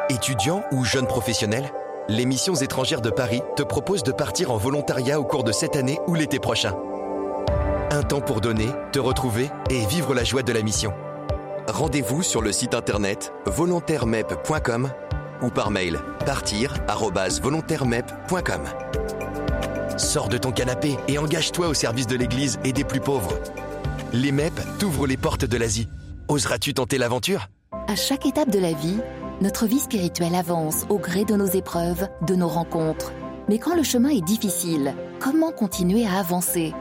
Étudiant 0.10 0.64
ou 0.72 0.84
jeune 0.84 1.08
professionnel, 1.08 1.72
les 2.10 2.26
missions 2.26 2.56
étrangères 2.56 3.02
de 3.02 3.10
Paris 3.10 3.42
te 3.56 3.64
proposent 3.64 4.04
de 4.04 4.12
partir 4.12 4.52
en 4.52 4.58
volontariat 4.58 5.20
au 5.20 5.24
cours 5.24 5.44
de 5.44 5.52
cette 5.52 5.76
année 5.76 6.00
ou 6.08 6.16
l'été 6.16 6.40
prochain. 6.40 6.76
Un 7.92 8.04
temps 8.04 8.22
pour 8.22 8.42
donner, 8.42 8.68
te 8.92 9.00
retrouver 9.00 9.50
et 9.70 9.86
vivre 9.86 10.14
la 10.14 10.24
joie 10.24 10.44
de 10.44 10.52
la 10.52 10.62
mission. 10.62 10.94
Rendez-vous 11.67 12.23
sur 12.23 12.41
le 12.41 12.52
site 12.52 12.73
internet 12.73 13.32
volontairemep.com 13.45 14.89
ou 15.41 15.49
par 15.49 15.71
mail 15.71 15.99
partir@volontairemep.com. 16.26 18.62
Sors 19.97 20.28
de 20.28 20.38
ton 20.38 20.52
canapé 20.52 20.97
et 21.08 21.17
engage-toi 21.17 21.69
au 21.69 21.73
service 21.73 22.08
de 22.08 22.15
l'Église 22.15 22.60
et 22.65 22.73
des 22.73 22.84
plus 22.84 22.99
pauvres. 22.99 23.39
Les 24.12 24.32
MEP 24.32 24.54
t'ouvrent 24.78 25.08
les 25.08 25.17
portes 25.17 25.45
de 25.45 25.58
l'Asie. 25.58 25.88
Oseras-tu 26.28 26.73
tenter 26.73 26.97
l'aventure? 26.97 27.47
À 27.88 27.95
chaque 27.95 28.26
étape 28.26 28.49
de 28.49 28.60
la 28.60 28.73
vie, 28.73 28.97
notre 29.41 29.65
vie 29.65 29.80
spirituelle 29.80 30.36
avance 30.36 30.86
au 30.89 30.97
gré 30.97 31.23
de 31.26 31.36
nos 31.36 31.45
épreuves, 31.45 32.08
de 32.28 32.36
nos 32.36 32.49
rencontres. 32.49 33.13
Mais 33.49 33.60
quand 33.60 33.76
le 33.76 33.84
chemin 33.84 34.10
est 34.10 34.21
difficile, 34.21 34.95
comment 35.19 35.52
continuer 35.52 36.06
à 36.06 36.19
avancer? 36.19 36.73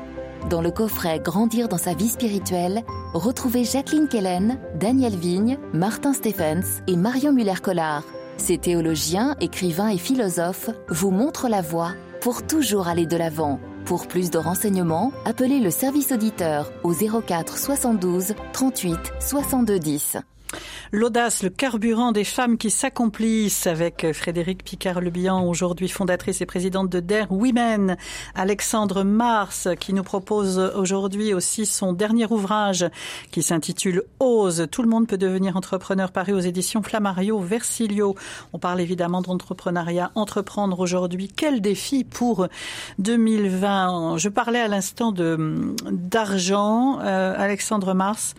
Dans 0.50 0.60
le 0.60 0.70
coffret 0.70 1.20
Grandir 1.20 1.68
dans 1.68 1.78
sa 1.78 1.94
vie 1.94 2.08
spirituelle, 2.08 2.82
retrouvez 3.14 3.64
Jacqueline 3.64 4.08
Kellen, 4.08 4.58
Daniel 4.78 5.16
Vigne, 5.16 5.58
Martin 5.72 6.12
Stephens 6.12 6.82
et 6.86 6.96
Marion 6.96 7.32
Muller-Collard. 7.32 8.02
Ces 8.38 8.58
théologiens, 8.58 9.36
écrivains 9.40 9.88
et 9.88 9.98
philosophes 9.98 10.70
vous 10.88 11.10
montrent 11.10 11.48
la 11.48 11.62
voie 11.62 11.92
pour 12.20 12.44
toujours 12.44 12.88
aller 12.88 13.06
de 13.06 13.16
l'avant. 13.16 13.60
Pour 13.84 14.06
plus 14.06 14.30
de 14.30 14.38
renseignements, 14.38 15.12
appelez 15.24 15.60
le 15.60 15.70
service 15.70 16.12
auditeur 16.12 16.72
au 16.82 16.92
04 16.92 17.56
72 17.56 18.34
38 18.52 18.98
62 19.20 19.78
10. 19.78 20.16
L'audace, 20.90 21.42
le 21.42 21.50
carburant 21.50 22.12
des 22.12 22.24
femmes 22.24 22.58
qui 22.58 22.70
s'accomplissent 22.70 23.66
avec 23.66 24.06
Frédéric 24.12 24.64
Picard-Lebihan, 24.64 25.46
aujourd'hui 25.46 25.88
fondatrice 25.88 26.40
et 26.40 26.46
présidente 26.46 26.88
de 26.88 27.00
Dare 27.00 27.30
Women. 27.30 27.96
Alexandre 28.34 29.02
Mars, 29.02 29.68
qui 29.80 29.92
nous 29.92 30.02
propose 30.02 30.58
aujourd'hui 30.58 31.34
aussi 31.34 31.66
son 31.66 31.92
dernier 31.92 32.26
ouvrage 32.26 32.86
qui 33.30 33.42
s'intitule 33.42 34.02
Ose. 34.20 34.66
Tout 34.70 34.82
le 34.82 34.88
monde 34.88 35.06
peut 35.06 35.18
devenir 35.18 35.56
entrepreneur 35.56 36.12
paru 36.12 36.32
aux 36.32 36.40
éditions 36.40 36.82
Flammario 36.82 37.38
Versilio. 37.40 38.14
On 38.52 38.58
parle 38.58 38.80
évidemment 38.80 39.22
d'entrepreneuriat. 39.22 40.10
Entreprendre 40.14 40.80
aujourd'hui. 40.80 41.28
Quel 41.28 41.60
défi 41.60 42.04
pour 42.04 42.48
2020? 42.98 44.18
Je 44.18 44.28
parlais 44.28 44.60
à 44.60 44.68
l'instant 44.68 45.12
de, 45.12 45.74
d'argent. 45.90 46.98
Euh, 47.00 47.34
Alexandre 47.36 47.94
Mars. 47.94 48.34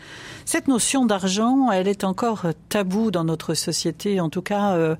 Cette 0.46 0.68
notion 0.68 1.06
d'argent, 1.06 1.72
elle 1.72 1.88
est 1.88 2.03
encore 2.04 2.48
tabou 2.70 3.12
dans 3.12 3.24
notre 3.24 3.54
société. 3.54 4.20
En 4.20 4.30
tout 4.30 4.42
cas, 4.42 4.74
euh, 4.74 4.96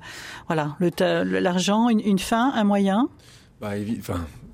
voilà, 0.46 0.76
l'argent, 1.00 1.88
une, 1.88 2.18
fin, 2.18 2.52
un 2.54 2.64
moyen? 2.64 3.08
Bah, 3.60 3.72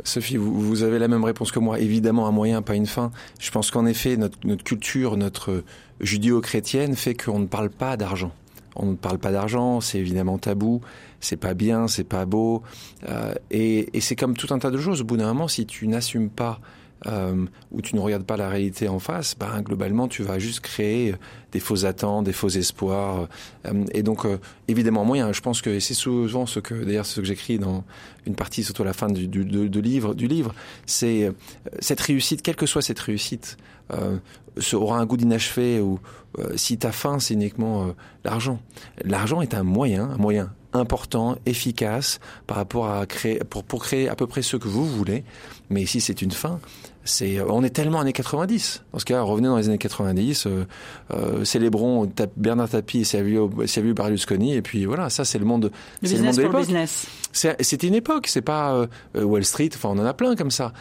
Sophie, 0.04 0.36
vous, 0.36 0.82
avez 0.82 0.98
la 0.98 1.08
même 1.08 1.24
réponse 1.24 1.52
que 1.52 1.58
moi. 1.58 1.78
Évidemment, 1.78 2.26
un 2.26 2.32
moyen, 2.32 2.62
pas 2.62 2.74
une 2.74 2.86
fin. 2.86 3.10
Je 3.38 3.50
pense 3.50 3.70
qu'en 3.70 3.86
effet, 3.86 4.16
notre, 4.16 4.64
culture, 4.64 5.16
notre 5.16 5.64
judéo-chrétienne 6.00 6.96
fait 6.96 7.14
qu'on 7.14 7.38
ne 7.38 7.46
parle 7.46 7.70
pas 7.70 7.96
d'argent. 7.96 8.32
On 8.76 8.86
ne 8.86 8.94
parle 8.94 9.18
pas 9.18 9.32
d'argent, 9.32 9.80
c'est 9.80 9.98
évidemment 9.98 10.38
tabou, 10.38 10.80
c'est 11.18 11.36
pas 11.36 11.54
bien, 11.54 11.88
c'est 11.88 12.04
pas 12.04 12.24
beau. 12.24 12.62
Euh, 13.08 13.34
et 13.50 14.00
c'est 14.00 14.16
comme 14.16 14.36
tout 14.36 14.54
un 14.54 14.58
tas 14.58 14.70
de 14.70 14.78
choses. 14.78 15.00
Au 15.00 15.04
bout 15.04 15.16
d'un 15.16 15.26
moment, 15.26 15.48
si 15.48 15.66
tu 15.66 15.88
n'assumes 15.88 16.30
pas 16.30 16.60
euh, 17.06 17.46
où 17.70 17.80
tu 17.80 17.96
ne 17.96 18.00
regardes 18.00 18.24
pas 18.24 18.36
la 18.36 18.48
réalité 18.48 18.88
en 18.88 18.98
face, 18.98 19.34
ben, 19.38 19.62
globalement, 19.62 20.08
tu 20.08 20.22
vas 20.22 20.38
juste 20.38 20.60
créer 20.60 21.14
des 21.52 21.60
fausses 21.60 21.84
attentes, 21.84 22.24
des 22.24 22.32
faux 22.32 22.48
espoirs. 22.48 23.28
Euh, 23.66 23.84
et 23.92 24.02
donc, 24.02 24.24
euh, 24.24 24.38
évidemment, 24.68 25.04
moi, 25.04 25.32
je 25.32 25.40
pense 25.40 25.62
que 25.62 25.80
c'est 25.80 25.94
souvent 25.94 26.46
ce 26.46 26.60
que, 26.60 26.74
d'ailleurs, 26.74 27.06
ce 27.06 27.20
que 27.20 27.26
j'écris 27.26 27.58
dans 27.58 27.84
une 28.26 28.34
partie, 28.34 28.62
surtout 28.62 28.82
à 28.82 28.86
la 28.86 28.92
fin 28.92 29.08
du, 29.08 29.26
livre, 29.26 30.14
du 30.14 30.26
livre, 30.26 30.54
c'est 30.86 31.24
euh, 31.24 31.32
cette 31.80 32.00
réussite, 32.00 32.42
quelle 32.42 32.56
que 32.56 32.66
soit 32.66 32.82
cette 32.82 33.00
réussite, 33.00 33.56
euh, 33.92 34.18
aura 34.72 34.98
un 34.98 35.06
goût 35.06 35.16
d'inachevé 35.16 35.80
ou 35.80 36.00
euh, 36.38 36.56
si 36.56 36.78
ta 36.78 36.92
fin, 36.92 37.18
c'est 37.18 37.34
uniquement 37.34 37.86
euh, 37.86 37.92
l'argent. 38.24 38.60
L'argent 39.04 39.40
est 39.40 39.54
un 39.54 39.62
moyen, 39.62 40.10
un 40.10 40.16
moyen 40.16 40.52
important, 40.72 41.36
efficace 41.46 42.20
par 42.46 42.56
rapport 42.56 42.90
à 42.90 43.06
créer, 43.06 43.40
pour, 43.40 43.64
pour 43.64 43.82
créer 43.82 44.08
à 44.08 44.14
peu 44.14 44.26
près 44.26 44.42
ce 44.42 44.56
que 44.56 44.68
vous 44.68 44.86
voulez. 44.86 45.24
Mais 45.70 45.86
si 45.86 46.00
c'est 46.00 46.22
une 46.22 46.30
fin, 46.30 46.60
c'est, 47.04 47.40
on 47.40 47.62
est 47.64 47.70
tellement 47.70 48.00
années 48.00 48.12
90. 48.12 48.82
Dans 48.92 48.98
ce 48.98 49.04
cas, 49.04 49.22
revenez 49.22 49.48
dans 49.48 49.56
les 49.56 49.68
années 49.68 49.78
90, 49.78 50.46
euh, 50.46 50.64
euh, 51.12 51.44
célébrons 51.44 52.06
Ta- 52.06 52.26
Bernard 52.36 52.68
Tapie 52.68 53.00
et 53.00 53.04
Silvio, 53.04 53.50
Silvio 53.66 53.94
Berlusconi, 53.94 54.54
et 54.54 54.62
puis 54.62 54.84
voilà, 54.84 55.08
ça 55.10 55.24
c'est 55.24 55.38
le 55.38 55.44
monde, 55.44 55.70
c'est 56.02 56.08
le 56.12 56.16
monde 56.18 56.26
business 56.26 56.36
de 56.36 56.42
l'époque. 56.42 56.60
business. 56.60 57.06
C'est- 57.32 57.56
C'était 57.62 57.86
une 57.88 57.94
époque, 57.94 58.26
c'est 58.26 58.42
pas 58.42 58.74
euh, 58.74 58.86
euh, 59.16 59.22
Wall 59.24 59.44
Street, 59.44 59.70
enfin 59.74 59.88
on 59.90 59.98
en 59.98 60.04
a 60.04 60.14
plein 60.14 60.36
comme 60.36 60.50
ça. 60.50 60.72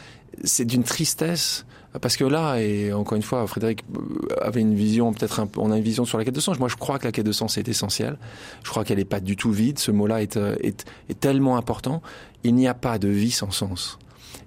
C'est 0.44 0.66
d'une 0.66 0.84
tristesse. 0.84 1.66
Parce 2.02 2.18
que 2.18 2.24
là, 2.24 2.58
et 2.62 2.94
encore 2.94 3.16
une 3.16 3.24
fois, 3.24 3.48
Frédéric 3.48 3.84
euh, 3.98 4.36
avait 4.44 4.62
une 4.62 4.76
vision, 4.76 5.12
peut-être 5.12 5.40
un 5.40 5.48
peu- 5.48 5.60
on 5.60 5.72
a 5.72 5.78
une 5.78 5.84
vision 5.84 6.06
sur 6.06 6.20
la 6.20 6.24
quête 6.24 6.36
de 6.36 6.40
sens. 6.40 6.60
Moi, 6.60 6.70
je 6.70 6.76
crois 6.76 7.00
que 7.00 7.06
la 7.06 7.12
quête 7.12 7.26
de 7.26 7.32
sens 7.32 7.58
est 7.58 7.68
essentielle. 7.68 8.16
Je 8.64 8.70
crois 8.70 8.84
qu'elle 8.86 9.00
n'est 9.00 9.06
pas 9.06 9.20
du 9.20 9.36
tout 9.36 9.52
vide. 9.52 9.80
Ce 9.80 9.90
mot-là 9.90 10.22
est, 10.22 10.38
euh, 10.38 10.56
est, 10.62 10.86
est 11.10 11.20
tellement 11.20 11.58
important. 11.58 12.04
Il 12.44 12.54
n'y 12.54 12.68
a 12.68 12.76
pas 12.76 13.00
de 13.00 13.08
vie 13.08 13.32
sans 13.32 13.50
sens. 13.50 13.98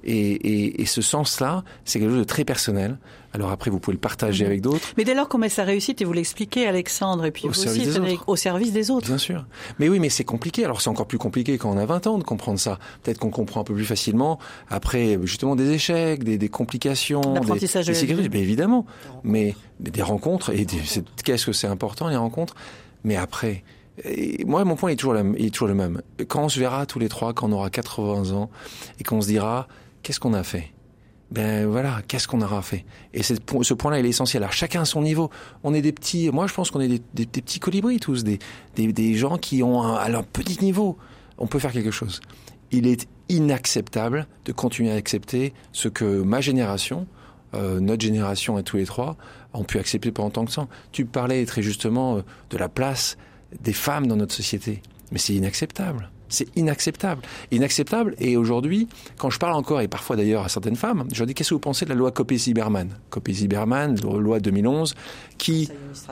Et, 0.05 0.33
et, 0.33 0.83
et 0.83 0.87
ce 0.87 1.01
sens-là, 1.03 1.65
c'est 1.85 1.99
quelque 2.01 2.11
chose 2.11 2.19
de 2.19 2.25
très 2.25 2.45
personnel. 2.45 2.99
Alors 3.35 3.51
après, 3.51 3.71
vous 3.71 3.79
pouvez 3.81 3.95
le 3.95 4.01
partager 4.01 4.45
Mhm. 4.45 4.51
avec 4.51 4.61
d'autres. 4.61 4.89
Mais 4.99 5.05
dès 5.05 5.15
lors 5.15 5.29
qu'on 5.29 5.39
met 5.39 5.49
sa 5.49 5.65
réussite, 5.65 6.03
et 6.03 6.05
vous 6.05 6.13
l'expliquez, 6.13 6.67
Alexandre, 6.67 7.25
et 7.25 7.31
puis 7.31 7.45
Au 7.45 7.49
vous 7.49 7.55
service 7.55 7.89
aussi, 7.89 8.01
des 8.01 8.19
au 8.27 8.37
service 8.37 8.73
des 8.73 8.91
autres. 8.91 9.07
Bien 9.07 9.17
sûr. 9.19 9.47
Mais 9.79 9.89
oui, 9.89 10.01
mais 10.01 10.11
c'est 10.11 10.25
compliqué. 10.25 10.65
Alors 10.65 10.81
c'est 10.83 10.91
encore 10.91 11.07
plus 11.07 11.19
compliqué 11.19 11.57
quand 11.57 11.71
on 11.71 11.79
a 11.79 11.87
20 11.87 12.07
ans 12.09 12.19
de 12.19 12.25
comprendre 12.25 12.59
ça. 12.59 12.79
Peut-être 13.03 13.19
qu'on 13.19 13.31
comprend 13.31 13.61
un 13.61 13.65
peu 13.65 13.75
plus 13.75 13.85
facilement 13.87 14.39
après 14.69 15.19
justement 15.23 15.57
des 15.57 15.71
échecs, 15.71 16.25
des, 16.25 16.37
des 16.37 16.49
complications, 16.49 17.21
des, 17.21 17.35
L'apprentissage 17.41 17.87
de 17.87 17.93
des 17.93 18.07
la 18.07 18.23
vie. 18.23 18.29
bien 18.29 18.41
évidemment. 18.41 18.87
Mais 19.25 19.55
des 19.81 19.91
des 19.91 20.03
rencontres 20.03 20.51
et 20.51 20.65
des- 20.65 20.83
c'est- 20.85 21.05
qu'est-ce 21.25 21.47
que 21.47 21.53
c'est 21.53 21.67
important 21.69 22.09
les 22.09 22.17
rencontres? 22.17 22.55
Mais 23.05 23.17
après, 23.17 23.65
et 24.05 24.45
moi 24.45 24.65
mon 24.65 24.77
point 24.77 24.91
est 24.91 24.97
toujours, 24.97 25.17
il 25.39 25.47
est 25.47 25.51
toujours 25.51 25.69
le 25.69 25.75
même. 25.75 26.03
Quand 26.29 26.45
on 26.45 26.49
se 26.49 26.59
verra 26.61 26.87
tous 26.87 26.99
les 26.99 27.09
trois, 27.09 27.33
quand 27.33 27.49
on 27.49 27.53
aura 27.53 27.71
80 27.71 28.33
ans 28.33 28.51
et 29.01 29.05
qu'on 29.05 29.21
se 29.23 29.27
dira 29.29 29.69
qu'est-ce 30.03 30.21
qu'on 30.21 30.35
a 30.35 30.43
fait? 30.43 30.73
Ben 31.31 31.67
voilà, 31.67 32.03
qu'est-ce 32.09 32.29
qu'on 32.29 32.43
aura 32.43 32.61
fait? 32.61 32.85
Et 33.15 33.23
ce 33.23 33.75
point-là, 33.75 33.99
il 33.99 34.05
est 34.05 34.11
essentiel. 34.11 34.43
Alors 34.43 34.53
chacun 34.53 34.83
à 34.83 34.85
son 34.85 35.01
niveau. 35.01 35.31
On 35.63 35.73
est 35.73 35.81
des 35.81 35.93
petits. 35.93 36.31
Moi, 36.31 36.47
je 36.47 36.53
pense 36.53 36.71
qu'on 36.71 36.81
est 36.81 37.03
des, 37.15 37.27
petits 37.27 37.59
colibris 37.59 38.01
tous, 38.01 38.23
des, 38.23 39.15
gens 39.15 39.39
qui 39.39 39.63
ont 39.63 39.83
un- 39.83 39.95
à 39.95 40.11
leur 40.11 40.25
petit 40.25 40.63
niveau. 40.63 40.99
On 41.39 41.47
peut 41.47 41.59
faire 41.59 41.73
quelque 41.73 41.91
chose. 41.91 42.21
Il 42.71 42.87
est 42.87 43.09
inacceptable 43.31 44.27
de 44.45 44.53
continuer 44.53 44.93
à 44.93 44.95
accepter 44.95 45.55
ce 45.73 45.89
que 45.89 46.21
ma 46.21 46.43
génération, 46.43 47.07
euh, 47.55 47.81
notre 47.81 48.03
génération 48.03 48.59
et 48.59 48.63
tous 48.63 48.77
les 48.77 48.85
trois 48.85 49.17
ont 49.55 49.65
pu 49.65 49.79
accepter 49.79 50.13
pendant 50.13 50.31
tant 50.31 50.45
de 50.45 50.51
temps. 50.51 50.69
Tu 50.93 51.07
parlais 51.07 51.47
très 51.47 51.63
justement 51.63 52.17
euh, 52.17 52.23
de 52.51 52.59
la 52.59 52.69
place 52.69 53.17
des 53.63 53.73
femmes 53.73 54.07
dans 54.07 54.17
notre 54.17 54.35
société, 54.35 54.83
mais 55.11 55.19
c'est 55.19 55.35
inacceptable. 55.35 56.11
C'est 56.33 56.49
inacceptable. 56.57 57.23
Inacceptable. 57.51 58.15
Et 58.19 58.37
aujourd'hui, 58.37 58.89
quand 59.19 59.31
je 59.31 59.39
parle 59.39 59.55
encore, 59.55 59.81
et 59.81 59.89
parfois 59.89 60.17
d'ailleurs 60.17 60.45
à 60.45 60.49
certaines 60.49 60.77
femmes, 60.77 61.07
je 61.13 61.19
leur 61.19 61.27
dis 61.27 61.35
qu'est-ce 61.35 61.51
que 61.51 61.55
vous 61.55 61.61
pensez 61.61 61.85
de 61.85 61.91
la 61.91 61.97
loi 61.97 62.11
Copé-Zimmermann 62.11 62.89
Copé-Zimmermann, 63.11 64.01
loi 64.01 64.41
2011, 64.41 64.95
qui 65.39 65.69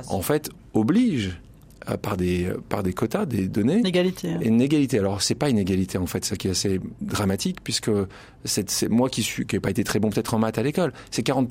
en 0.08 0.22
fait 0.22 0.50
oblige 0.74 1.40
par 2.02 2.16
des 2.16 2.46
euh, 2.46 2.58
par 2.68 2.82
des 2.82 2.92
quotas, 2.92 3.26
des 3.26 3.48
données, 3.48 3.82
L'égalité. 3.82 4.30
hein. 4.32 4.38
une 4.42 4.60
égalité. 4.60 4.98
Alors 4.98 5.22
c'est 5.22 5.34
pas 5.34 5.48
une 5.48 5.58
égalité 5.58 5.98
en 5.98 6.06
fait, 6.06 6.24
ça 6.24 6.36
qui 6.36 6.48
est 6.48 6.52
assez 6.52 6.80
dramatique 7.00 7.58
puisque 7.62 7.90
c'est 8.44 8.70
c'est 8.70 8.88
moi 8.88 9.08
qui 9.08 9.22
suis 9.22 9.46
qui 9.46 9.56
n'ai 9.56 9.60
pas 9.60 9.70
été 9.70 9.84
très 9.84 9.98
bon 9.98 10.10
peut-être 10.10 10.34
en 10.34 10.38
maths 10.38 10.58
à 10.58 10.62
l'école, 10.62 10.92
c'est 11.10 11.22
40 11.22 11.50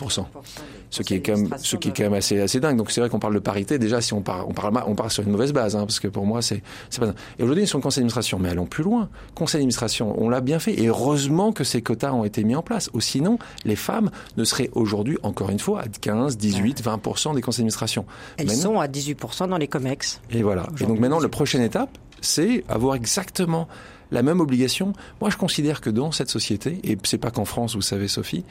ce 0.91 1.03
qui 1.03 1.13
est 1.13 1.21
quand 1.21 1.37
même 1.37 1.49
ce 1.57 1.75
qui 1.75 1.89
est 1.89 1.95
quand 1.95 2.03
même 2.03 2.13
assez 2.13 2.39
assez 2.39 2.59
dingue. 2.59 2.77
Donc 2.77 2.91
c'est 2.91 3.01
vrai 3.01 3.09
qu'on 3.09 3.19
parle 3.19 3.33
de 3.35 3.39
parité 3.39 3.77
déjà 3.79 4.01
si 4.01 4.13
on 4.13 4.21
part 4.21 4.47
on 4.49 4.53
parle 4.53 4.73
on 4.87 4.95
part 4.95 5.11
sur 5.11 5.23
une 5.23 5.31
mauvaise 5.31 5.53
base 5.53 5.75
hein, 5.75 5.81
parce 5.81 5.99
que 5.99 6.07
pour 6.07 6.25
moi 6.25 6.41
c'est 6.41 6.63
c'est 6.89 6.99
pas 6.99 7.13
et 7.37 7.43
aujourd'hui 7.43 7.63
ils 7.63 7.67
sont 7.67 7.79
conseil 7.79 8.01
d'administration 8.01 8.39
mais 8.39 8.49
allons 8.49 8.65
plus 8.65 8.83
loin. 8.83 9.09
Conseil 9.35 9.59
d'administration, 9.59 10.15
on 10.21 10.29
l'a 10.29 10.41
bien 10.41 10.59
fait 10.59 10.79
et 10.79 10.87
heureusement 10.87 11.51
que 11.51 11.63
ces 11.63 11.81
quotas 11.81 12.11
ont 12.11 12.23
été 12.23 12.43
mis 12.43 12.55
en 12.55 12.61
place. 12.63 12.89
Ou 12.93 13.01
sinon 13.01 13.37
les 13.65 13.75
femmes 13.75 14.09
ne 14.37 14.43
seraient 14.43 14.69
aujourd'hui 14.73 15.17
encore 15.23 15.49
une 15.49 15.59
fois 15.59 15.81
à 15.81 15.87
15, 15.87 16.37
18, 16.37 16.81
20 16.81 17.33
des 17.35 17.41
conseils 17.41 17.59
d'administration. 17.63 18.05
Elles 18.37 18.47
Maintenant- 18.47 18.61
sont 18.73 18.79
à 18.79 18.87
18% 18.87 19.47
dans 19.47 19.57
les 19.57 19.67
COMEX. 19.67 20.18
Et 20.31 20.43
voilà. 20.43 20.67
Et 20.79 20.85
donc 20.85 20.99
maintenant, 20.99 21.19
la 21.19 21.29
prochaine 21.29 21.61
étape, 21.61 21.97
c'est 22.21 22.63
avoir 22.69 22.95
exactement 22.95 23.67
la 24.11 24.23
même 24.23 24.39
obligation. 24.39 24.93
Moi, 25.21 25.29
je 25.29 25.37
considère 25.37 25.81
que 25.81 25.89
dans 25.89 26.11
cette 26.11 26.29
société, 26.29 26.79
et 26.83 26.97
c'est 27.03 27.17
pas 27.19 27.31
qu'en 27.31 27.45
France, 27.45 27.75
vous 27.75 27.81
savez, 27.81 28.07
Sophie, 28.07 28.43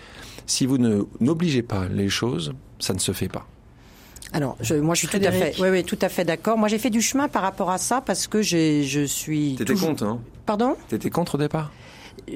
si 0.47 0.67
vous 0.67 0.79
ne 0.79 1.03
n'obligez 1.21 1.63
pas 1.63 1.89
les 1.89 2.09
choses, 2.09 2.53
ça 2.79 2.95
ne 2.95 2.99
se 2.99 3.13
fait 3.13 3.29
pas. 3.29 3.47
Alors, 4.33 4.57
je, 4.61 4.75
moi, 4.75 4.95
je 4.95 5.01
suis 5.07 5.09
tout 5.09 5.25
à 5.27 5.33
fait, 5.33 5.55
oui, 5.61 5.69
oui, 5.71 5.85
tout 5.85 5.99
à 6.03 6.09
fait 6.09 6.25
d'accord. 6.25 6.59
Moi, 6.59 6.69
j'ai 6.69 6.79
fait 6.79 6.91
du 6.91 7.01
chemin 7.01 7.29
par 7.29 7.43
rapport 7.43 7.71
à 7.71 7.79
ça 7.79 8.01
parce 8.03 8.27
que 8.27 8.43
j'ai, 8.43 8.85
je 8.85 9.01
suis. 9.05 9.55
T'étais 9.57 9.73
toujours- 9.73 9.89
contre, 9.89 10.05
hein? 10.05 10.21
Pardon? 10.47 10.77
T'étais 10.89 11.11
contre 11.11 11.37
au 11.37 11.39
départ? 11.39 11.73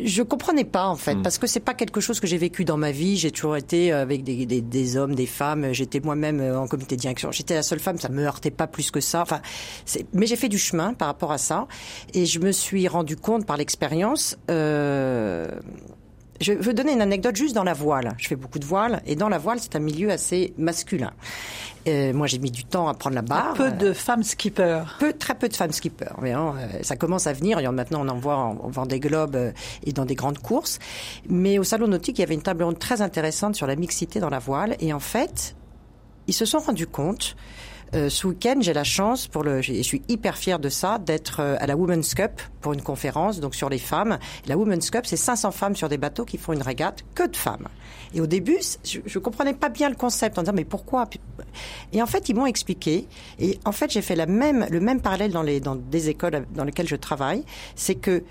Je 0.05 0.22
comprenais 0.22 0.64
pas 0.64 0.87
en 0.87 0.96
fait, 0.96 1.14
Hmm. 1.14 1.22
parce 1.22 1.38
que 1.38 1.46
c'est 1.46 1.61
pas 1.61 1.74
quelque 1.74 2.00
chose 2.00 2.20
que 2.20 2.26
j'ai 2.26 2.38
vécu 2.38 2.64
dans 2.64 2.76
ma 2.76 2.90
vie. 2.90 3.16
J'ai 3.16 3.31
toujours 3.31 3.57
été 3.57 3.92
euh, 3.92 4.02
avec 4.02 4.24
des, 4.24 4.46
des, 4.46 4.61
des 4.61 4.96
hommes, 4.96 5.14
des 5.14 5.26
femmes. 5.26 5.72
J'étais 5.72 6.00
moi-même 6.00 6.40
euh, 6.40 6.59
en 6.59 6.66
comité 6.66 6.96
de 6.96 7.00
direction. 7.00 7.31
J'étais 7.33 7.55
la 7.55 7.62
seule 7.62 7.81
femme, 7.81 7.98
ça 7.98 8.09
me 8.09 8.24
heurtait 8.24 8.50
pas 8.50 8.66
plus 8.66 8.90
que 8.90 9.00
ça. 9.00 9.22
Enfin, 9.22 9.40
mais 10.12 10.26
j'ai 10.26 10.37
fait 10.37 10.48
du 10.48 10.59
chemin 10.59 10.94
par 10.94 11.09
rapport 11.09 11.33
à 11.33 11.38
ça, 11.38 11.66
et 12.14 12.26
je 12.26 12.38
me 12.40 12.52
suis 12.52 12.88
rendu 12.88 13.16
compte 13.16 13.46
par 13.46 13.57
l'expérience. 13.57 14.37
Euh, 14.50 15.48
je 16.40 16.53
veux 16.53 16.75
donner 16.75 16.92
une 16.92 17.01
anecdote 17.01 17.37
juste 17.37 17.55
dans 17.55 17.64
la 17.64 17.75
voile. 17.75 18.14
Je 18.18 18.29
fais 18.29 18.37
beaucoup 18.37 18.59
de 18.59 18.64
voile, 18.64 19.03
et 19.07 19.16
dans 19.16 19.29
la 19.29 19.38
voile, 19.38 19.59
c'est 19.61 19.77
un 19.77 19.81
milieu 19.81 20.11
assez 20.11 20.55
masculin. 20.59 21.12
Euh, 21.88 22.12
moi, 22.12 22.27
j'ai 22.27 22.38
mis 22.38 22.51
du 22.51 22.64
temps 22.64 22.88
à 22.88 22.95
prendre 22.95 23.16
la 23.16 23.23
barre. 23.23 23.55
Peu 23.55 23.71
de 23.71 23.92
femmes 23.92 24.23
skippers. 24.23 24.85
Peu, 24.99 25.12
très 25.12 25.35
peu 25.35 25.49
de 25.49 25.57
femmes 25.57 25.73
skippers. 25.73 26.14
Mais 26.21 26.33
hein, 26.33 26.55
euh, 26.59 26.79
ça 26.83 26.97
commence 26.97 27.27
à 27.27 27.33
venir. 27.33 27.61
Maintenant, 27.73 28.07
on 28.07 28.09
en 28.09 28.18
voit 28.18 28.37
en, 28.37 28.57
en 28.62 28.71
Vendée 28.71 29.01
Globe 29.01 29.35
euh, 29.35 29.53
et 29.85 29.92
dans 29.92 30.05
des 30.05 30.14
grandes 30.14 30.38
courses. 30.38 30.79
Mais 31.29 31.59
au 31.59 31.64
salon 31.64 31.88
nautique, 31.88 32.18
il 32.18 32.21
y 32.21 32.25
avait 32.25 32.35
une 32.35 32.42
table 32.42 32.62
ronde 32.62 32.79
très 32.79 33.03
intéressante 33.03 33.57
sur 33.57 33.66
la 33.66 33.77
mixité 33.77 34.21
dans 34.21 34.31
la 34.31 34.38
voile. 34.38 34.77
Et 34.81 34.92
en 34.92 35.01
fait, 35.01 35.57
ils 36.29 36.35
se 36.35 36.45
sont 36.45 36.59
rendus 36.59 36.87
compte. 36.87 37.37
Euh, 37.94 38.09
ce 38.09 38.26
week-end, 38.26 38.57
j'ai 38.61 38.72
la 38.72 38.85
chance, 38.85 39.28
pour 39.28 39.42
le, 39.42 39.61
je 39.61 39.83
suis 39.83 40.02
hyper 40.09 40.38
fière 40.38 40.59
de 40.59 40.70
ça, 40.70 40.98
d'être 40.98 41.40
euh, 41.40 41.57
à 41.59 41.66
la 41.66 41.76
Women's 41.76 42.14
Cup 42.14 42.40
pour 42.62 42.72
une 42.72 42.81
conférence 42.81 43.38
donc 43.38 43.55
sur 43.55 43.68
les 43.68 43.78
femmes. 43.78 44.18
La 44.46 44.57
Women's 44.57 44.90
Cup, 44.90 45.05
c'est 45.05 45.18
500 45.18 45.50
femmes 45.50 45.76
sur 45.76 45.90
des 45.90 45.98
bateaux 45.98 46.24
qui 46.24 46.38
font 46.38 46.55
une 46.55 46.62
régate, 46.62 47.05
que 47.14 47.26
de 47.26 47.37
femmes. 47.37 47.68
Et 48.14 48.20
au 48.22 48.26
début, 48.26 48.59
je, 48.83 49.00
je 49.05 49.18
comprenais 49.18 49.52
pas 49.52 49.68
bien 49.68 49.90
le 49.90 49.94
concept 49.94 50.38
en 50.38 50.42
disant 50.42 50.55
mais 50.55 50.64
pourquoi? 50.64 51.09
Et 51.92 52.02
en 52.02 52.07
fait, 52.07 52.31
ils 52.31 52.35
m'ont 52.35 52.46
expliqué. 52.46 53.07
Et 53.38 53.59
en 53.66 53.72
fait, 53.72 53.90
j'ai 53.90 54.02
fait 54.02 54.16
la 54.16 54.26
même, 54.26 54.66
le 54.70 54.81
même 54.81 55.02
parallèle 55.02 55.33
dans 55.33 55.42
les 55.42 55.61
dans 55.61 55.76
des 55.76 56.09
écoles 56.09 56.46
dans 56.55 56.64
lesquelles 56.64 56.88
je 56.88 56.96
travaille, 56.96 57.44
c'est 57.76 57.96
que 57.96 58.24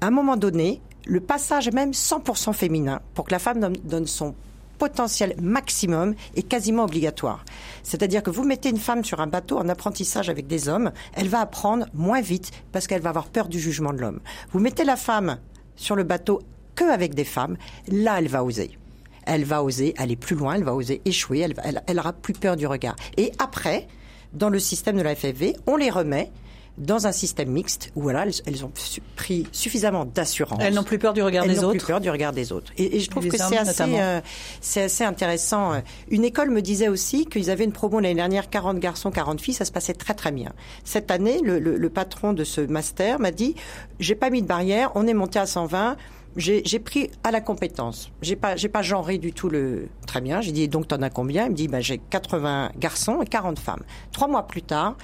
à 0.00 0.06
un 0.06 0.10
moment 0.10 0.36
donné, 0.36 0.80
le 1.06 1.20
passage 1.20 1.70
même 1.72 1.90
100% 1.90 2.52
féminin 2.54 3.00
pour 3.14 3.26
que 3.26 3.32
la 3.32 3.38
femme 3.38 3.76
donne 3.84 4.06
son 4.06 4.34
potentiel 4.78 5.34
maximum 5.40 6.14
est 6.36 6.42
quasiment 6.42 6.84
obligatoire. 6.84 7.44
C'est-à-dire 7.82 8.22
que 8.22 8.30
vous 8.30 8.44
mettez 8.44 8.70
une 8.70 8.78
femme 8.78 9.04
sur 9.04 9.20
un 9.20 9.26
bateau 9.26 9.58
en 9.58 9.68
apprentissage 9.68 10.28
avec 10.28 10.46
des 10.46 10.68
hommes, 10.68 10.92
elle 11.14 11.28
va 11.28 11.40
apprendre 11.40 11.86
moins 11.94 12.20
vite 12.20 12.50
parce 12.72 12.86
qu'elle 12.86 13.02
va 13.02 13.10
avoir 13.10 13.28
peur 13.28 13.48
du 13.48 13.60
jugement 13.60 13.92
de 13.92 13.98
l'homme. 13.98 14.20
Vous 14.52 14.60
mettez 14.60 14.84
la 14.84 14.96
femme 14.96 15.38
sur 15.76 15.96
le 15.96 16.04
bateau 16.04 16.42
que 16.74 16.84
avec 16.84 17.14
des 17.14 17.24
femmes, 17.24 17.56
là 17.88 18.16
elle 18.18 18.28
va 18.28 18.44
oser. 18.44 18.78
Elle 19.24 19.44
va 19.44 19.62
oser 19.62 19.94
aller 19.98 20.16
plus 20.16 20.36
loin, 20.36 20.54
elle 20.54 20.64
va 20.64 20.74
oser 20.74 21.00
échouer, 21.04 21.40
elle, 21.40 21.54
elle 21.86 21.98
aura 21.98 22.12
plus 22.12 22.32
peur 22.32 22.56
du 22.56 22.66
regard. 22.66 22.96
Et 23.16 23.32
après, 23.38 23.86
dans 24.32 24.48
le 24.48 24.58
système 24.58 24.96
de 24.96 25.02
la 25.02 25.14
FFV, 25.14 25.56
on 25.66 25.76
les 25.76 25.90
remet 25.90 26.30
dans 26.78 27.06
un 27.06 27.12
système 27.12 27.50
mixte 27.50 27.90
où 27.94 28.02
voilà, 28.02 28.22
elles, 28.24 28.32
elles 28.46 28.64
ont 28.64 28.70
su- 28.74 29.02
pris 29.14 29.46
suffisamment 29.52 30.04
d'assurance. 30.06 30.58
Elles 30.62 30.72
n'ont 30.74 30.82
plus 30.84 30.98
peur 30.98 31.12
du 31.12 31.22
regard 31.22 31.44
Elles 31.44 31.50
des 31.54 31.56
n'ont 31.60 31.68
autres. 31.68 31.78
plus 31.78 31.86
peur 31.86 32.00
du 32.00 32.08
regard 32.10 32.32
des 32.32 32.50
autres. 32.50 32.72
Et, 32.78 32.96
et 32.96 33.00
je 33.00 33.10
trouve 33.10 33.26
Et 33.26 33.28
que 33.28 33.32
les 33.32 33.38
c'est 33.38 33.58
assez, 33.58 34.00
euh, 34.00 34.20
c'est 34.62 34.82
assez 34.84 35.04
intéressant. 35.04 35.72
Une 36.10 36.24
école 36.24 36.50
me 36.50 36.62
disait 36.62 36.88
aussi 36.88 37.26
qu'ils 37.26 37.50
avaient 37.50 37.64
une 37.64 37.72
promo 37.72 38.00
l'année 38.00 38.14
dernière, 38.14 38.48
40 38.48 38.78
garçons, 38.78 39.10
40 39.10 39.40
filles, 39.40 39.52
ça 39.54 39.64
se 39.66 39.72
passait 39.72 39.92
très 39.94 40.14
très 40.14 40.32
bien. 40.32 40.52
Cette 40.84 41.10
année, 41.10 41.40
le, 41.44 41.58
le- 41.58 41.76
le 41.76 41.90
patron 41.90 42.32
de 42.32 42.42
ce 42.44 42.62
master 42.62 43.20
m'a 43.20 43.32
dit, 43.32 43.54
j'ai 44.00 44.14
pas 44.14 44.30
mis 44.30 44.40
de 44.40 44.46
barrière, 44.46 44.92
on 44.94 45.06
est 45.06 45.14
monté 45.14 45.38
à 45.38 45.46
120. 45.46 45.96
J'ai 46.34 46.62
j'ai 46.64 46.78
pris 46.78 47.10
à 47.24 47.30
la 47.30 47.42
compétence. 47.42 48.10
J'ai 48.22 48.36
pas, 48.36 48.56
j'ai 48.56 48.70
pas 48.70 48.80
genré 48.80 49.18
du 49.18 49.34
tout 49.34 49.50
le. 49.50 49.88
Très 50.06 50.22
bien. 50.22 50.40
J'ai 50.40 50.52
dit 50.52 50.66
donc 50.66 50.88
t'en 50.88 51.02
as 51.02 51.10
combien? 51.10 51.44
Il 51.44 51.50
me 51.50 51.54
dit 51.54 51.68
ben 51.68 51.80
j'ai 51.82 51.98
80 51.98 52.70
garçons 52.78 53.20
et 53.20 53.26
40 53.26 53.58
femmes. 53.58 53.82
Trois 54.12 54.28
mois 54.28 54.46
plus 54.46 54.62
tard, 54.62 54.96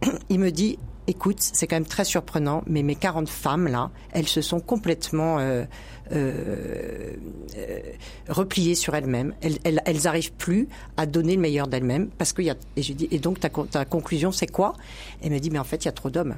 il 0.30 0.38
me 0.40 0.50
dit 0.50 0.78
écoute, 1.06 1.36
c'est 1.40 1.66
quand 1.66 1.76
même 1.76 1.86
très 1.86 2.04
surprenant, 2.04 2.62
mais 2.66 2.82
mes 2.82 2.94
40 2.94 3.28
femmes 3.28 3.68
là, 3.68 3.90
elles 4.12 4.28
se 4.28 4.40
sont 4.42 4.60
complètement 4.60 5.38
euh, 5.38 5.64
euh, 6.12 7.12
euh, 7.56 7.80
repliées 8.28 8.74
sur 8.74 8.94
elles-mêmes. 8.94 9.34
Elles, 9.42 9.58
elles, 9.64 9.80
elles 9.84 10.06
arrivent 10.06 10.32
plus 10.32 10.68
à 10.96 11.06
donner 11.06 11.34
le 11.36 11.40
meilleur 11.40 11.66
d'elles-mêmes 11.66 12.08
parce 12.18 12.32
qu'il 12.32 12.44
y 12.44 12.50
a. 12.50 12.56
Et 12.76 12.82
je 12.82 12.92
dis, 12.92 13.08
et 13.10 13.18
donc 13.18 13.40
ta, 13.40 13.48
ta 13.48 13.84
conclusion 13.84 14.32
c'est 14.32 14.46
quoi? 14.46 14.74
Elle 15.22 15.32
me 15.32 15.38
dit, 15.38 15.50
mais 15.50 15.58
en 15.58 15.64
fait 15.64 15.84
il 15.84 15.86
y 15.86 15.88
a 15.88 15.92
trop 15.92 16.10
d'hommes. 16.10 16.36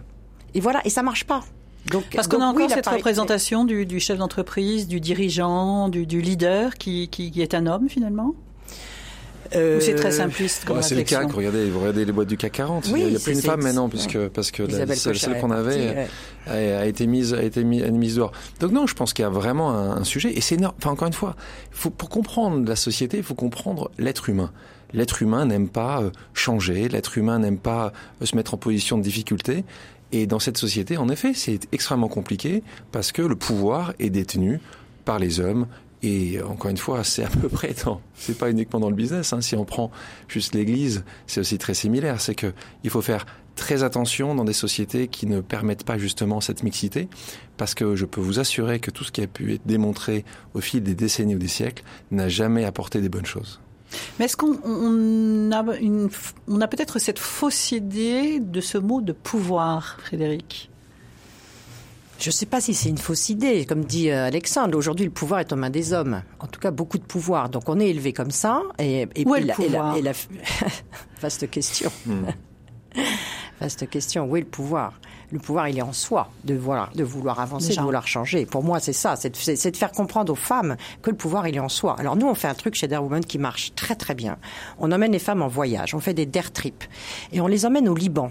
Et 0.55 0.61
voilà, 0.61 0.81
et 0.85 0.91
ça 0.91 1.03
marche 1.03 1.25
pas. 1.25 1.43
Donc, 1.93 2.05
Parce 2.15 2.27
qu'on 2.27 2.41
a 2.41 2.47
encore 2.47 2.63
oui, 2.63 2.69
cette 2.69 2.83
parité- 2.85 2.99
représentation 3.03 3.65
du, 3.65 3.87
du 3.87 4.01
chef 4.01 4.19
d'entreprise, 4.19 4.89
du 4.89 4.99
dirigeant, 5.01 5.89
du, 5.89 6.05
du 6.05 6.21
leader 6.21 6.75
qui, 6.75 7.09
qui, 7.09 7.31
qui 7.31 7.43
est 7.43 7.55
un 7.55 7.67
homme 7.69 7.89
finalement? 7.89 8.35
Euh, 9.55 9.81
c'est 9.81 9.95
très 9.95 10.11
simpliste 10.11 10.65
comme 10.65 10.77
Ouais, 10.77 10.83
c'est 10.83 10.95
le 10.95 11.03
CAC, 11.03 11.31
regardez, 11.33 11.69
vous 11.71 11.81
regardez 11.81 12.05
les 12.05 12.13
boîtes 12.13 12.29
du 12.29 12.37
CAC 12.37 12.53
40. 12.53 12.89
Oui, 12.93 13.03
il 13.05 13.11
n'y 13.11 13.17
a 13.17 13.19
plus 13.19 13.33
une 13.33 13.43
femme 13.43 13.63
maintenant, 13.63 13.89
puisque, 13.89 14.19
parce 14.29 14.51
que 14.51 14.63
la- 14.63 14.95
celle, 14.95 15.41
qu'on 15.41 15.51
avait 15.51 16.07
ouais. 16.47 16.75
a, 16.75 16.81
a 16.81 16.85
été 16.87 17.07
mise, 17.07 17.35
a 17.35 17.43
été 17.43 17.63
mise, 17.65 17.83
a 17.83 17.87
été 17.87 17.93
mise, 17.97 18.17
dehors. 18.17 18.33
Donc 18.61 18.73
non, 18.73 18.87
je 18.87 18.95
pense 18.95 19.13
qu'il 19.13 19.23
y 19.23 19.27
a 19.27 19.31
vraiment 19.31 19.71
un, 19.73 19.97
un 19.99 20.05
sujet, 20.05 20.33
et 20.37 20.41
c'est 20.41 20.57
énorme. 20.57 20.75
Enfin, 20.79 20.91
encore 20.91 21.07
une 21.09 21.13
fois, 21.15 21.37
faut, 21.71 21.91
pour 21.91 22.09
comprendre 22.09 22.69
la 22.69 22.77
société, 22.77 23.19
il 23.19 23.23
faut 23.23 23.35
comprendre 23.35 23.91
l'être 23.99 24.29
humain. 24.29 24.51
L'être 24.93 25.21
humain 25.23 25.47
n'aime 25.47 25.69
pas 25.69 26.01
euh, 26.03 26.11
changer, 26.33 26.89
l'être 26.89 27.19
humain 27.19 27.39
n'aime 27.41 27.59
pas 27.59 27.93
euh, 28.23 28.27
se 28.27 28.37
mettre 28.37 28.55
en 28.55 28.57
position 28.57 28.97
de 28.99 29.03
difficulté. 29.03 29.65
Et 30.13 30.29
dans 30.29 30.39
cette 30.39 30.57
société, 30.57 30.97
en 30.97 31.09
effet, 31.09 31.33
c'est 31.35 31.59
extrêmement 31.73 32.09
compliqué 32.09 32.63
parce 32.93 33.11
que 33.11 33.23
le 33.23 33.35
pouvoir 33.35 33.93
est 33.99 34.11
détenu 34.11 34.61
par 35.05 35.19
les 35.19 35.41
hommes. 35.41 35.67
Et 36.03 36.41
encore 36.43 36.71
une 36.71 36.77
fois, 36.77 37.05
c'est 37.05 37.25
à 37.25 37.29
peu 37.29 37.49
près 37.49 37.75
dans, 37.85 38.01
c'est 38.15 38.37
pas 38.37 38.51
uniquement 38.51 38.81
dans 38.81 38.91
le 38.91 38.97
business. 38.97 39.33
Hein. 39.33 39.41
Si 39.41 39.57
on 39.57 39.65
prend 39.65 39.91
juste 40.29 40.55
l'Église, 40.55 41.05
c'est 41.27 41.41
aussi 41.41 41.59
très 41.59 41.75
similaire. 41.75 42.21
C'est 42.21 42.35
que 42.35 42.53
il 42.85 42.91
faut 42.91 43.03
faire 43.03 43.25
très 43.57 43.83
attention 43.83 44.35
dans 44.35 44.45
des 44.45 44.53
sociétés 44.53 45.09
qui 45.09 45.27
ne 45.27 45.41
permettent 45.41 45.85
pas 45.85 45.99
justement 45.99 46.41
cette 46.41 46.63
mixité, 46.63 47.09
parce 47.57 47.75
que 47.75 47.97
je 47.97 48.05
peux 48.05 48.21
vous 48.21 48.39
assurer 48.39 48.79
que 48.79 48.91
tout 48.91 49.03
ce 49.03 49.11
qui 49.11 49.23
a 49.23 49.27
pu 49.27 49.55
être 49.55 49.67
démontré 49.67 50.25
au 50.55 50.61
fil 50.61 50.83
des 50.83 50.95
décennies 50.95 51.35
ou 51.35 51.39
des 51.39 51.49
siècles 51.49 51.83
n'a 52.11 52.29
jamais 52.29 52.65
apporté 52.65 53.01
des 53.01 53.09
bonnes 53.09 53.27
choses. 53.27 53.61
Mais 54.19 54.27
est-ce 54.27 54.37
qu'on 54.37 55.51
a 56.61 56.69
peut-être 56.69 56.99
cette 56.99 57.19
fausse 57.19 57.73
idée 57.73 58.41
de 58.41 58.61
ce 58.61 58.79
mot 58.79 59.01
de 59.01 59.13
pouvoir, 59.13 59.97
Frédéric? 60.03 60.71
Je 62.19 62.29
ne 62.31 62.33
sais 62.33 62.47
pas 62.47 62.61
si 62.61 62.75
c'est 62.75 62.89
une 62.89 62.99
fausse 62.99 63.29
idée. 63.29 63.67
Comme 63.67 63.85
dit 63.85 64.11
euh, 64.11 64.27
Alexandre, 64.27 64.77
aujourd'hui, 64.77 65.05
le 65.05 65.13
pouvoir 65.13 65.41
est 65.41 65.53
aux 65.53 65.57
mains 65.57 65.71
des 65.71 65.93
hommes. 65.93 66.23
En 66.41 66.47
tout 66.47 66.59
cas, 66.61 66.71
beaucoup 66.71 66.99
de 66.99 67.05
pouvoir. 67.05 67.49
Donc, 67.51 67.69
on 67.69 67.79
est 67.79 67.89
élevé 67.89 68.13
comme 68.13 68.31
ça. 68.31 68.63
Et, 68.79 69.07
et 69.15 69.25
Où 69.27 69.35
est 69.35 69.41
le 69.43 69.47
la- 69.49 69.55
et 69.55 69.57
la- 69.59 69.65
pouvoir 69.69 69.97
et 69.97 70.03
la- 70.03 70.13
Vaste 71.21 71.49
question. 71.51 71.91
Vaste 73.61 73.89
question. 73.89 74.25
Où 74.31 74.37
est 74.37 74.41
le 74.41 74.47
pouvoir? 74.47 74.95
Le 75.33 75.39
pouvoir, 75.41 75.69
il 75.69 75.77
est 75.77 75.83
en 75.83 75.93
soi, 75.93 76.31
de 76.45 76.55
vouloir, 76.55 76.91
de 76.95 77.03
vouloir 77.03 77.41
avancer, 77.41 77.69
Déjà. 77.69 77.81
de 77.81 77.85
vouloir 77.87 78.07
changer. 78.07 78.47
Pour 78.47 78.63
moi, 78.63 78.79
c'est 78.81 78.93
ça. 78.93 79.17
C'est 79.17 79.31
de, 79.31 79.37
c'est- 79.37 79.57
c'est 79.57 79.71
de 79.73 79.77
faire 79.77 79.91
comprendre 79.93 80.33
aux 80.33 80.37
femmes 80.37 80.77
que 81.03 81.11
le 81.11 81.17
pouvoir, 81.17 81.49
il 81.49 81.57
est 81.57 81.61
en 81.61 81.69
soi. 81.69 81.97
Alors, 81.99 82.17
nous, 82.17 82.27
on 82.29 82.35
fait 82.35 82.49
un 82.49 82.55
truc 82.55 82.75
chez 82.77 82.87
Dare 82.89 83.03
Woman 83.03 83.25
qui 83.25 83.39
marche 83.39 83.75
très, 83.75 83.95
très 83.97 84.15
bien. 84.15 84.37
On 84.79 84.93
emmène 84.93 85.13
les 85.13 85.19
femmes 85.19 85.43
en 85.43 85.49
voyage. 85.49 85.95
On 85.95 86.01
fait 86.01 86.15
des 86.15 86.27
dare 86.27 86.53
trips. 86.53 86.85
Et 87.33 87.41
on 87.41 87.47
les 87.47 87.67
emmène 87.67 87.89
au 87.89 87.95
Liban. 87.95 88.31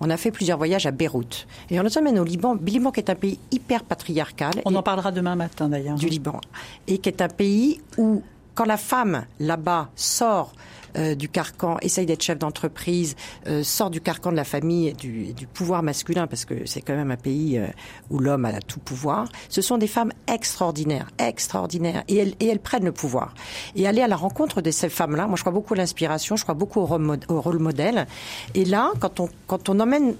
On 0.00 0.08
a 0.08 0.16
fait 0.16 0.30
plusieurs 0.30 0.56
voyages 0.56 0.86
à 0.86 0.90
Beyrouth. 0.90 1.46
Et 1.70 1.78
on 1.78 1.82
les 1.82 1.98
emmène 1.98 2.18
au 2.18 2.24
Liban. 2.24 2.54
Liban, 2.54 2.90
qui 2.90 3.00
est 3.00 3.10
un 3.10 3.14
pays 3.14 3.38
hyper 3.50 3.84
patriarcal. 3.84 4.54
On 4.64 4.74
en 4.74 4.82
parlera 4.82 5.12
demain 5.12 5.36
matin 5.36 5.68
d'ailleurs. 5.68 5.96
du 5.96 6.08
Liban, 6.08 6.40
et 6.88 6.98
qui 6.98 7.08
est 7.08 7.20
un 7.20 7.28
pays 7.28 7.80
où, 7.98 8.22
quand 8.54 8.64
la 8.64 8.78
femme 8.78 9.26
là-bas 9.38 9.90
sort 9.94 10.52
euh, 10.96 11.14
du 11.14 11.28
carcan, 11.28 11.76
essaye 11.82 12.06
d'être 12.06 12.22
chef 12.22 12.38
d'entreprise, 12.38 13.16
euh, 13.46 13.62
sort 13.62 13.90
du 13.90 14.00
carcan 14.00 14.30
de 14.30 14.36
la 14.36 14.44
famille 14.44 14.88
et 14.88 14.92
du, 14.92 15.32
du 15.32 15.46
pouvoir 15.46 15.82
masculin, 15.82 16.26
parce 16.26 16.44
que 16.44 16.66
c'est 16.66 16.80
quand 16.80 16.96
même 16.96 17.10
un 17.10 17.16
pays 17.16 17.58
euh, 17.58 17.66
où 18.10 18.18
l'homme 18.18 18.44
a 18.44 18.60
tout 18.60 18.80
pouvoir, 18.80 19.28
ce 19.48 19.62
sont 19.62 19.78
des 19.78 19.86
femmes 19.86 20.12
extraordinaires, 20.26 21.08
extraordinaires, 21.18 22.04
et 22.08 22.16
elles, 22.16 22.34
et 22.40 22.46
elles 22.46 22.60
prennent 22.60 22.84
le 22.84 22.92
pouvoir. 22.92 23.34
Et 23.76 23.86
aller 23.86 24.02
à 24.02 24.08
la 24.08 24.16
rencontre 24.16 24.60
de 24.60 24.70
ces 24.70 24.88
femmes-là, 24.88 25.26
moi 25.26 25.36
je 25.36 25.42
crois 25.42 25.52
beaucoup 25.52 25.74
à 25.74 25.76
l'inspiration, 25.76 26.36
je 26.36 26.42
crois 26.42 26.54
beaucoup 26.54 26.80
au 26.80 26.86
rôle, 26.86 27.18
au 27.28 27.40
rôle 27.40 27.58
modèle, 27.58 28.06
et 28.54 28.64
là, 28.64 28.92
quand 29.00 29.20
on, 29.20 29.28
quand 29.46 29.68
on 29.68 29.80
emmène 29.80 30.14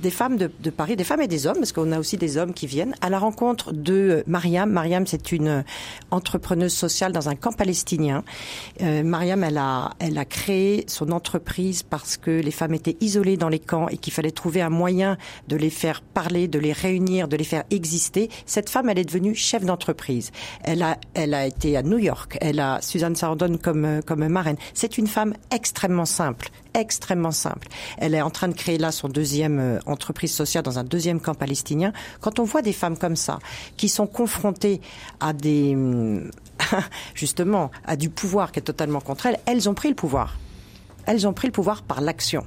des 0.00 0.10
femmes 0.10 0.36
de, 0.36 0.50
de 0.60 0.70
Paris, 0.70 0.96
des 0.96 1.04
femmes 1.04 1.22
et 1.22 1.28
des 1.28 1.46
hommes, 1.46 1.58
parce 1.58 1.72
qu'on 1.72 1.92
a 1.92 1.98
aussi 1.98 2.16
des 2.16 2.36
hommes 2.36 2.52
qui 2.52 2.66
viennent, 2.66 2.94
à 3.00 3.08
la 3.08 3.18
rencontre 3.18 3.72
de 3.72 3.92
euh, 3.92 4.22
Mariam. 4.26 4.70
Mariam, 4.70 5.06
c'est 5.06 5.32
une 5.32 5.48
euh, 5.48 5.62
entrepreneuse 6.10 6.72
sociale 6.72 7.12
dans 7.12 7.28
un 7.28 7.34
camp 7.34 7.52
palestinien. 7.52 8.22
Euh, 8.82 9.02
Mariam, 9.02 9.42
elle 9.44 9.58
a, 9.58 9.90
elle 9.98 10.18
a 10.18 10.24
créé 10.24 10.84
son 10.88 11.10
entreprise 11.10 11.82
parce 11.82 12.16
que 12.16 12.30
les 12.30 12.50
femmes 12.50 12.74
étaient 12.74 12.96
isolées 13.00 13.36
dans 13.36 13.48
les 13.48 13.58
camps 13.58 13.88
et 13.88 13.96
qu'il 13.96 14.12
fallait 14.12 14.30
trouver 14.30 14.60
un 14.60 14.70
moyen 14.70 15.16
de 15.48 15.56
les 15.56 15.70
faire 15.70 16.02
parler, 16.02 16.48
de 16.48 16.58
les 16.58 16.72
réunir, 16.72 17.28
de 17.28 17.36
les 17.36 17.44
faire 17.44 17.64
exister. 17.70 18.28
Cette 18.46 18.68
femme, 18.68 18.88
elle 18.90 18.98
est 18.98 19.04
devenue 19.04 19.34
chef 19.34 19.64
d'entreprise. 19.64 20.32
Elle 20.64 20.82
a, 20.82 20.98
elle 21.14 21.34
a 21.34 21.46
été 21.46 21.76
à 21.76 21.82
New 21.82 21.98
York. 21.98 22.36
Elle 22.40 22.60
a 22.60 22.80
Suzanne 22.82 23.16
Sarandon 23.16 23.56
comme, 23.56 24.00
comme 24.04 24.28
marraine. 24.28 24.56
C'est 24.74 24.98
une 24.98 25.06
femme 25.06 25.34
extrêmement 25.50 26.04
simple, 26.04 26.50
extrêmement 26.80 27.30
simple. 27.30 27.68
Elle 27.98 28.14
est 28.14 28.22
en 28.22 28.30
train 28.30 28.48
de 28.48 28.54
créer 28.54 28.78
là 28.78 28.92
son 28.92 29.08
deuxième 29.08 29.58
euh, 29.58 29.78
entreprise 29.86 30.32
sociale 30.32 30.64
dans 30.64 30.78
un 30.78 30.84
deuxième 30.84 31.20
camp 31.20 31.34
palestinien. 31.34 31.92
Quand 32.20 32.38
on 32.38 32.44
voit 32.44 32.62
des 32.62 32.72
femmes 32.72 32.96
comme 32.96 33.16
ça, 33.16 33.38
qui 33.76 33.88
sont 33.88 34.06
confrontées 34.06 34.80
à 35.20 35.32
des, 35.32 35.74
hum, 35.74 36.30
justement, 37.14 37.70
à 37.84 37.96
du 37.96 38.10
pouvoir 38.10 38.52
qui 38.52 38.60
est 38.60 38.62
totalement 38.62 39.00
contre 39.00 39.26
elles, 39.26 39.38
elles 39.46 39.68
ont 39.68 39.74
pris 39.74 39.88
le 39.88 39.94
pouvoir. 39.94 40.36
Elles 41.06 41.26
ont 41.26 41.32
pris 41.32 41.48
le 41.48 41.52
pouvoir 41.52 41.82
par 41.82 42.00
l'action. 42.00 42.44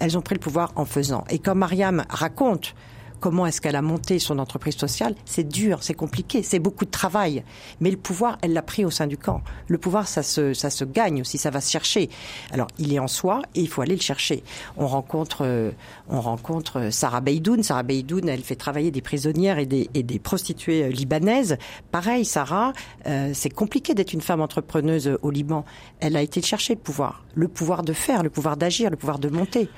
Elles 0.00 0.16
ont 0.16 0.22
pris 0.22 0.34
le 0.34 0.40
pouvoir 0.40 0.72
en 0.76 0.84
faisant. 0.84 1.24
Et 1.30 1.38
comme 1.38 1.58
Mariam 1.58 2.04
raconte 2.08 2.74
comment 3.20 3.46
est-ce 3.46 3.60
qu'elle 3.60 3.76
a 3.76 3.82
monté 3.82 4.18
son 4.18 4.38
entreprise 4.38 4.76
sociale, 4.76 5.14
c'est 5.24 5.46
dur, 5.46 5.82
c'est 5.82 5.94
compliqué, 5.94 6.42
c'est 6.42 6.58
beaucoup 6.58 6.84
de 6.84 6.90
travail. 6.90 7.44
Mais 7.80 7.90
le 7.90 7.96
pouvoir, 7.96 8.38
elle 8.42 8.52
l'a 8.52 8.62
pris 8.62 8.84
au 8.84 8.90
sein 8.90 9.06
du 9.06 9.18
camp. 9.18 9.42
Le 9.66 9.78
pouvoir, 9.78 10.08
ça 10.08 10.22
se, 10.22 10.54
ça 10.54 10.70
se 10.70 10.84
gagne 10.84 11.20
aussi, 11.20 11.38
ça 11.38 11.50
va 11.50 11.60
se 11.60 11.70
chercher. 11.70 12.08
Alors, 12.52 12.68
il 12.78 12.92
est 12.92 12.98
en 12.98 13.08
soi 13.08 13.42
et 13.54 13.60
il 13.60 13.68
faut 13.68 13.82
aller 13.82 13.96
le 13.96 14.00
chercher. 14.00 14.42
On 14.76 14.86
rencontre, 14.86 15.44
euh, 15.44 15.70
on 16.08 16.20
rencontre 16.20 16.90
Sarah 16.90 17.20
Beydoun. 17.20 17.62
Sarah 17.62 17.82
Beydoun, 17.82 18.28
elle 18.28 18.42
fait 18.42 18.56
travailler 18.56 18.90
des 18.90 19.02
prisonnières 19.02 19.58
et 19.58 19.66
des, 19.66 19.90
et 19.94 20.02
des 20.02 20.18
prostituées 20.18 20.84
euh, 20.84 20.88
libanaises. 20.88 21.58
Pareil, 21.90 22.24
Sarah, 22.24 22.72
euh, 23.06 23.30
c'est 23.34 23.50
compliqué 23.50 23.94
d'être 23.94 24.12
une 24.12 24.20
femme 24.20 24.40
entrepreneuse 24.40 25.18
au 25.22 25.30
Liban. 25.30 25.64
Elle 26.00 26.16
a 26.16 26.22
été 26.22 26.42
chercher 26.42 26.74
le 26.74 26.80
pouvoir. 26.80 27.24
Le 27.34 27.48
pouvoir 27.48 27.82
de 27.82 27.92
faire, 27.92 28.22
le 28.22 28.30
pouvoir 28.30 28.56
d'agir, 28.56 28.90
le 28.90 28.96
pouvoir 28.96 29.18
de 29.18 29.28
monter. 29.28 29.68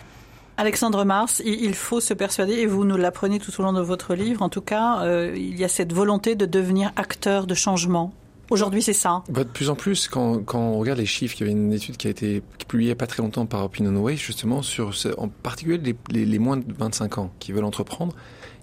Alexandre 0.60 1.06
Mars, 1.06 1.40
il 1.42 1.72
faut 1.74 2.00
se 2.00 2.12
persuader, 2.12 2.52
et 2.52 2.66
vous 2.66 2.84
nous 2.84 2.98
l'apprenez 2.98 3.38
tout 3.38 3.50
au 3.58 3.62
long 3.64 3.72
de 3.72 3.80
votre 3.80 4.14
livre, 4.14 4.42
en 4.42 4.50
tout 4.50 4.60
cas, 4.60 5.00
euh, 5.04 5.34
il 5.34 5.58
y 5.58 5.64
a 5.64 5.68
cette 5.68 5.94
volonté 5.94 6.34
de 6.34 6.44
devenir 6.44 6.92
acteur 6.96 7.46
de 7.46 7.54
changement. 7.54 8.12
Aujourd'hui, 8.50 8.82
c'est 8.82 8.92
ça. 8.92 9.22
Bah, 9.30 9.44
de 9.44 9.48
plus 9.48 9.70
en 9.70 9.74
plus, 9.74 10.06
quand, 10.06 10.42
on 10.52 10.78
regarde 10.78 10.98
les 10.98 11.06
chiffres, 11.06 11.36
il 11.38 11.40
y 11.40 11.42
avait 11.44 11.52
une 11.52 11.72
étude 11.72 11.96
qui 11.96 12.08
a 12.08 12.10
été 12.10 12.42
publiée 12.68 12.94
pas 12.94 13.06
très 13.06 13.22
longtemps 13.22 13.46
par 13.46 13.64
Opinionway, 13.64 14.16
justement, 14.16 14.60
sur 14.60 14.94
ce- 14.94 15.18
en 15.18 15.28
particulier 15.28 15.80
les, 16.10 16.38
moins 16.38 16.58
de 16.58 16.64
25 16.76 17.16
ans 17.16 17.30
qui 17.38 17.52
veulent 17.52 17.64
entreprendre. 17.64 18.14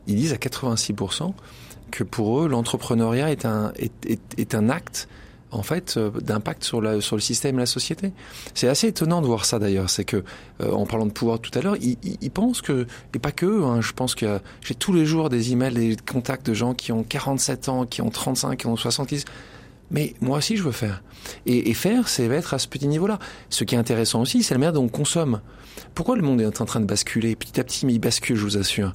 Ils 0.05 0.17
disent 0.17 0.33
à 0.33 0.37
86% 0.37 1.33
que 1.89 2.03
pour 2.03 2.41
eux, 2.43 2.47
l'entrepreneuriat 2.47 3.31
est 3.31 3.45
un, 3.45 3.73
est 4.37 4.53
un 4.53 4.69
acte 4.69 5.09
en 5.51 5.63
fait 5.63 5.95
euh, 5.97 6.09
d'impact 6.21 6.63
sur, 6.63 6.81
sur 7.01 7.15
le 7.15 7.21
système 7.21 7.55
et 7.55 7.59
la 7.59 7.65
société. 7.65 8.11
C'est 8.53 8.67
assez 8.67 8.87
étonnant 8.87 9.21
de 9.21 9.27
voir 9.27 9.45
ça 9.45 9.59
d'ailleurs. 9.59 9.89
C'est 9.89 10.03
que 10.05 10.23
euh, 10.61 10.71
en 10.71 10.85
parlant 10.85 11.05
de 11.05 11.11
pouvoir 11.11 11.39
tout 11.39 11.51
à 11.57 11.61
l'heure, 11.61 11.77
ils, 11.77 11.97
ils- 12.03 12.17
ils 12.21 12.31
pensent 12.31 12.61
que 12.61 12.85
et 13.13 13.19
pas 13.19 13.31
que. 13.31 13.63
Hein, 13.63 13.81
je 13.81 13.93
pense 13.93 14.13
que 14.15 14.39
j'ai 14.61 14.75
tous 14.75 14.93
les 14.93 15.05
jours 15.05 15.29
des 15.29 15.51
emails, 15.53 15.73
des 15.73 15.95
contacts 16.09 16.45
de 16.45 16.53
gens 16.53 16.73
qui 16.73 16.91
ont 16.91 17.03
47 17.03 17.69
ans, 17.69 17.85
qui 17.85 18.01
ont 18.01 18.09
35, 18.09 18.57
qui 18.57 18.67
ont 18.67 18.75
70 18.75 19.25
mais 19.89 20.13
moi 20.19 20.39
aussi 20.39 20.57
je 20.57 20.63
veux 20.63 20.73
faire. 20.73 21.01
Et, 21.45 21.69
et 21.69 21.73
faire, 21.73 22.09
c'est 22.09 22.25
être 22.25 22.53
à 22.53 22.59
ce 22.59 22.67
petit 22.67 22.87
niveau-là. 22.89 23.19
Ce 23.49 23.63
qui 23.63 23.73
est 23.75 23.77
intéressant 23.77 24.19
aussi, 24.21 24.43
c'est 24.43 24.53
la 24.53 24.57
manière 24.59 24.73
dont 24.73 24.83
on 24.83 24.89
consomme. 24.89 25.39
Pourquoi 25.95 26.17
le 26.17 26.23
monde 26.23 26.41
est 26.41 26.59
en 26.61 26.65
train 26.65 26.81
de 26.81 26.85
basculer? 26.85 27.37
Petit 27.37 27.57
à 27.59 27.63
petit, 27.63 27.85
mais 27.85 27.93
il 27.93 27.99
bascule, 27.99 28.35
je 28.35 28.43
vous 28.43 28.57
assure. 28.57 28.91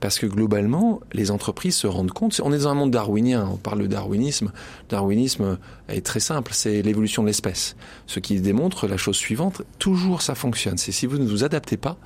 Parce 0.00 0.18
que 0.18 0.26
globalement, 0.26 1.00
les 1.12 1.30
entreprises 1.30 1.76
se 1.76 1.86
rendent 1.86 2.10
compte. 2.12 2.40
On 2.42 2.52
est 2.52 2.58
dans 2.58 2.68
un 2.68 2.74
monde 2.74 2.90
darwinien. 2.90 3.48
On 3.52 3.56
parle 3.56 3.82
de 3.82 3.86
darwinisme. 3.86 4.50
Darwinisme 4.88 5.58
est 5.88 6.04
très 6.04 6.20
simple. 6.20 6.52
C'est 6.54 6.82
l'évolution 6.82 7.22
de 7.22 7.26
l'espèce. 7.28 7.76
Ce 8.06 8.18
qui 8.18 8.40
démontre 8.40 8.86
la 8.86 8.96
chose 8.96 9.16
suivante. 9.16 9.62
Toujours 9.78 10.22
ça 10.22 10.34
fonctionne. 10.34 10.78
C'est 10.78 10.92
si 10.92 11.06
vous 11.06 11.18
ne 11.18 11.28
vous 11.28 11.44
adaptez 11.44 11.76
pas, 11.76 11.96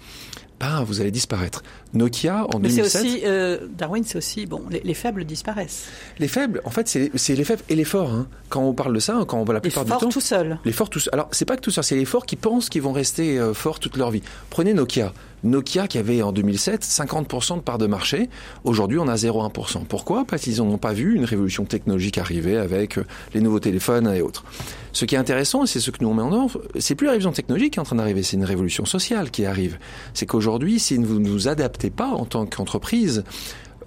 ben, 0.61 0.83
vous 0.85 1.01
allez 1.01 1.11
disparaître. 1.11 1.63
Nokia, 1.95 2.47
en 2.55 2.59
Mais 2.59 2.69
c'est 2.69 2.77
2007... 2.83 3.05
aussi, 3.05 3.21
euh, 3.25 3.59
Darwin, 3.77 4.03
c'est 4.05 4.17
aussi, 4.19 4.47
bon, 4.47 4.63
les, 4.71 4.81
les 4.85 4.95
faibles 4.95 5.25
disparaissent. 5.25 5.87
Les 6.19 6.29
faibles, 6.29 6.61
en 6.65 6.71
fait, 6.71 6.89
c'est 6.89 7.35
les 7.37 7.45
faibles 7.45 7.63
et 7.69 7.75
les 7.77 7.85
forts. 7.85 8.13
hein. 8.13 8.27
Quand 8.49 8.63
on 8.63 8.73
parle 8.73 8.95
de 8.95 9.01
ça, 9.01 9.19
quand 9.27 9.39
on 9.39 9.45
voit 9.45 9.55
la 9.55 9.59
Les 9.61 9.63
plupart 9.63 9.85
du 9.85 9.91
forts 9.91 10.01
temps... 10.01 10.09
tout 10.09 10.21
seuls. 10.21 10.59
Les 10.65 10.73
forts 10.73 10.91
tous. 10.91 11.09
Alors, 11.13 11.29
c'est 11.33 11.45
pas 11.45 11.57
que 11.57 11.61
tout 11.61 11.71
ça, 11.73 11.83
c'est 11.83 11.97
les 11.97 12.05
forts 12.05 12.25
qui 12.27 12.37
pensent 12.37 12.69
qu'ils 12.69 12.83
vont 12.83 12.93
rester 12.93 13.39
euh, 13.39 13.53
forts 13.55 13.79
toute 13.81 13.97
leur 13.97 14.11
vie. 14.11 14.23
Prenez 14.51 14.75
Nokia. 14.75 15.13
Nokia 15.45 15.87
qui 15.87 15.99
avait 15.99 16.23
en 16.23 16.33
2007 16.33 16.83
50% 16.83 17.57
de 17.57 17.61
part 17.61 17.79
de 17.79 17.87
marché. 17.87 18.29
Aujourd'hui, 18.65 18.99
on 18.99 19.09
a 19.09 19.15
0,1%. 19.15 19.85
Pourquoi? 19.85 20.25
Parce 20.25 20.43
qu'ils 20.43 20.57
n'ont 20.57 20.79
pas 20.79 20.93
vu 20.93 21.15
une 21.15 21.25
révolution 21.25 21.65
technologique 21.65 22.19
arriver 22.19 22.57
avec 22.57 22.99
euh, 22.99 23.05
les 23.35 23.41
nouveaux 23.41 23.61
téléphones 23.61 24.09
et 24.09 24.23
autres. 24.23 24.45
Ce 24.93 25.05
qui 25.05 25.15
est 25.15 25.19
intéressant, 25.19 25.65
et 25.65 25.67
c'est 25.67 25.81
ce 25.81 25.91
que 25.91 25.99
nous 26.01 26.09
on 26.09 26.15
met 26.15 26.23
en 26.23 26.33
avant, 26.33 26.51
c'est 26.79 26.95
plus 26.95 27.07
la 27.07 27.13
révolution 27.13 27.33
technologique 27.33 27.75
qui 27.75 27.79
est 27.79 27.83
en 27.83 27.85
train 27.85 27.97
d'arriver, 27.97 28.23
c'est 28.23 28.37
une 28.37 28.45
révolution 28.45 28.85
sociale 28.85 29.31
qui 29.31 29.45
arrive. 29.45 29.79
C'est 30.15 30.27
qu'aujourd'hui, 30.27 30.79
si 30.79 30.97
vous 30.97 31.19
ne 31.19 31.29
vous 31.29 31.49
adaptez 31.49 31.91
pas 31.91 32.09
en 32.09 32.25
tant 32.25 32.47
qu'entreprise, 32.47 33.25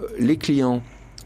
euh, 0.01 0.05
les 0.19 0.37
clients 0.37 0.81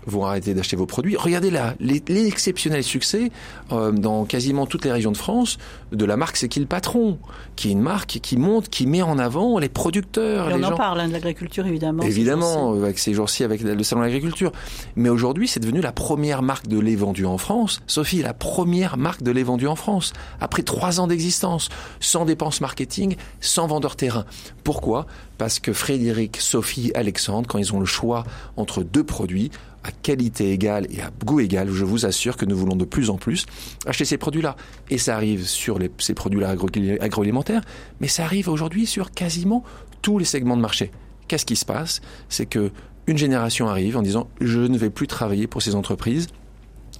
vont 0.07 0.25
arrêter 0.25 0.53
d'acheter 0.53 0.75
vos 0.75 0.85
produits. 0.85 1.15
Regardez 1.15 1.51
là, 1.51 1.75
l'exceptionnel 1.79 2.83
succès 2.83 3.31
euh, 3.71 3.91
dans 3.91 4.25
quasiment 4.25 4.65
toutes 4.65 4.85
les 4.85 4.91
régions 4.91 5.11
de 5.11 5.17
France 5.17 5.57
de 5.91 6.05
la 6.05 6.17
marque 6.17 6.37
C'est 6.37 6.47
qui 6.47 6.59
le 6.59 6.65
patron 6.65 7.19
Qui 7.55 7.69
est 7.69 7.71
une 7.71 7.81
marque 7.81 8.19
qui 8.21 8.37
monte, 8.37 8.69
qui 8.69 8.87
met 8.87 9.01
en 9.01 9.19
avant 9.19 9.59
les 9.59 9.69
producteurs. 9.69 10.49
Et 10.49 10.53
les 10.53 10.59
on 10.59 10.67
gens. 10.69 10.73
en 10.73 10.77
parle 10.77 10.99
hein, 11.01 11.07
de 11.07 11.13
l'agriculture 11.13 11.65
évidemment. 11.65 12.03
Évidemment, 12.03 12.73
avec 12.73 12.99
ces 12.99 13.13
jours-ci, 13.13 13.43
avec 13.43 13.61
le 13.61 13.83
salon 13.83 14.01
de 14.01 14.05
l'agriculture. 14.05 14.51
Mais 14.95 15.09
aujourd'hui, 15.09 15.47
c'est 15.47 15.59
devenu 15.59 15.81
la 15.81 15.91
première 15.91 16.41
marque 16.41 16.67
de 16.67 16.79
lait 16.79 16.95
vendu 16.95 17.25
en 17.25 17.37
France. 17.37 17.81
Sophie 17.87 18.19
est 18.19 18.23
la 18.23 18.33
première 18.33 18.97
marque 18.97 19.23
de 19.23 19.31
lait 19.31 19.43
vendu 19.43 19.67
en 19.67 19.75
France. 19.75 20.13
Après 20.39 20.63
trois 20.63 20.99
ans 20.99 21.07
d'existence, 21.07 21.69
sans 21.99 22.25
dépenses 22.25 22.61
marketing, 22.61 23.15
sans 23.39 23.67
vendeur 23.67 23.95
terrain. 23.95 24.25
Pourquoi? 24.63 25.05
Parce 25.37 25.59
que 25.59 25.73
Frédéric, 25.73 26.37
Sophie, 26.37 26.91
Alexandre, 26.95 27.47
quand 27.47 27.57
ils 27.57 27.73
ont 27.73 27.79
le 27.79 27.85
choix 27.85 28.23
entre 28.57 28.83
deux 28.83 29.03
produits, 29.03 29.51
à 29.83 29.91
qualité 29.91 30.51
égale 30.51 30.87
et 30.91 31.01
à 31.01 31.09
goût 31.25 31.39
égal, 31.39 31.69
je 31.71 31.85
vous 31.85 32.05
assure 32.05 32.37
que 32.37 32.45
nous 32.45 32.55
voulons 32.57 32.75
de 32.75 32.85
plus 32.85 33.09
en 33.09 33.17
plus 33.17 33.45
acheter 33.85 34.05
ces 34.05 34.17
produits-là. 34.17 34.55
Et 34.89 34.97
ça 34.97 35.15
arrive 35.15 35.47
sur 35.47 35.79
ces 35.97 36.13
produits-là 36.13 36.49
agro 36.49 36.67
agroalimentaires, 36.99 37.61
mais 37.99 38.07
ça 38.07 38.23
arrive 38.23 38.49
aujourd'hui 38.49 38.85
sur 38.85 39.11
quasiment 39.11 39.63
tous 40.01 40.19
les 40.19 40.25
segments 40.25 40.57
de 40.57 40.61
marché. 40.61 40.91
Qu'est-ce 41.27 41.45
qui 41.45 41.55
se 41.55 41.65
passe? 41.65 42.01
C'est 42.29 42.45
que 42.45 42.71
une 43.07 43.17
génération 43.17 43.67
arrive 43.67 43.97
en 43.97 44.01
disant 44.01 44.29
je 44.39 44.59
ne 44.59 44.77
vais 44.77 44.89
plus 44.89 45.07
travailler 45.07 45.47
pour 45.47 45.61
ces 45.61 45.75
entreprises 45.75 46.27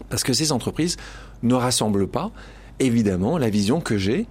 parce 0.10 0.24
que 0.24 0.34
ces 0.34 0.52
entreprises 0.52 0.98
ne 1.44 1.54
rassemblent 1.54 2.08
pas 2.08 2.32
évidemment 2.80 3.38
la 3.38 3.50
vision 3.50 3.82
que 3.82 3.98
j'ai 3.98 4.26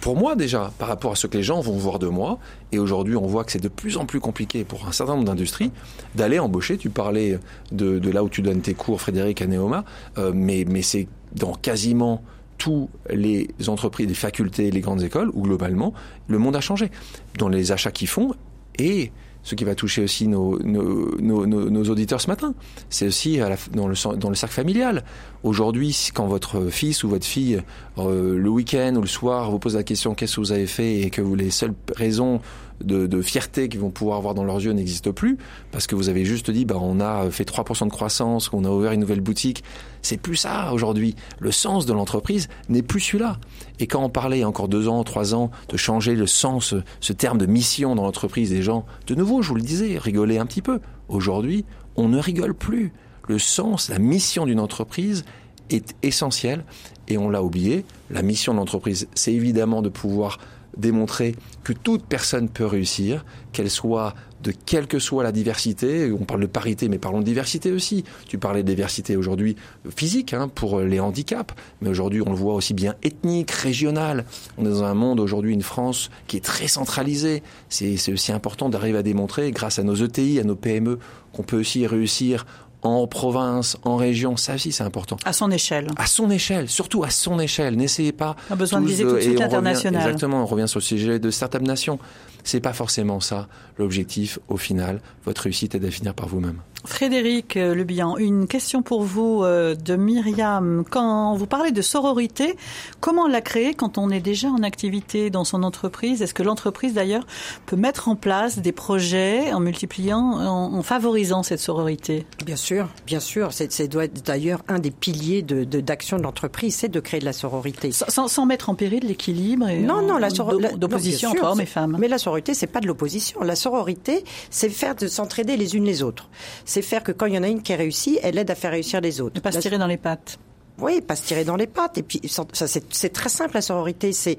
pour 0.00 0.16
moi 0.16 0.34
déjà, 0.34 0.72
par 0.78 0.88
rapport 0.88 1.12
à 1.12 1.14
ce 1.14 1.26
que 1.26 1.36
les 1.36 1.42
gens 1.42 1.60
vont 1.60 1.76
voir 1.76 1.98
de 1.98 2.08
moi, 2.08 2.38
et 2.72 2.78
aujourd'hui 2.78 3.16
on 3.16 3.26
voit 3.26 3.44
que 3.44 3.52
c'est 3.52 3.62
de 3.62 3.68
plus 3.68 3.96
en 3.96 4.04
plus 4.04 4.20
compliqué 4.20 4.64
pour 4.64 4.86
un 4.86 4.92
certain 4.92 5.14
nombre 5.14 5.26
d'industries 5.26 5.70
d'aller 6.14 6.38
embaucher. 6.38 6.76
Tu 6.76 6.90
parlais 6.90 7.38
de, 7.72 7.98
de, 7.98 8.10
là 8.10 8.24
où 8.24 8.28
tu 8.28 8.42
donnes 8.42 8.60
tes 8.60 8.74
cours, 8.74 9.00
Frédéric, 9.00 9.42
à 9.42 9.46
Neoma, 9.46 9.84
euh, 10.18 10.32
mais, 10.34 10.64
mais 10.68 10.82
c'est 10.82 11.06
dans 11.34 11.54
quasiment 11.54 12.22
tous 12.58 12.88
les 13.10 13.48
entreprises, 13.68 14.08
les 14.08 14.14
facultés, 14.14 14.70
les 14.70 14.80
grandes 14.80 15.02
écoles, 15.02 15.30
où 15.34 15.42
globalement 15.42 15.92
le 16.26 16.38
monde 16.38 16.56
a 16.56 16.60
changé. 16.60 16.90
Dans 17.38 17.48
les 17.48 17.70
achats 17.70 17.90
qu'ils 17.90 18.08
font, 18.08 18.34
et 18.78 19.12
ce 19.46 19.54
qui 19.54 19.62
va 19.62 19.76
toucher 19.76 20.02
aussi 20.02 20.26
nos, 20.26 20.58
nos, 20.64 21.16
nos, 21.20 21.46
nos 21.46 21.84
auditeurs 21.84 22.20
ce 22.20 22.26
matin. 22.26 22.52
C'est 22.90 23.06
aussi 23.06 23.38
dans, 23.72 23.86
le, 23.86 24.16
dans 24.16 24.28
le 24.28 24.34
cercle 24.34 24.56
familial. 24.56 25.04
Aujourd'hui, 25.44 25.96
quand 26.12 26.26
votre 26.26 26.66
fils 26.66 27.04
ou 27.04 27.08
votre 27.08 27.24
fille, 27.24 27.62
euh, 27.98 28.36
le 28.36 28.48
week-end 28.48 28.94
ou 28.96 29.02
le 29.02 29.06
soir, 29.06 29.48
vous 29.52 29.60
pose 29.60 29.76
la 29.76 29.84
question 29.84 30.16
qu'est-ce 30.16 30.34
que 30.34 30.40
vous 30.40 30.50
avez 30.50 30.66
fait 30.66 30.98
et 30.98 31.10
que 31.10 31.22
vous, 31.22 31.36
les 31.36 31.50
seules 31.50 31.74
raisons 31.94 32.40
de, 32.84 33.06
de 33.06 33.22
fierté 33.22 33.68
qu'ils 33.68 33.80
vont 33.80 33.90
pouvoir 33.90 34.18
avoir 34.18 34.34
dans 34.34 34.44
leurs 34.44 34.60
yeux 34.60 34.72
n'existent 34.72 35.12
plus, 35.12 35.38
parce 35.70 35.86
que 35.86 35.94
vous 35.94 36.08
avez 36.08 36.24
juste 36.24 36.50
dit, 36.50 36.64
bah, 36.64 36.76
on 36.80 37.00
a 37.00 37.30
fait 37.30 37.48
3% 37.48 37.86
de 37.86 37.90
croissance, 37.90 38.50
on 38.52 38.64
a 38.64 38.70
ouvert 38.70 38.92
une 38.92 39.00
nouvelle 39.00 39.20
boutique. 39.20 39.64
C'est 40.02 40.16
plus 40.16 40.36
ça 40.36 40.72
aujourd'hui. 40.72 41.16
Le 41.40 41.50
sens 41.50 41.86
de 41.86 41.92
l'entreprise 41.92 42.48
n'est 42.68 42.82
plus 42.82 43.00
celui-là. 43.00 43.38
Et 43.80 43.86
quand 43.86 44.02
on 44.02 44.08
parlait 44.08 44.44
encore 44.44 44.68
deux 44.68 44.88
ans, 44.88 45.02
trois 45.04 45.34
ans, 45.34 45.50
de 45.68 45.76
changer 45.76 46.14
le 46.14 46.26
sens, 46.26 46.74
ce 47.00 47.12
terme 47.12 47.38
de 47.38 47.46
mission 47.46 47.94
dans 47.94 48.04
l'entreprise 48.04 48.50
des 48.50 48.62
gens, 48.62 48.86
de 49.06 49.14
nouveau, 49.14 49.42
je 49.42 49.48
vous 49.48 49.56
le 49.56 49.62
disais, 49.62 49.98
rigoler 49.98 50.38
un 50.38 50.46
petit 50.46 50.62
peu. 50.62 50.80
Aujourd'hui, 51.08 51.64
on 51.96 52.08
ne 52.08 52.18
rigole 52.18 52.54
plus. 52.54 52.92
Le 53.28 53.38
sens, 53.38 53.88
la 53.88 53.98
mission 53.98 54.46
d'une 54.46 54.60
entreprise 54.60 55.24
est 55.70 55.96
essentielle 56.02 56.64
et 57.08 57.18
on 57.18 57.28
l'a 57.28 57.42
oublié. 57.42 57.84
La 58.10 58.22
mission 58.22 58.52
de 58.52 58.58
l'entreprise, 58.58 59.08
c'est 59.14 59.32
évidemment 59.32 59.82
de 59.82 59.88
pouvoir 59.88 60.38
démontrer 60.76 61.34
que 61.64 61.72
toute 61.72 62.04
personne 62.04 62.48
peut 62.48 62.66
réussir, 62.66 63.24
qu'elle 63.52 63.70
soit 63.70 64.14
de 64.42 64.52
quelle 64.52 64.86
que 64.86 64.98
soit 64.98 65.24
la 65.24 65.32
diversité. 65.32 66.12
On 66.12 66.24
parle 66.24 66.42
de 66.42 66.46
parité, 66.46 66.88
mais 66.88 66.98
parlons 66.98 67.20
de 67.20 67.24
diversité 67.24 67.72
aussi. 67.72 68.04
Tu 68.28 68.38
parlais 68.38 68.62
de 68.62 68.68
diversité 68.68 69.16
aujourd'hui 69.16 69.56
physique 69.96 70.34
hein, 70.34 70.48
pour 70.48 70.80
les 70.80 71.00
handicaps, 71.00 71.54
mais 71.80 71.88
aujourd'hui 71.88 72.22
on 72.24 72.30
le 72.30 72.36
voit 72.36 72.54
aussi 72.54 72.74
bien 72.74 72.94
ethnique, 73.02 73.50
régional. 73.50 74.24
On 74.58 74.64
est 74.64 74.70
dans 74.70 74.84
un 74.84 74.94
monde 74.94 75.20
aujourd'hui, 75.20 75.52
une 75.52 75.62
France 75.62 76.10
qui 76.26 76.36
est 76.36 76.44
très 76.44 76.68
centralisée. 76.68 77.42
C'est 77.68 78.12
aussi 78.12 78.32
important 78.32 78.68
d'arriver 78.68 78.98
à 78.98 79.02
démontrer, 79.02 79.50
grâce 79.50 79.78
à 79.78 79.82
nos 79.82 79.94
ETI, 79.94 80.38
à 80.38 80.44
nos 80.44 80.56
PME, 80.56 80.98
qu'on 81.32 81.42
peut 81.42 81.58
aussi 81.58 81.86
réussir 81.86 82.46
en 82.86 83.06
province, 83.06 83.76
en 83.84 83.96
région, 83.96 84.36
ça 84.36 84.54
aussi 84.54 84.72
c'est 84.72 84.84
important. 84.84 85.16
À 85.24 85.32
son 85.32 85.50
échelle. 85.50 85.88
À 85.96 86.06
son 86.06 86.30
échelle, 86.30 86.68
surtout 86.68 87.04
à 87.04 87.10
son 87.10 87.38
échelle. 87.38 87.76
N'essayez 87.76 88.12
pas. 88.12 88.36
On 88.50 88.54
a 88.54 88.56
besoin 88.56 88.80
de 88.80 88.86
viser 88.86 89.04
tout 89.04 89.14
de 89.14 89.20
suite 89.20 89.38
l'international. 89.38 90.02
Exactement, 90.02 90.42
on 90.42 90.46
revient 90.46 90.68
sur 90.68 90.78
le 90.78 90.84
sujet 90.84 91.18
de 91.18 91.30
Startup 91.30 91.62
Nation. 91.62 91.98
C'est 92.46 92.60
pas 92.60 92.72
forcément 92.72 93.18
ça 93.18 93.48
l'objectif 93.76 94.38
au 94.48 94.56
final. 94.56 95.00
Votre 95.24 95.42
réussite 95.42 95.74
est 95.74 95.80
de 95.80 95.90
finir 95.90 96.14
par 96.14 96.28
vous-même. 96.28 96.60
Frédéric 96.84 97.56
euh, 97.56 97.74
Lebihan, 97.74 98.16
une 98.16 98.46
question 98.46 98.80
pour 98.82 99.02
vous 99.02 99.42
euh, 99.42 99.74
de 99.74 99.96
Myriam. 99.96 100.84
Quand 100.88 101.34
vous 101.34 101.46
parlez 101.46 101.72
de 101.72 101.82
sororité, 101.82 102.56
comment 103.00 103.26
la 103.26 103.40
créer 103.40 103.74
quand 103.74 103.98
on 103.98 104.10
est 104.10 104.20
déjà 104.20 104.48
en 104.48 104.62
activité 104.62 105.28
dans 105.28 105.42
son 105.42 105.64
entreprise? 105.64 106.22
Est-ce 106.22 106.34
que 106.34 106.44
l'entreprise 106.44 106.94
d'ailleurs 106.94 107.26
peut 107.66 107.74
mettre 107.74 108.08
en 108.08 108.14
place 108.14 108.60
des 108.60 108.70
projets 108.70 109.52
en 109.52 109.58
multipliant, 109.58 110.20
en, 110.20 110.74
en 110.74 110.82
favorisant 110.82 111.42
cette 111.42 111.58
sororité? 111.58 112.24
Bien 112.44 112.54
sûr, 112.56 112.88
bien 113.04 113.20
sûr. 113.20 113.48
C'est 113.52 113.88
doit 113.88 114.04
être 114.04 114.24
d'ailleurs 114.24 114.62
un 114.68 114.78
des 114.78 114.92
piliers 114.92 115.42
d'action 115.42 115.64
de, 115.70 115.80
d'action 115.80 116.16
de 116.18 116.22
l'entreprise, 116.22 116.76
c'est 116.76 116.88
de 116.88 117.00
créer 117.00 117.18
de 117.18 117.24
la 117.24 117.32
sororité. 117.32 117.90
Sans, 117.90 118.28
sans 118.28 118.46
mettre 118.46 118.70
en 118.70 118.76
péril 118.76 119.04
l'équilibre 119.06 119.66
Non, 119.80 120.02
non, 120.02 120.18
la 120.18 120.30
sororité 120.30 120.76
d'opposition 120.76 121.30
entre 121.30 121.44
hommes 121.44 121.60
et 121.60 121.66
femmes. 121.66 121.96
Mais 121.98 122.06
la 122.06 122.18
sororité, 122.18 122.35
c'est 122.52 122.66
pas 122.66 122.80
de 122.80 122.86
l'opposition. 122.86 123.40
La 123.42 123.56
sororité, 123.56 124.24
c'est 124.50 124.68
faire 124.68 124.94
de 124.94 125.06
s'entraider 125.06 125.56
les 125.56 125.76
unes 125.76 125.84
les 125.84 126.02
autres 126.02 126.28
c'est 126.64 126.82
faire 126.82 127.02
que 127.02 127.12
quand 127.12 127.26
il 127.26 127.34
y 127.34 127.38
en 127.38 127.42
a 127.42 127.48
une 127.48 127.62
qui 127.62 127.74
réussit, 127.74 128.18
elle 128.22 128.38
aide 128.38 128.50
à 128.50 128.54
faire 128.54 128.72
réussir 128.72 129.00
les 129.00 129.20
autres. 129.20 129.36
Ne 129.36 129.40
pas 129.40 129.52
se 129.52 129.58
tirer 129.58 129.78
dans 129.78 129.86
les 129.86 129.96
pattes. 129.96 130.38
Oui, 130.78 131.00
pas 131.00 131.16
se 131.16 131.24
tirer 131.26 131.44
dans 131.44 131.56
les 131.56 131.66
pattes. 131.66 131.96
Et 131.98 132.02
puis, 132.02 132.20
ça, 132.28 132.44
c'est 132.66 133.12
très 133.12 133.28
simple, 133.28 133.54
la 133.54 133.62
sororité. 133.62 134.12
C'est 134.12 134.36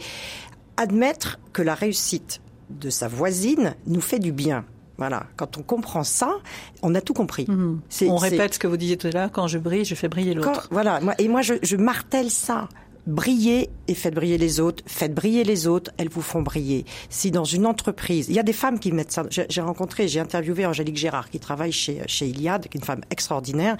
admettre 0.75 1.39
que 1.53 1.61
la 1.61 1.73
réussite 1.73 2.41
de 2.69 2.89
sa 2.89 3.07
voisine 3.07 3.75
nous 3.87 4.01
fait 4.01 4.19
du 4.19 4.31
bien. 4.31 4.65
Voilà. 4.97 5.25
Quand 5.35 5.57
on 5.57 5.63
comprend 5.63 6.03
ça, 6.03 6.37
on 6.81 6.93
a 6.95 7.01
tout 7.01 7.13
compris. 7.13 7.45
Mmh. 7.47 7.81
On 8.07 8.17
répète 8.17 8.55
ce 8.55 8.59
que 8.59 8.67
vous 8.67 8.77
disiez 8.77 8.97
tout 8.97 9.07
à 9.07 9.11
l'heure. 9.11 9.31
Quand 9.31 9.47
je 9.47 9.57
brille, 9.57 9.85
je 9.85 9.95
fais 9.95 10.09
briller 10.09 10.33
l'autre. 10.33 10.67
Voilà. 10.69 10.99
Et 11.17 11.27
moi, 11.27 11.41
je, 11.41 11.55
je 11.61 11.75
martèle 11.75 12.29
ça 12.29 12.67
brillez 13.07 13.69
et 13.87 13.95
faites 13.95 14.13
briller 14.13 14.37
les 14.37 14.59
autres, 14.59 14.83
faites 14.85 15.13
briller 15.13 15.43
les 15.43 15.65
autres, 15.65 15.91
elles 15.97 16.09
vous 16.09 16.21
font 16.21 16.41
briller. 16.41 16.85
Si 17.09 17.31
dans 17.31 17.45
une 17.45 17.65
entreprise, 17.65 18.27
il 18.29 18.35
y 18.35 18.39
a 18.39 18.43
des 18.43 18.53
femmes 18.53 18.79
qui 18.79 18.91
mettent 18.91 19.11
ça. 19.11 19.23
J'ai 19.29 19.61
rencontré, 19.61 20.07
j'ai 20.07 20.19
interviewé 20.19 20.65
Angélique 20.65 20.97
Gérard 20.97 21.29
qui 21.29 21.39
travaille 21.39 21.71
chez 21.71 22.01
chez 22.07 22.27
Iliad, 22.27 22.67
qui 22.67 22.77
est 22.77 22.79
une 22.79 22.85
femme 22.85 23.01
extraordinaire, 23.09 23.77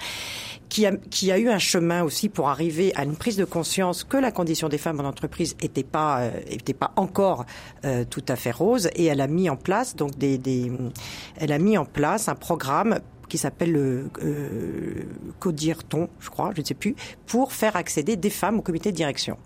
qui 0.68 0.86
a 0.86 0.96
qui 0.96 1.30
a 1.30 1.38
eu 1.38 1.48
un 1.48 1.58
chemin 1.58 2.02
aussi 2.02 2.28
pour 2.28 2.48
arriver 2.48 2.92
à 2.96 3.04
une 3.04 3.16
prise 3.16 3.36
de 3.36 3.44
conscience 3.44 4.02
que 4.02 4.16
la 4.16 4.32
condition 4.32 4.68
des 4.68 4.78
femmes 4.78 5.00
en 5.00 5.04
entreprise 5.04 5.56
était 5.60 5.82
pas 5.82 6.20
euh, 6.20 6.30
était 6.48 6.74
pas 6.74 6.92
encore 6.96 7.44
euh, 7.84 8.04
tout 8.08 8.24
à 8.28 8.36
fait 8.36 8.50
rose 8.50 8.88
et 8.94 9.04
elle 9.04 9.20
a 9.20 9.26
mis 9.28 9.50
en 9.50 9.56
place 9.56 9.94
donc 9.94 10.16
des, 10.16 10.38
des 10.38 10.72
elle 11.36 11.52
a 11.52 11.58
mis 11.58 11.76
en 11.76 11.84
place 11.84 12.28
un 12.28 12.34
programme 12.34 13.00
qui 13.28 13.38
s'appelle 13.38 13.72
le 13.72 14.10
euh, 14.22 15.04
Codirton, 15.38 16.08
je 16.20 16.30
crois, 16.30 16.50
je 16.54 16.60
ne 16.60 16.66
sais 16.66 16.74
plus, 16.74 16.94
pour 17.26 17.52
faire 17.52 17.76
accéder 17.76 18.16
des 18.16 18.30
femmes 18.30 18.58
au 18.58 18.62
comité 18.62 18.90
de 18.90 18.96
direction. 18.96 19.36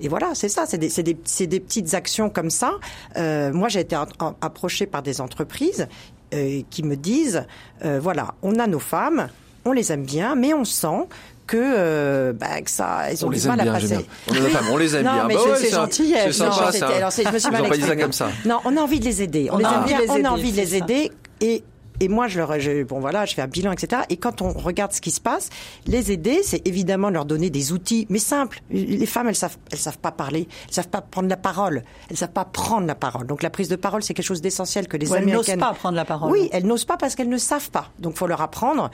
Et 0.00 0.08
voilà, 0.08 0.34
c'est 0.34 0.48
ça, 0.48 0.66
c'est 0.66 0.78
des, 0.78 0.88
des, 0.88 1.46
des, 1.46 1.60
petites 1.60 1.94
actions 1.94 2.28
comme 2.30 2.50
ça. 2.50 2.72
Euh, 3.16 3.52
moi, 3.52 3.68
j'ai 3.68 3.80
été 3.80 3.96
approchée 4.40 4.86
par 4.86 5.02
des 5.02 5.20
entreprises 5.20 5.88
euh, 6.34 6.62
qui 6.70 6.82
me 6.82 6.96
disent, 6.96 7.46
euh, 7.84 7.98
voilà, 8.02 8.34
on 8.42 8.58
a 8.58 8.66
nos 8.66 8.78
femmes, 8.78 9.28
on 9.64 9.72
les 9.72 9.92
aime 9.92 10.04
bien, 10.04 10.34
mais 10.34 10.52
on 10.52 10.64
sent 10.64 11.08
que, 11.46 11.56
euh, 11.56 12.32
bah, 12.32 12.60
que 12.60 12.70
ça, 12.70 13.12
ils 13.12 13.24
ont 13.24 13.28
on 13.28 13.30
du 13.30 13.38
les 13.38 13.46
mal 13.46 13.60
aime 13.60 13.60
à 13.60 13.62
bien, 13.62 13.72
passer. 13.72 14.06
On, 14.28 14.32
les 14.34 14.40
aime, 14.40 14.56
on 14.72 14.76
les 14.76 14.96
aime 14.96 15.04
non, 15.04 15.12
bien. 15.12 15.24
mais 15.28 15.34
bah 15.34 15.42
ouais, 15.44 15.56
c'est 15.56 15.70
gentil. 15.70 16.14
C'est 16.16 16.32
sympa, 16.32 16.72
ça. 16.72 16.88
Alors, 16.88 17.10
je 17.10 17.32
me 17.32 17.38
suis 17.38 17.48
Ils 17.48 17.52
mal 17.52 17.68
pas 17.68 17.76
dit 17.76 17.82
ça 17.82 17.96
comme 17.96 18.12
ça. 18.12 18.28
Non, 18.44 18.58
on 18.64 18.76
a 18.76 18.80
envie 18.80 18.98
de 19.00 19.04
les 19.04 19.22
aider. 19.22 19.48
On, 19.50 19.54
On 19.54 19.58
les 19.58 19.64
a 19.64 19.72
aime 19.72 19.78
envie 19.78 19.88
bien, 19.88 19.98
de 19.98 20.02
les 20.02 20.10
on 20.10 20.16
aider, 20.16 20.26
a 20.26 20.32
envie 20.32 20.52
de 20.52 20.56
les 20.56 20.76
aider 20.76 21.12
et 21.40 21.64
et 22.00 22.08
moi, 22.08 22.28
je 22.28 22.38
leur, 22.38 22.58
je, 22.60 22.82
bon 22.82 23.00
voilà, 23.00 23.24
je 23.26 23.34
fais 23.34 23.42
un 23.42 23.46
bilan, 23.46 23.72
etc. 23.72 24.02
Et 24.10 24.16
quand 24.16 24.42
on 24.42 24.50
regarde 24.52 24.92
ce 24.92 25.00
qui 25.00 25.10
se 25.10 25.20
passe, 25.20 25.50
les 25.86 26.12
aider, 26.12 26.40
c'est 26.42 26.66
évidemment 26.66 27.10
leur 27.10 27.24
donner 27.24 27.50
des 27.50 27.72
outils, 27.72 28.06
mais 28.10 28.18
simples. 28.18 28.60
Les 28.70 29.06
femmes, 29.06 29.28
elles 29.28 29.36
savent, 29.36 29.56
elles 29.70 29.78
savent 29.78 29.98
pas 29.98 30.12
parler, 30.12 30.48
elles 30.68 30.74
savent 30.74 30.88
pas 30.88 31.00
prendre 31.00 31.28
la 31.28 31.36
parole, 31.36 31.82
elles 32.10 32.16
savent 32.16 32.30
pas 32.32 32.44
prendre 32.44 32.86
la 32.86 32.94
parole. 32.94 33.26
Donc 33.26 33.42
la 33.42 33.50
prise 33.50 33.68
de 33.68 33.76
parole, 33.76 34.02
c'est 34.02 34.14
quelque 34.14 34.26
chose 34.26 34.40
d'essentiel 34.42 34.88
que 34.88 34.96
les 34.96 35.10
Ouais, 35.10 35.18
elles 35.18 35.24
n'osent 35.24 35.48
américaines. 35.48 35.60
pas 35.60 35.72
prendre 35.72 35.96
la 35.96 36.04
parole. 36.04 36.30
Oui, 36.32 36.48
elles 36.52 36.66
n'osent 36.66 36.84
pas 36.84 36.96
parce 36.96 37.14
qu'elles 37.14 37.28
ne 37.28 37.38
savent 37.38 37.70
pas. 37.70 37.90
Donc 37.98 38.16
faut 38.16 38.26
leur 38.26 38.40
apprendre 38.40 38.90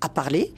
à 0.00 0.08
parler, 0.08 0.52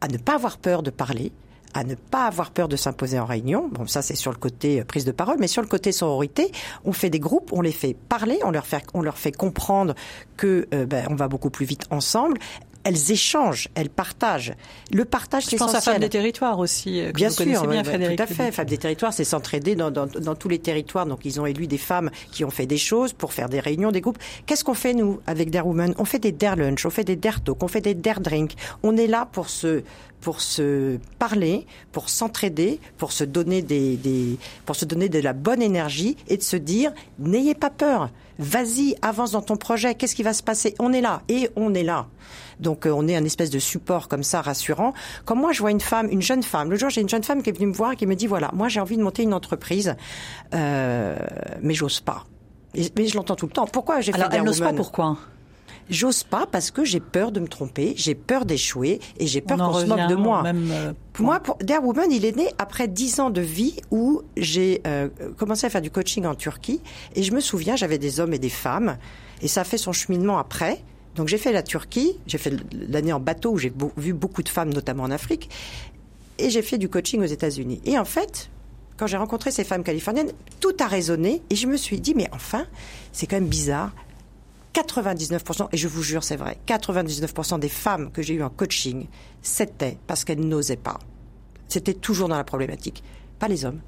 à 0.00 0.08
ne 0.08 0.16
pas 0.18 0.34
avoir 0.34 0.58
peur 0.58 0.82
de 0.82 0.90
parler, 0.90 1.32
à 1.74 1.84
ne 1.84 1.94
pas 1.94 2.26
avoir 2.26 2.50
peur 2.50 2.68
de 2.68 2.76
s'imposer 2.76 3.18
en 3.18 3.26
réunion. 3.26 3.68
Bon, 3.70 3.86
ça 3.86 4.02
c'est 4.02 4.14
sur 4.14 4.30
le 4.30 4.38
côté 4.38 4.80
euh, 4.80 4.84
prise 4.84 5.04
de 5.04 5.12
parole, 5.12 5.36
mais 5.38 5.48
sur 5.48 5.62
le 5.62 5.68
côté 5.68 5.92
sororité, 5.92 6.50
on 6.84 6.92
fait 6.92 7.10
des 7.10 7.20
groupes, 7.20 7.52
on 7.52 7.60
les 7.60 7.72
fait 7.72 7.94
parler, 8.08 8.38
on 8.44 8.50
leur 8.50 8.66
fait, 8.66 8.84
on 8.94 9.02
leur 9.02 9.18
fait 9.18 9.32
comprendre 9.32 9.94
que 10.36 10.66
euh, 10.72 10.86
ben, 10.86 11.06
on 11.10 11.14
va 11.14 11.28
beaucoup 11.28 11.50
plus 11.50 11.66
vite 11.66 11.86
ensemble 11.90 12.38
elles 12.84 13.10
échangent, 13.12 13.68
elles 13.74 13.90
partagent. 13.90 14.54
Le 14.92 15.04
partage, 15.04 15.44
c'est 15.44 15.52
Je 15.52 15.56
pense 15.56 15.74
à 15.74 15.78
essentiel. 15.78 15.94
Femmes 15.94 16.02
des 16.02 16.08
Territoires 16.10 16.58
aussi, 16.58 17.00
euh, 17.00 17.08
que 17.10 17.16
Bien 17.16 17.28
vous 17.28 17.34
sûr, 17.34 17.44
connaissez 17.44 17.66
bien, 17.66 17.84
Frédéric. 17.84 18.16
tout 18.16 18.22
à 18.22 18.26
fait. 18.26 18.52
Femmes 18.52 18.66
des 18.66 18.78
territoires, 18.78 19.12
c'est 19.12 19.24
s'entraider 19.24 19.74
dans, 19.74 19.90
dans, 19.90 20.06
dans 20.06 20.34
tous 20.34 20.48
les 20.48 20.58
territoires. 20.58 21.06
Donc, 21.06 21.20
ils 21.24 21.40
ont 21.40 21.46
élu 21.46 21.66
des 21.66 21.78
femmes 21.78 22.10
qui 22.30 22.44
ont 22.44 22.50
fait 22.50 22.66
des 22.66 22.76
choses 22.78 23.12
pour 23.12 23.32
faire 23.32 23.48
des 23.48 23.60
réunions, 23.60 23.90
des 23.90 24.00
groupes. 24.00 24.18
Qu'est-ce 24.46 24.64
qu'on 24.64 24.74
fait, 24.74 24.94
nous, 24.94 25.20
avec 25.26 25.50
Dare 25.50 25.66
Women 25.66 25.94
On 25.98 26.04
fait 26.04 26.18
des 26.18 26.32
Dare 26.32 26.56
Lunch, 26.56 26.84
on 26.86 26.90
fait 26.90 27.04
des 27.04 27.16
Dare 27.16 27.42
Talk, 27.42 27.62
on 27.62 27.68
fait 27.68 27.80
des 27.80 27.94
Dare 27.94 28.20
Drink. 28.20 28.52
On 28.82 28.96
est 28.96 29.06
là 29.06 29.26
pour 29.32 29.48
se, 29.48 29.82
pour 30.20 30.40
se 30.40 30.98
parler, 31.18 31.66
pour 31.92 32.08
s'entraider, 32.10 32.80
pour 32.98 33.12
se 33.12 33.24
donner 33.24 33.62
des, 33.62 33.96
des, 33.96 34.38
pour 34.66 34.76
se 34.76 34.84
donner 34.84 35.08
de 35.08 35.18
la 35.20 35.32
bonne 35.32 35.62
énergie 35.62 36.16
et 36.28 36.36
de 36.36 36.42
se 36.42 36.56
dire, 36.56 36.92
n'ayez 37.18 37.54
pas 37.54 37.70
peur. 37.70 38.10
Vas-y, 38.38 38.96
avance 39.02 39.30
dans 39.32 39.42
ton 39.42 39.56
projet. 39.56 39.94
Qu'est-ce 39.94 40.14
qui 40.14 40.22
va 40.22 40.32
se 40.32 40.42
passer? 40.42 40.74
On 40.78 40.92
est 40.92 41.00
là. 41.00 41.22
Et 41.28 41.50
on 41.56 41.72
est 41.74 41.82
là. 41.84 42.06
Donc 42.60 42.86
euh, 42.86 42.90
on 42.90 43.06
est 43.08 43.16
un 43.16 43.24
espèce 43.24 43.50
de 43.50 43.58
support 43.58 44.08
comme 44.08 44.22
ça 44.22 44.40
rassurant. 44.42 44.92
Quand 45.24 45.36
moi 45.36 45.52
je 45.52 45.60
vois 45.60 45.70
une 45.70 45.80
femme, 45.80 46.08
une 46.10 46.22
jeune 46.22 46.42
femme, 46.42 46.70
le 46.70 46.76
jour 46.76 46.88
j'ai 46.90 47.00
une 47.00 47.08
jeune 47.08 47.24
femme 47.24 47.42
qui 47.42 47.50
est 47.50 47.52
venue 47.52 47.66
me 47.66 47.72
voir 47.72 47.92
et 47.92 47.96
qui 47.96 48.06
me 48.06 48.14
dit 48.14 48.26
voilà, 48.28 48.50
moi 48.54 48.68
j'ai 48.68 48.80
envie 48.80 48.96
de 48.96 49.02
monter 49.02 49.22
une 49.24 49.34
entreprise, 49.34 49.96
euh, 50.54 51.16
mais 51.62 51.74
j'ose 51.74 52.00
pas. 52.00 52.24
Et- 52.74 52.90
Mais 52.96 53.06
je 53.06 53.16
l'entends 53.16 53.36
tout 53.36 53.46
le 53.46 53.52
temps. 53.52 53.66
Pourquoi 53.66 54.00
j'ai 54.00 54.12
fait 54.12 54.18
Alors, 54.20 54.32
elle 54.32 54.42
n'ose 54.44 54.60
pas 54.60 54.72
pourquoi? 54.72 55.16
J'ose 55.90 56.24
pas 56.24 56.46
parce 56.50 56.70
que 56.70 56.84
j'ai 56.84 57.00
peur 57.00 57.30
de 57.30 57.40
me 57.40 57.48
tromper, 57.48 57.94
j'ai 57.96 58.14
peur 58.14 58.46
d'échouer 58.46 59.00
et 59.18 59.26
j'ai 59.26 59.40
peur 59.40 59.58
qu'on 59.58 59.74
se 59.74 59.86
moque 59.86 60.08
de 60.08 60.14
moi. 60.14 60.42
même, 60.42 60.70
euh. 60.70 60.92
Moi, 61.18 61.40
pour 61.40 61.56
Dare 61.58 61.84
Woman, 61.84 62.10
il 62.10 62.24
est 62.24 62.36
né 62.36 62.48
après 62.58 62.88
dix 62.88 63.20
ans 63.20 63.30
de 63.30 63.40
vie 63.40 63.76
où 63.90 64.22
j'ai 64.36 64.80
euh, 64.86 65.08
commencé 65.36 65.66
à 65.66 65.70
faire 65.70 65.82
du 65.82 65.90
coaching 65.90 66.24
en 66.26 66.34
Turquie. 66.34 66.80
Et 67.14 67.22
je 67.22 67.32
me 67.32 67.40
souviens, 67.40 67.76
j'avais 67.76 67.98
des 67.98 68.20
hommes 68.20 68.32
et 68.32 68.38
des 68.38 68.48
femmes. 68.48 68.96
Et 69.42 69.48
ça 69.48 69.60
a 69.60 69.64
fait 69.64 69.78
son 69.78 69.92
cheminement 69.92 70.38
après. 70.38 70.82
Donc 71.16 71.28
j'ai 71.28 71.38
fait 71.38 71.52
la 71.52 71.62
Turquie, 71.62 72.18
j'ai 72.26 72.38
fait 72.38 72.52
l'année 72.72 73.12
en 73.12 73.20
bateau 73.20 73.52
où 73.52 73.58
j'ai 73.58 73.72
vu 73.96 74.12
beaucoup 74.12 74.42
de 74.42 74.48
femmes, 74.48 74.72
notamment 74.72 75.04
en 75.04 75.10
Afrique. 75.10 75.50
Et 76.38 76.50
j'ai 76.50 76.62
fait 76.62 76.78
du 76.78 76.88
coaching 76.88 77.22
aux 77.22 77.26
États-Unis. 77.26 77.80
Et 77.84 77.98
en 77.98 78.04
fait, 78.04 78.50
quand 78.96 79.06
j'ai 79.06 79.16
rencontré 79.16 79.50
ces 79.50 79.64
femmes 79.64 79.84
californiennes, 79.84 80.32
tout 80.60 80.74
a 80.80 80.86
résonné. 80.86 81.42
Et 81.50 81.56
je 81.56 81.66
me 81.66 81.76
suis 81.76 82.00
dit, 82.00 82.14
mais 82.14 82.28
enfin, 82.32 82.66
c'est 83.12 83.26
quand 83.26 83.36
même 83.36 83.46
bizarre. 83.46 83.92
99%, 84.74 85.68
et 85.72 85.76
je 85.76 85.88
vous 85.88 86.02
jure, 86.02 86.24
c'est 86.24 86.36
vrai, 86.36 86.58
99% 86.66 87.60
des 87.60 87.68
femmes 87.68 88.10
que 88.10 88.22
j'ai 88.22 88.34
eues 88.34 88.42
en 88.42 88.50
coaching, 88.50 89.06
c'était 89.40 89.96
parce 90.06 90.24
qu'elles 90.24 90.40
n'osaient 90.40 90.76
pas. 90.76 90.98
C'était 91.68 91.94
toujours 91.94 92.28
dans 92.28 92.36
la 92.36 92.44
problématique. 92.44 93.02
Pas 93.38 93.48
les 93.48 93.64
hommes. 93.64 93.80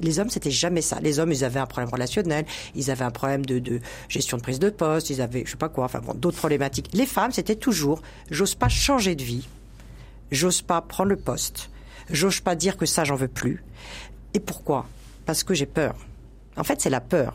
Les 0.00 0.20
hommes, 0.20 0.30
c'était 0.30 0.52
jamais 0.52 0.80
ça. 0.80 1.00
Les 1.00 1.18
hommes, 1.18 1.32
ils 1.32 1.44
avaient 1.44 1.58
un 1.58 1.66
problème 1.66 1.90
relationnel, 1.90 2.46
ils 2.76 2.90
avaient 2.90 3.04
un 3.04 3.10
problème 3.10 3.44
de, 3.44 3.58
de 3.58 3.80
gestion 4.08 4.36
de 4.36 4.42
prise 4.42 4.60
de 4.60 4.70
poste, 4.70 5.10
ils 5.10 5.20
avaient, 5.20 5.44
je 5.44 5.50
sais 5.50 5.56
pas 5.56 5.68
quoi, 5.68 5.86
enfin 5.86 5.98
bon, 5.98 6.14
d'autres 6.14 6.38
problématiques. 6.38 6.90
Les 6.92 7.06
femmes, 7.06 7.32
c'était 7.32 7.56
toujours, 7.56 8.00
j'ose 8.30 8.54
pas 8.54 8.68
changer 8.68 9.16
de 9.16 9.24
vie, 9.24 9.48
j'ose 10.30 10.62
pas 10.62 10.80
prendre 10.82 11.10
le 11.10 11.16
poste, 11.16 11.70
j'ose 12.10 12.40
pas 12.40 12.54
dire 12.54 12.76
que 12.76 12.86
ça, 12.86 13.02
j'en 13.02 13.16
veux 13.16 13.28
plus. 13.28 13.64
Et 14.34 14.40
pourquoi? 14.40 14.86
Parce 15.26 15.42
que 15.42 15.52
j'ai 15.52 15.66
peur. 15.66 15.96
En 16.56 16.62
fait, 16.62 16.80
c'est 16.80 16.90
la 16.90 17.00
peur. 17.00 17.34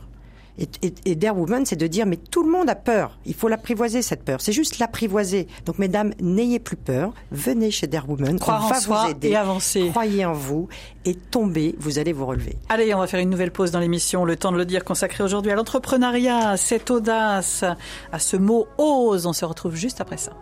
Et, 0.59 0.67
et, 0.81 0.93
et 1.05 1.15
Dare 1.15 1.37
Woman, 1.37 1.65
c'est 1.65 1.75
de 1.75 1.87
dire, 1.87 2.05
mais 2.05 2.17
tout 2.17 2.43
le 2.43 2.51
monde 2.51 2.69
a 2.69 2.75
peur. 2.75 3.17
Il 3.25 3.33
faut 3.33 3.47
l'apprivoiser, 3.47 4.01
cette 4.01 4.23
peur. 4.23 4.41
C'est 4.41 4.51
juste 4.51 4.79
l'apprivoiser. 4.79 5.47
Donc, 5.65 5.79
mesdames, 5.79 6.13
n'ayez 6.21 6.59
plus 6.59 6.75
peur. 6.75 7.13
Venez 7.31 7.71
chez 7.71 7.87
Dare 7.87 8.09
Woman. 8.09 8.39
Croire 8.39 8.67
on 8.69 8.75
en 8.75 8.79
soi 8.79 9.03
vous 9.05 9.11
aider. 9.11 9.29
et 9.29 9.35
avancer. 9.35 9.87
Croyez 9.89 10.25
en 10.25 10.33
vous 10.33 10.67
et 11.05 11.15
tombez, 11.15 11.75
vous 11.79 11.99
allez 11.99 12.13
vous 12.13 12.25
relever. 12.25 12.57
Allez, 12.69 12.93
on 12.93 12.99
va 12.99 13.07
faire 13.07 13.19
une 13.19 13.29
nouvelle 13.29 13.51
pause 13.51 13.71
dans 13.71 13.79
l'émission. 13.79 14.25
Le 14.25 14.35
temps 14.35 14.51
de 14.51 14.57
le 14.57 14.65
dire 14.65 14.83
consacré 14.83 15.23
aujourd'hui 15.23 15.51
à 15.51 15.55
l'entrepreneuriat, 15.55 16.49
à 16.49 16.57
cette 16.57 16.91
audace, 16.91 17.63
à 18.11 18.19
ce 18.19 18.37
mot 18.37 18.67
ose. 18.77 19.25
On 19.25 19.33
se 19.33 19.45
retrouve 19.45 19.75
juste 19.75 20.01
après 20.01 20.17
ça. 20.17 20.33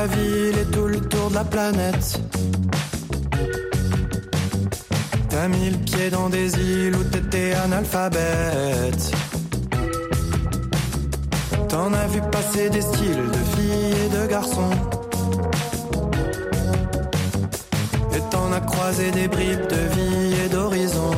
La 0.00 0.06
ville 0.06 0.58
et 0.58 0.70
tout 0.74 0.86
le 0.86 1.00
tour 1.00 1.28
de 1.28 1.34
la 1.34 1.44
planète. 1.44 2.20
T'as 5.28 5.48
mis 5.48 5.68
le 5.70 5.78
pied 5.88 6.08
dans 6.10 6.28
des 6.30 6.48
îles 6.54 6.96
où 6.96 7.04
t'étais 7.04 7.52
analphabète. 7.64 9.04
T'en 11.68 11.92
as 11.92 12.06
vu 12.06 12.20
passer 12.32 12.70
des 12.70 12.80
styles 12.80 13.26
de 13.36 13.42
filles 13.52 13.94
et 14.04 14.08
de 14.16 14.26
garçons. 14.26 14.76
Et 18.16 18.22
t'en 18.30 18.52
as 18.52 18.64
croisé 18.72 19.10
des 19.10 19.28
bribes 19.28 19.68
de 19.76 19.82
vie 19.96 20.34
et 20.44 20.48
d'horizon. 20.48 21.12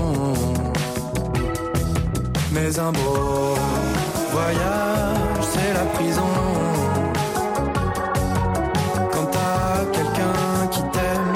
Mais 2.54 2.78
un 2.80 2.92
beau 2.92 3.54
voyage, 4.32 5.44
c'est 5.52 5.72
la 5.72 5.86
prison. 5.96 6.71
Qui 10.70 10.82
t'aime 10.94 11.32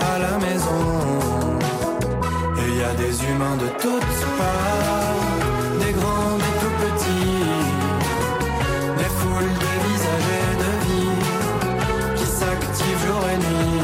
à 0.00 0.18
la 0.18 0.38
maison. 0.38 1.18
Et 2.58 2.78
y 2.78 2.82
a 2.82 2.94
des 2.94 3.14
humains 3.24 3.56
de 3.56 3.68
toutes 3.82 4.14
parts 4.38 5.78
Des 5.80 5.92
grands, 5.92 6.36
des 6.44 6.54
tout 6.60 6.74
petits 6.82 7.44
Des 8.98 9.10
foules 9.18 9.54
de 9.64 9.72
visages 9.86 10.30
et 10.40 10.52
de 10.64 10.72
vie 10.86 11.16
Qui 12.16 12.26
s'activent 12.26 13.06
jour 13.06 13.22
et 13.32 13.38
nuit. 13.46 13.82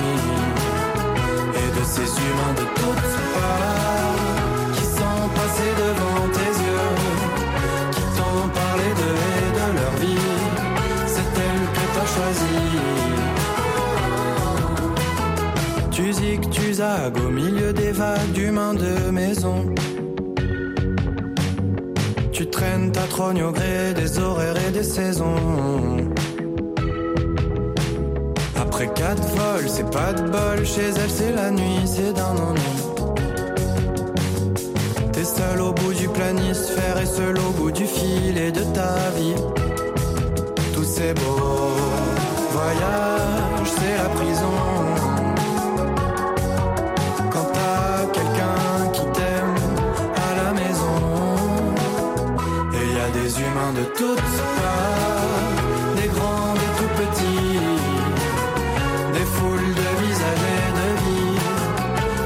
Et 1.61 1.69
de 1.79 1.85
ces 1.85 2.09
humains 2.25 2.55
de 2.61 2.67
toutes 2.81 3.13
parts 3.35 4.73
Qui 4.75 4.85
sont 4.99 5.23
passés 5.39 5.75
devant 5.85 6.23
tes 6.37 6.53
yeux 6.67 6.93
Qui 7.95 8.05
t'ont 8.17 8.49
parlé 8.61 8.89
d'eux 8.99 9.21
et 9.43 9.51
de 9.59 9.67
leur 9.79 9.95
vie 10.03 10.31
C'est 11.07 11.31
elle 11.47 11.65
que 11.77 11.85
t'as 11.95 12.09
choisie 12.15 12.74
tu 16.51 16.75
zagues 16.75 17.19
au 17.27 17.31
milieu 17.31 17.73
des 17.73 17.91
vagues 17.91 18.33
d'humains 18.33 18.75
de 18.75 19.11
maison. 19.11 19.75
Tu 22.33 22.47
traînes 22.49 22.93
ta 22.93 23.03
trogne 23.03 23.43
au 23.43 23.53
gré 23.53 23.95
des 23.95 24.19
horaires 24.19 24.57
et 24.69 24.71
des 24.71 24.83
saisons. 24.83 26.07
Après 28.57 28.89
quatre 28.95 29.27
vols, 29.37 29.69
c'est 29.69 29.91
pas 29.91 30.13
de 30.13 30.23
bol. 30.23 30.65
Chez 30.65 30.89
elle, 30.89 31.11
c'est 31.11 31.33
la 31.33 31.51
nuit, 31.51 31.81
c'est 31.85 32.13
d'un 32.13 32.37
ennui. 32.49 32.77
T'es 35.13 35.25
seul 35.25 35.61
au 35.61 35.73
bout 35.73 35.95
du 35.95 36.09
planisphère 36.09 36.99
et 37.01 37.07
seul 37.07 37.39
au 37.39 37.51
bout 37.59 37.71
du 37.73 37.87
fil 37.87 38.37
et 38.37 38.53
de 38.53 38.63
ta 38.73 38.95
vie. 39.17 39.35
Tous 40.75 40.85
ces 40.85 41.13
beaux 41.15 41.73
voyages, 42.53 43.71
c'est 43.79 43.97
la 43.97 44.09
prison. 44.11 44.84
De 53.75 53.85
toutes 53.97 54.17
parts 54.17 55.95
Des 55.97 56.09
grands, 56.09 56.55
des 56.55 56.73
tout 56.79 56.93
petits 57.01 57.59
Des 59.13 59.27
foules 59.35 59.75
de 59.81 59.89
visages 60.07 60.47
et 60.55 60.71
de 60.81 60.89
vie 61.05 61.39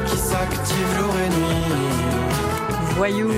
Qui 0.07 0.17
s'activent 0.17 0.95
jour 0.99 1.15
et 1.25 1.29
nuit 1.29 1.79
Voyous, 2.97 3.31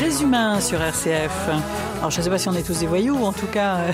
les 0.00 0.22
humains 0.22 0.60
sur 0.60 0.80
RCF. 0.80 1.48
Alors 1.98 2.10
je 2.10 2.18
ne 2.18 2.22
sais 2.22 2.30
pas 2.30 2.38
si 2.38 2.48
on 2.48 2.54
est 2.54 2.62
tous 2.62 2.78
des 2.78 2.86
voyous, 2.86 3.24
en 3.24 3.32
tout 3.32 3.48
cas 3.48 3.76
euh, 3.76 3.92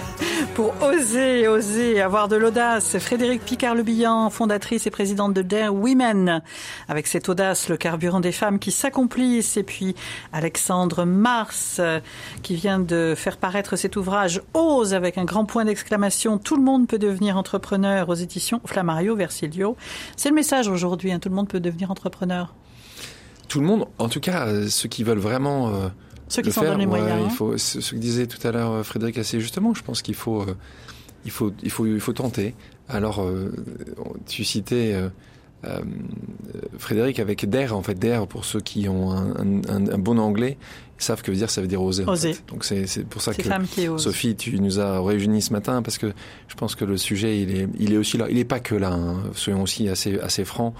pour 0.58 0.74
oser, 0.82 1.46
oser, 1.46 2.02
avoir 2.02 2.26
de 2.26 2.34
l'audace. 2.34 2.98
Frédéric 2.98 3.44
Picard-Lebihan, 3.44 4.28
fondatrice 4.28 4.88
et 4.88 4.90
présidente 4.90 5.32
de 5.32 5.40
Dare 5.40 5.72
Women, 5.72 6.42
avec 6.88 7.06
cette 7.06 7.28
audace, 7.28 7.68
le 7.68 7.76
carburant 7.76 8.18
des 8.18 8.32
femmes 8.32 8.58
qui 8.58 8.72
s'accomplissent. 8.72 9.56
Et 9.56 9.62
puis 9.62 9.94
Alexandre 10.32 11.04
Mars, 11.04 11.76
euh, 11.78 12.00
qui 12.42 12.56
vient 12.56 12.80
de 12.80 13.14
faire 13.16 13.36
paraître 13.36 13.76
cet 13.76 13.94
ouvrage 13.94 14.42
Ose 14.52 14.94
avec 14.94 15.16
un 15.16 15.24
grand 15.24 15.44
point 15.44 15.64
d'exclamation. 15.64 16.38
Tout 16.38 16.56
le 16.56 16.64
monde 16.64 16.88
peut 16.88 16.98
devenir 16.98 17.36
entrepreneur 17.36 18.08
aux 18.08 18.14
éditions 18.14 18.60
Flammario 18.64 19.14
Versilio. 19.14 19.76
C'est 20.16 20.30
le 20.30 20.34
message 20.34 20.66
aujourd'hui, 20.66 21.12
hein, 21.12 21.20
tout 21.20 21.28
le 21.28 21.36
monde 21.36 21.46
peut 21.46 21.60
devenir 21.60 21.92
entrepreneur. 21.92 22.52
Tout 23.46 23.60
le 23.60 23.66
monde, 23.66 23.86
en 23.98 24.08
tout 24.08 24.18
cas, 24.18 24.48
euh, 24.48 24.66
ceux 24.68 24.88
qui 24.88 25.04
veulent 25.04 25.18
vraiment 25.18 25.68
euh, 25.68 25.88
Ceux 26.28 26.42
qui 26.42 26.52
s'en 26.52 26.60
faire, 26.62 26.70
donnent 26.72 26.80
les 26.80 26.86
ouais, 26.86 27.00
moyens. 27.00 27.20
il 27.22 27.26
hein. 27.26 27.30
faut, 27.30 27.56
ce 27.58 27.80
ce 27.80 27.92
que 27.92 27.96
disait 27.96 28.26
tout 28.26 28.46
à 28.46 28.52
l'heure 28.52 28.72
euh, 28.72 28.82
Frédéric 28.82 29.18
assez 29.18 29.40
justement, 29.40 29.74
je 29.74 29.82
pense 29.82 30.02
qu'il 30.02 30.14
faut, 30.14 30.42
euh, 30.42 30.54
il 31.24 31.30
faut, 31.30 31.52
il 31.62 31.70
faut, 31.70 31.86
il 31.86 32.00
faut 32.00 32.12
tenter. 32.12 32.54
Alors, 32.88 33.20
euh, 33.22 33.52
tu 34.26 34.44
citais 34.44 34.92
euh, 34.94 35.08
euh, 35.66 35.80
Frédéric 36.78 37.18
avec 37.18 37.48
DARE, 37.48 37.76
en 37.76 37.82
fait, 37.82 37.98
DARE, 37.98 38.26
pour 38.26 38.44
ceux 38.44 38.60
qui 38.60 38.88
ont 38.88 39.10
un, 39.12 39.32
un- 39.68 39.88
un 39.92 39.98
bon 39.98 40.18
anglais, 40.18 40.56
ils 40.98 41.02
savent 41.04 41.22
que 41.22 41.30
veut 41.30 41.36
dire, 41.36 41.50
ça 41.50 41.60
veut 41.60 41.66
dire 41.66 41.82
oser. 41.82 42.04
en 42.04 42.12
Oser. 42.12 42.32
fait. 42.34 42.44
Donc, 42.48 42.64
c'est 42.64 43.04
pour 43.08 43.20
ça 43.22 43.32
que. 43.32 43.42
Sophie, 43.98 44.34
tu 44.36 44.58
nous 44.60 44.80
as 44.80 45.00
réunis 45.00 45.42
ce 45.42 45.52
matin 45.52 45.82
parce 45.82 45.98
que 45.98 46.12
je 46.48 46.54
pense 46.54 46.74
que 46.74 46.84
le 46.84 46.96
sujet, 46.96 47.40
il 47.40 47.56
est, 47.56 47.68
il 47.78 47.92
est 47.92 47.96
aussi 47.96 48.16
là. 48.18 48.26
Il 48.30 48.36
n'est 48.36 48.44
pas 48.44 48.60
que 48.60 48.74
là. 48.74 48.92
hein. 48.92 49.16
Soyons 49.34 49.62
aussi 49.62 49.88
assez, 49.88 50.18
assez 50.20 50.44
francs. 50.44 50.74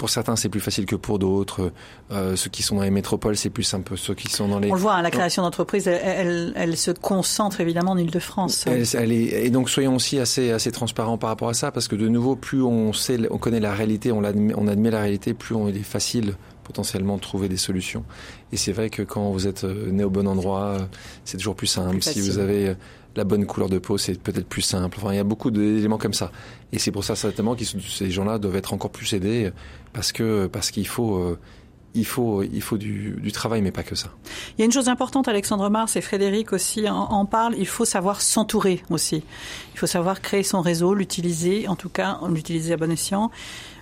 Pour 0.00 0.08
certains, 0.08 0.34
c'est 0.34 0.48
plus 0.48 0.60
facile 0.60 0.86
que 0.86 0.96
pour 0.96 1.18
d'autres. 1.18 1.72
Euh, 2.10 2.34
ceux 2.34 2.48
qui 2.48 2.62
sont 2.62 2.76
dans 2.76 2.82
les 2.84 2.90
métropoles, 2.90 3.36
c'est 3.36 3.50
plus 3.50 3.64
simple. 3.64 3.98
Ceux 3.98 4.14
qui 4.14 4.28
sont 4.30 4.48
dans 4.48 4.58
les 4.58 4.70
On 4.70 4.74
le 4.74 4.80
voit, 4.80 4.94
hein, 4.94 5.02
la 5.02 5.10
création 5.10 5.42
d'entreprise, 5.42 5.86
elle, 5.86 6.00
elle, 6.02 6.52
elle 6.56 6.76
se 6.78 6.90
concentre 6.90 7.60
évidemment 7.60 7.90
en 7.90 7.98
Ile-de-France. 7.98 8.64
Elle- 8.66 8.84
elle 8.94 9.12
est- 9.12 9.44
et 9.44 9.50
donc 9.50 9.68
soyons 9.68 9.94
aussi 9.96 10.18
assez 10.18 10.52
assez 10.52 10.72
transparents 10.72 11.18
par 11.18 11.28
rapport 11.28 11.50
à 11.50 11.54
ça 11.54 11.70
parce 11.70 11.86
que 11.86 11.96
de 11.96 12.08
nouveau 12.08 12.34
plus 12.34 12.62
on 12.62 12.94
sait 12.94 13.18
on 13.30 13.36
connaît 13.36 13.60
la 13.60 13.74
réalité 13.74 14.10
on 14.10 14.24
admet, 14.24 14.54
on 14.56 14.66
admet 14.68 14.90
la 14.90 15.02
réalité 15.02 15.34
plus 15.34 15.54
on, 15.54 15.68
il 15.68 15.76
est 15.76 15.82
facile 15.82 16.34
potentiellement 16.64 17.16
de 17.16 17.20
trouver 17.20 17.48
des 17.50 17.56
solutions 17.58 18.04
et 18.52 18.56
c'est 18.56 18.72
vrai 18.72 18.88
que 18.90 19.02
quand 19.02 19.30
vous 19.32 19.46
êtes 19.46 19.64
euh, 19.64 19.90
né 19.90 20.02
au 20.04 20.10
bon 20.10 20.26
endroit 20.26 20.62
euh, 20.62 20.78
c'est 21.26 21.36
toujours 21.36 21.56
plus 21.56 21.66
simple 21.66 21.90
Plus 21.98 22.02
si 22.12 22.20
vous 22.20 22.38
avez 22.38 22.74
la 23.16 23.24
bonne 23.24 23.46
couleur 23.46 23.68
de 23.68 23.78
peau 23.78 23.98
c'est 23.98 24.20
peut-être 24.20 24.46
plus 24.46 24.62
simple 24.62 24.98
enfin 25.00 25.12
il 25.12 25.16
y 25.16 25.20
a 25.20 25.24
beaucoup 25.24 25.50
d'éléments 25.50 25.98
comme 25.98 26.14
ça 26.14 26.30
et 26.72 26.78
c'est 26.78 26.92
pour 26.92 27.04
ça 27.04 27.16
certainement 27.16 27.54
que 27.54 27.64
ces 27.64 28.10
gens-là 28.10 28.38
doivent 28.38 28.56
être 28.56 28.72
encore 28.72 28.90
plus 28.90 29.12
aidés 29.12 29.52
parce 29.92 30.12
que 30.12 30.46
parce 30.46 30.70
qu'il 30.70 30.86
faut 30.86 31.16
euh, 31.16 31.38
il 31.94 32.06
faut 32.06 32.42
il 32.42 32.62
faut 32.62 32.78
du, 32.78 33.16
du 33.20 33.32
travail 33.32 33.62
mais 33.62 33.72
pas 33.72 33.82
que 33.82 33.94
ça 33.94 34.10
Il 34.56 34.60
y 34.60 34.62
a 34.62 34.64
une 34.64 34.72
chose 34.72 34.88
importante, 34.88 35.28
Alexandre 35.28 35.68
Mars 35.70 35.96
et 35.96 36.00
Frédéric 36.00 36.52
aussi 36.52 36.88
en, 36.88 36.96
en 36.96 37.26
parlent, 37.26 37.54
il 37.58 37.66
faut 37.66 37.84
savoir 37.84 38.20
s'entourer 38.20 38.82
aussi. 38.90 39.24
Il 39.74 39.78
faut 39.78 39.86
savoir 39.86 40.20
créer 40.20 40.42
son 40.42 40.60
réseau, 40.60 40.94
l'utiliser, 40.94 41.66
en 41.68 41.76
tout 41.76 41.88
cas, 41.88 42.20
l'utiliser 42.28 42.74
à 42.74 42.76
bon 42.76 42.90
escient. 42.90 43.30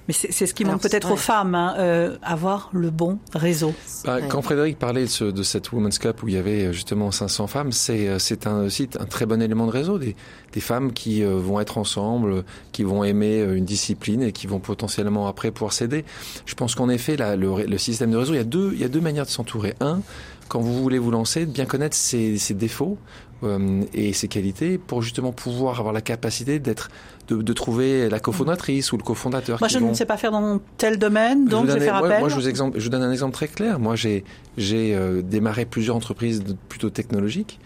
Mais 0.08 0.14
c'est 0.14 0.32
c'est 0.32 0.46
ce 0.46 0.54
qui 0.54 0.64
manque 0.64 0.80
peut-être 0.80 1.10
aux 1.12 1.16
femmes, 1.16 1.54
hein, 1.54 1.74
euh, 1.78 2.16
avoir 2.22 2.70
le 2.72 2.90
bon 2.90 3.18
réseau. 3.34 3.74
Bah, 4.04 4.16
Ouais. 4.16 4.28
Quand 4.28 4.40
Frédéric 4.42 4.78
parlait 4.78 5.02
de, 5.02 5.06
ce- 5.06 5.24
de 5.24 5.42
cette 5.42 5.70
Women's 5.70 5.98
Cup 5.98 6.22
où 6.22 6.28
il 6.28 6.34
y 6.34 6.38
avait 6.38 6.64
euh, 6.64 6.72
justement 6.72 7.10
500 7.10 7.46
femmes, 7.46 7.72
c'est 7.72 8.08
euh, 8.08 8.18
c'est 8.18 8.46
un 8.46 8.64
aussi 8.64 8.88
un 8.98 9.04
très 9.04 9.26
bon 9.26 9.40
élément 9.42 9.66
de 9.66 9.70
réseau. 9.72 9.98
Des, 9.98 10.16
des 10.52 10.60
femmes 10.60 10.92
qui 10.94 11.22
euh, 11.22 11.36
vont 11.36 11.60
être 11.60 11.76
ensemble, 11.78 12.32
euh, 12.32 12.42
qui 12.72 12.84
vont 12.84 13.04
aimer 13.04 13.40
une 13.42 13.66
discipline 13.66 14.22
et 14.22 14.32
qui 14.32 14.46
vont 14.46 14.60
potentiellement 14.60 15.28
après 15.28 15.50
pouvoir 15.50 15.72
s'aider. 15.74 16.04
Je 16.46 16.54
pense 16.54 16.74
qu'en 16.74 16.88
effet, 16.88 17.16
là, 17.16 17.36
le, 17.36 17.64
le 17.66 17.78
système 17.78 18.10
de 18.10 18.16
réseau, 18.16 18.32
il 18.32 18.38
y 18.38 18.40
a 18.40 18.44
deux, 18.44 18.70
il 18.72 18.80
y 18.80 18.84
a 18.84 18.88
deux 18.88 19.00
manières 19.02 19.26
de 19.26 19.30
s'entourer. 19.30 19.74
Un, 19.80 20.00
quand 20.48 20.60
vous 20.60 20.82
voulez 20.82 20.98
vous 20.98 21.10
lancer, 21.10 21.44
de 21.44 21.50
bien 21.52 21.66
connaître 21.66 21.94
ses, 21.94 22.38
ses 22.38 22.54
défauts 22.54 22.96
euh, 23.42 23.82
et 23.92 24.14
ses 24.14 24.28
qualités 24.28 24.78
pour 24.78 25.02
justement 25.02 25.32
pouvoir 25.32 25.78
avoir 25.78 25.92
la 25.92 26.00
capacité 26.00 26.58
d'être 26.58 26.88
de, 27.28 27.42
de 27.42 27.52
trouver 27.52 28.08
la 28.08 28.20
cofondatrice 28.20 28.92
ou 28.92 28.96
le 28.96 29.02
cofondateur. 29.02 29.58
Moi, 29.60 29.68
je 29.68 29.78
vont- 29.78 29.90
ne 29.90 29.94
sais 29.94 30.06
pas 30.06 30.16
faire 30.16 30.32
dans 30.32 30.60
tel 30.78 30.98
domaine, 30.98 31.46
donc 31.46 31.66
je 31.68 31.72
vais 31.72 31.80
faire 31.80 31.98
moi- 31.98 32.08
appel. 32.08 32.20
Moi, 32.20 32.28
je 32.28 32.34
vous, 32.34 32.48
exemple, 32.48 32.78
je 32.78 32.84
vous 32.84 32.90
donne 32.90 33.02
un 33.02 33.12
exemple 33.12 33.34
très 33.34 33.48
clair. 33.48 33.78
Moi, 33.78 33.96
j'ai 33.96 34.24
j'ai 34.56 34.94
euh, 34.94 35.22
démarré 35.22 35.64
plusieurs 35.66 35.94
entreprises 35.96 36.42
plutôt 36.68 36.90
technologiques 36.90 37.60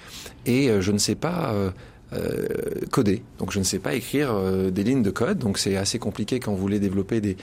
et 0.47 0.69
euh, 0.69 0.81
je 0.81 0.93
ne 0.93 0.99
sais 0.99 1.15
pas 1.15 1.53
euh, 1.55 1.71
euh, 2.13 2.47
coder. 2.91 3.23
Donc, 3.39 3.53
je 3.53 3.59
ne 3.59 3.65
sais 3.65 3.79
pas 3.79 3.95
écrire 3.95 4.31
euh, 4.33 4.71
des 4.71 4.85
lignes 4.85 5.03
de 5.03 5.11
code. 5.11 5.39
Donc, 5.39 5.59
c'est 5.59 5.77
assez 5.77 5.99
compliqué 5.99 6.41
quand 6.41 6.53
vous 6.53 6.59
voulez 6.59 6.79
développer 6.81 7.21
des 7.21 7.37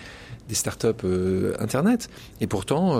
des 0.47 0.55
startups 0.55 0.87
euh, 1.05 1.53
internet. 1.59 2.09
Et 2.41 2.47
pourtant, 2.47 2.99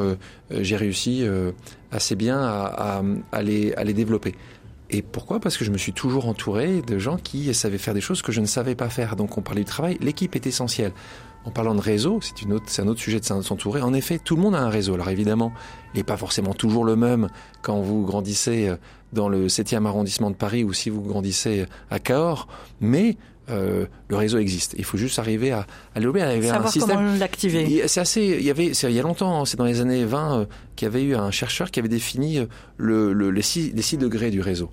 j'ai 0.52 0.76
réussi 0.76 1.24
euh, 1.24 1.52
assez 1.92 2.16
bien 2.16 2.40
à, 2.40 3.00
à, 3.00 3.02
à 3.32 3.42
les, 3.42 3.74
à 3.74 3.84
les 3.84 3.94
développer. 3.94 4.36
Et 4.90 5.02
pourquoi? 5.02 5.40
Parce 5.40 5.58
que 5.58 5.66
je 5.66 5.72
me 5.72 5.78
suis 5.78 5.94
toujours 5.94 6.28
entouré 6.28 6.82
de 6.82 6.98
gens 6.98 7.18
qui 7.18 7.54
savaient 7.54 7.78
faire 7.78 7.94
des 7.94 8.02
choses 8.02 8.22
que 8.22 8.32
je 8.32 8.42
ne 8.42 8.46
savais 8.46 8.76
pas 8.76 8.90
faire. 8.90 9.16
Donc 9.16 9.38
on 9.38 9.42
parlait 9.42 9.62
du 9.62 9.66
travail, 9.66 9.98
l'équipe 10.02 10.36
est 10.36 10.48
essentielle. 10.48 10.94
En 11.46 11.52
parlant 11.52 11.74
de 11.74 11.80
réseau, 11.80 12.20
c'est 12.22 12.42
une 12.42 12.54
autre, 12.54 12.66
c'est 12.68 12.82
un 12.82 12.88
autre 12.88 13.00
sujet 13.00 13.20
de 13.20 13.26
s'entourer. 13.26 13.82
En 13.82 13.94
effet, 13.94 14.20
tout 14.20 14.36
le 14.36 14.42
monde 14.42 14.56
a 14.56 14.60
un 14.60 14.70
réseau. 14.70 14.96
Alors 14.96 15.10
évidemment, 15.10 15.54
il 15.94 15.98
n'est 15.98 16.04
pas 16.04 16.18
forcément 16.18 16.54
toujours 16.54 16.84
le 16.84 16.96
même 16.96 17.30
quand 17.62 17.80
vous 17.80 18.04
grandissez 18.06 18.68
euh, 18.68 18.76
dans 19.14 19.30
le 19.30 19.48
7e 19.48 19.86
arrondissement 19.86 20.32
de 20.32 20.36
Paris 20.36 20.64
ou 20.64 20.74
si 20.74 20.90
vous 20.90 21.02
grandissez 21.02 21.66
à 21.90 22.00
Cahors, 22.00 22.48
mais 22.82 23.18
euh, 23.52 23.86
le 24.08 24.16
réseau 24.16 24.38
existe. 24.38 24.76
Il 24.78 24.84
faut 24.86 24.98
juste 24.98 25.20
arriver 25.20 25.52
à, 25.52 25.66
à 25.96 26.00
le- 26.00 26.10
arriver 26.22 26.48
à 26.50 26.52
un 26.52 26.54
Savoir 26.56 26.72
système. 26.74 26.96
comment 26.98 27.16
l'activer. 27.18 27.64
Il- 27.70 27.90
C'est 27.90 28.00
assez. 28.02 28.22
Il 28.40 28.44
y 28.46 28.50
avait, 28.50 28.68
il 28.68 28.92
y 28.92 29.00
a 29.00 29.04
longtemps, 29.04 29.42
hein, 29.42 29.46
c'est 29.46 29.58
dans 29.58 29.66
les 29.66 29.82
années 29.82 30.06
20, 30.06 30.40
euh, 30.42 30.46
qu'il 30.76 30.86
y 30.86 30.90
avait 30.90 31.04
eu 31.04 31.16
un 31.16 31.32
chercheur 31.32 31.72
qui 31.72 31.80
avait 31.80 31.90
défini 31.90 32.40
euh, 32.40 32.46
le, 32.78 33.14
le- 33.14 33.32
les, 33.32 33.42
six, 33.42 33.72
les 33.74 33.82
six 33.82 33.98
degrés 33.98 34.32
du 34.32 34.42
réseau, 34.42 34.70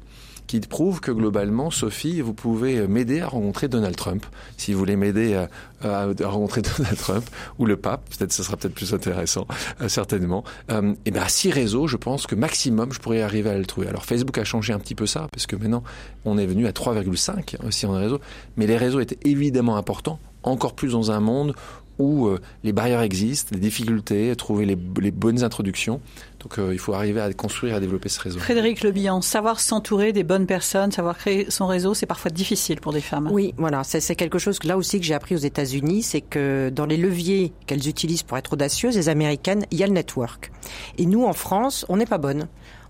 qui 0.47 0.61
prouve 0.61 1.01
que 1.01 1.11
globalement, 1.11 1.71
Sophie, 1.71 2.21
vous 2.21 2.35
pouvez 2.35 2.87
m'aider 2.87 3.21
à 3.21 3.29
rencontrer 3.29 3.69
Donald 3.69 3.97
Trump, 3.97 4.25
si 4.57 4.73
vous 4.73 4.79
voulez 4.79 4.97
m'aider 4.97 5.35
à, 5.83 6.07
rencontrer 6.25 6.63
Donald 6.79 6.97
Trump 6.97 7.25
ou 7.59 7.67
le 7.67 7.77
pape, 7.77 8.09
peut-être 8.11 8.33
ce 8.33 8.43
sera 8.43 8.57
peut-être 8.57 8.75
plus 8.75 8.95
intéressant, 8.95 9.47
euh, 9.81 9.89
certainement. 9.89 10.45
Euh, 10.71 10.95
et 11.05 11.11
ben 11.11 11.23
à 11.23 11.29
six 11.29 11.51
réseaux, 11.51 11.87
je 11.87 11.97
pense 11.97 12.27
que 12.27 12.35
maximum, 12.35 12.93
je 12.93 13.01
pourrais 13.01 13.23
arriver 13.23 13.51
à 13.51 13.59
le 13.59 13.67
trouver. 13.67 13.89
Alors 13.89 14.05
Facebook 14.05 14.39
a 14.39 14.45
changé 14.45 14.73
un 14.73 14.79
petit 14.79 14.95
peu 14.95 15.07
ça, 15.07 15.29
parce 15.33 15.47
que 15.47 15.57
maintenant, 15.57 15.83
on 16.25 16.39
est 16.39 16.47
venu 16.47 16.67
à 16.67 16.73
3,5 16.73 17.67
aussi 17.67 17.87
en 17.87 17.93
réseau, 17.93 18.21
mais 18.57 18.67
les 18.67 18.77
réseaux 18.77 19.01
étaient 19.01 19.19
évidemment 19.29 19.77
importants, 19.77 20.19
encore 20.43 20.75
plus 20.75 20.93
dans 20.93 21.11
un 21.11 21.21
monde 21.21 21.55
où 21.99 22.27
euh, 22.27 22.41
les 22.65 22.73
barrières 22.73 23.01
existent, 23.03 23.51
les 23.53 23.61
difficultés, 23.61 24.35
trouver 24.37 24.67
les, 24.67 24.79
les 25.01 25.11
bonnes 25.11 25.43
introductions. 25.43 26.01
Donc 26.41 26.59
euh, 26.59 26.73
il 26.73 26.79
faut 26.79 26.93
arriver 26.93 27.21
à 27.21 27.33
construire, 27.33 27.75
à 27.75 27.81
développer 27.81 28.09
ce 28.09 28.21
réseau. 28.21 28.39
Frédéric 28.39 28.83
Lebihan, 28.83 29.21
savoir 29.23 29.61
s'entourer 29.61 30.13
des 30.13 30.23
bonnes 30.23 30.47
personnes, 30.47 30.93
savoir 30.93 31.17
créer 31.17 31.51
son 31.51 31.67
réseau, 31.67 31.95
c'est 31.95 32.07
parfois 32.07 32.31
difficile 32.31 32.81
pour 32.81 32.93
des 32.93 33.01
femmes. 33.01 33.29
Oui, 33.33 33.55
voilà, 33.57 33.83
c'est 33.85 34.01
c'est 34.01 34.17
quelque 34.17 34.39
chose 34.39 34.59
que 34.59 34.69
là 34.69 34.77
aussi 34.77 35.01
que 35.01 35.07
j'ai 35.07 35.15
appris 35.15 35.35
aux 35.35 35.39
États-Unis, 35.39 36.03
c'est 36.03 36.21
que 36.21 36.71
dans 36.73 36.87
les 36.87 36.97
leviers 36.97 37.53
qu'elles 37.67 37.89
utilisent 37.89 38.23
pour 38.23 38.39
être 38.39 38.53
audacieuses, 38.53 38.97
les 38.97 39.09
américaines, 39.09 39.67
il 39.71 39.79
y 39.79 39.83
a 39.83 39.87
le 39.87 39.93
network. 39.93 40.53
Et 40.99 41.07
nous, 41.07 41.25
en 41.25 41.33
France, 41.33 41.87
on 41.89 41.97
n'est 41.97 42.07
pas 42.07 42.19
bonne. 42.19 42.47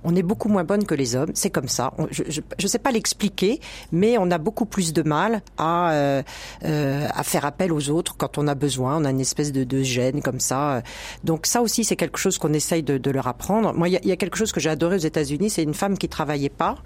On 0.09 0.15
est 0.15 0.23
beaucoup 0.23 0.49
moins 0.49 0.63
bonne 0.63 0.85
que 0.87 0.95
les 0.95 1.17
hommes, 1.17 1.33
c'est 1.35 1.51
comme 1.51 1.67
ça. 1.67 1.93
Je 2.13 2.41
ne 2.63 2.69
sais 2.69 2.79
pas 2.79 2.93
l'expliquer, 2.93 3.61
mais 3.91 4.17
on 4.19 4.31
a 4.31 4.39
beaucoup 4.39 4.65
plus 4.65 4.93
de 4.93 5.03
mal 5.03 5.43
à, 5.59 5.91
euh, 5.91 6.23
euh, 6.65 7.09
à 7.13 7.25
faire 7.25 7.45
appel 7.45 7.73
aux 7.73 7.91
autres 7.91 8.17
quand 8.17 8.39
on 8.39 8.47
a 8.47 8.55
besoin. 8.55 9.03
On 9.03 9.05
a 9.05 9.11
une 9.11 9.21
espèce 9.21 9.51
de, 9.51 9.65
de 9.65 9.83
gêne 9.83 10.23
comme 10.23 10.39
ça. 10.39 10.83
Donc 11.25 11.47
ça 11.47 11.61
aussi, 11.61 11.83
c'est 11.83 11.97
quelque 11.97 12.19
chose 12.19 12.39
qu'on 12.39 12.53
essaye 12.53 12.85
de, 12.85 12.99
de 12.99 13.11
leur 13.11 13.27
apprendre. 13.27 13.75
Moi, 13.75 13.89
il 13.89 13.95
y 13.95 13.97
a, 13.97 14.01
y 14.05 14.13
a 14.13 14.17
quelque 14.17 14.39
chose 14.39 14.53
que 14.53 14.61
j'ai 14.61 14.71
adoré 14.71 14.95
aux 14.95 15.07
États-Unis, 15.07 15.51
c'est 15.51 15.65
une 15.65 15.75
femme 15.75 15.99
qui 15.99 16.09
travaillait 16.09 16.51
pas. 16.51 16.77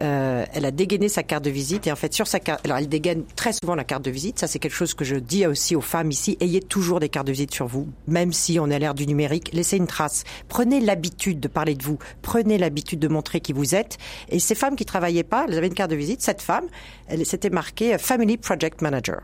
Euh, 0.00 0.46
elle 0.54 0.64
a 0.64 0.70
dégainé 0.70 1.10
sa 1.10 1.22
carte 1.22 1.44
de 1.44 1.50
visite 1.50 1.86
et 1.86 1.92
en 1.92 1.96
fait 1.96 2.14
sur 2.14 2.26
sa 2.26 2.40
carte, 2.40 2.64
alors 2.64 2.78
elle 2.78 2.88
dégaine 2.88 3.24
très 3.36 3.52
souvent 3.52 3.74
la 3.74 3.84
carte 3.84 4.06
de 4.06 4.10
visite. 4.10 4.38
Ça, 4.38 4.46
c'est 4.46 4.58
quelque 4.58 4.76
chose 4.76 4.94
que 4.94 5.04
je 5.04 5.16
dis 5.16 5.46
aussi 5.46 5.76
aux 5.76 5.82
femmes 5.82 6.10
ici. 6.10 6.38
Ayez 6.40 6.60
toujours 6.62 6.98
des 6.98 7.10
cartes 7.10 7.26
de 7.26 7.32
visite 7.32 7.52
sur 7.52 7.66
vous, 7.66 7.88
même 8.08 8.32
si 8.32 8.58
on 8.58 8.70
à 8.70 8.78
l'ère 8.78 8.94
du 8.94 9.06
numérique. 9.06 9.50
Laissez 9.52 9.76
une 9.76 9.86
trace. 9.86 10.24
Prenez 10.48 10.80
l'habitude 10.80 11.40
de 11.40 11.48
parler 11.48 11.74
de 11.74 11.82
vous. 11.82 11.98
Prenez 12.22 12.56
l'habitude 12.56 12.69
de 12.70 13.08
montrer 13.08 13.40
qui 13.40 13.52
vous 13.52 13.74
êtes. 13.74 13.98
Et 14.28 14.38
ces 14.38 14.54
femmes 14.54 14.76
qui 14.76 14.84
travaillaient 14.84 15.22
pas, 15.22 15.46
elles 15.48 15.58
avaient 15.58 15.68
une 15.68 15.74
carte 15.74 15.90
de 15.90 15.96
visite. 15.96 16.22
Cette 16.22 16.42
femme, 16.42 16.66
elle 17.08 17.24
s'était 17.26 17.50
marquée 17.50 17.94
euh, 17.94 17.98
Family 17.98 18.36
Project 18.36 18.82
Manager. 18.82 19.20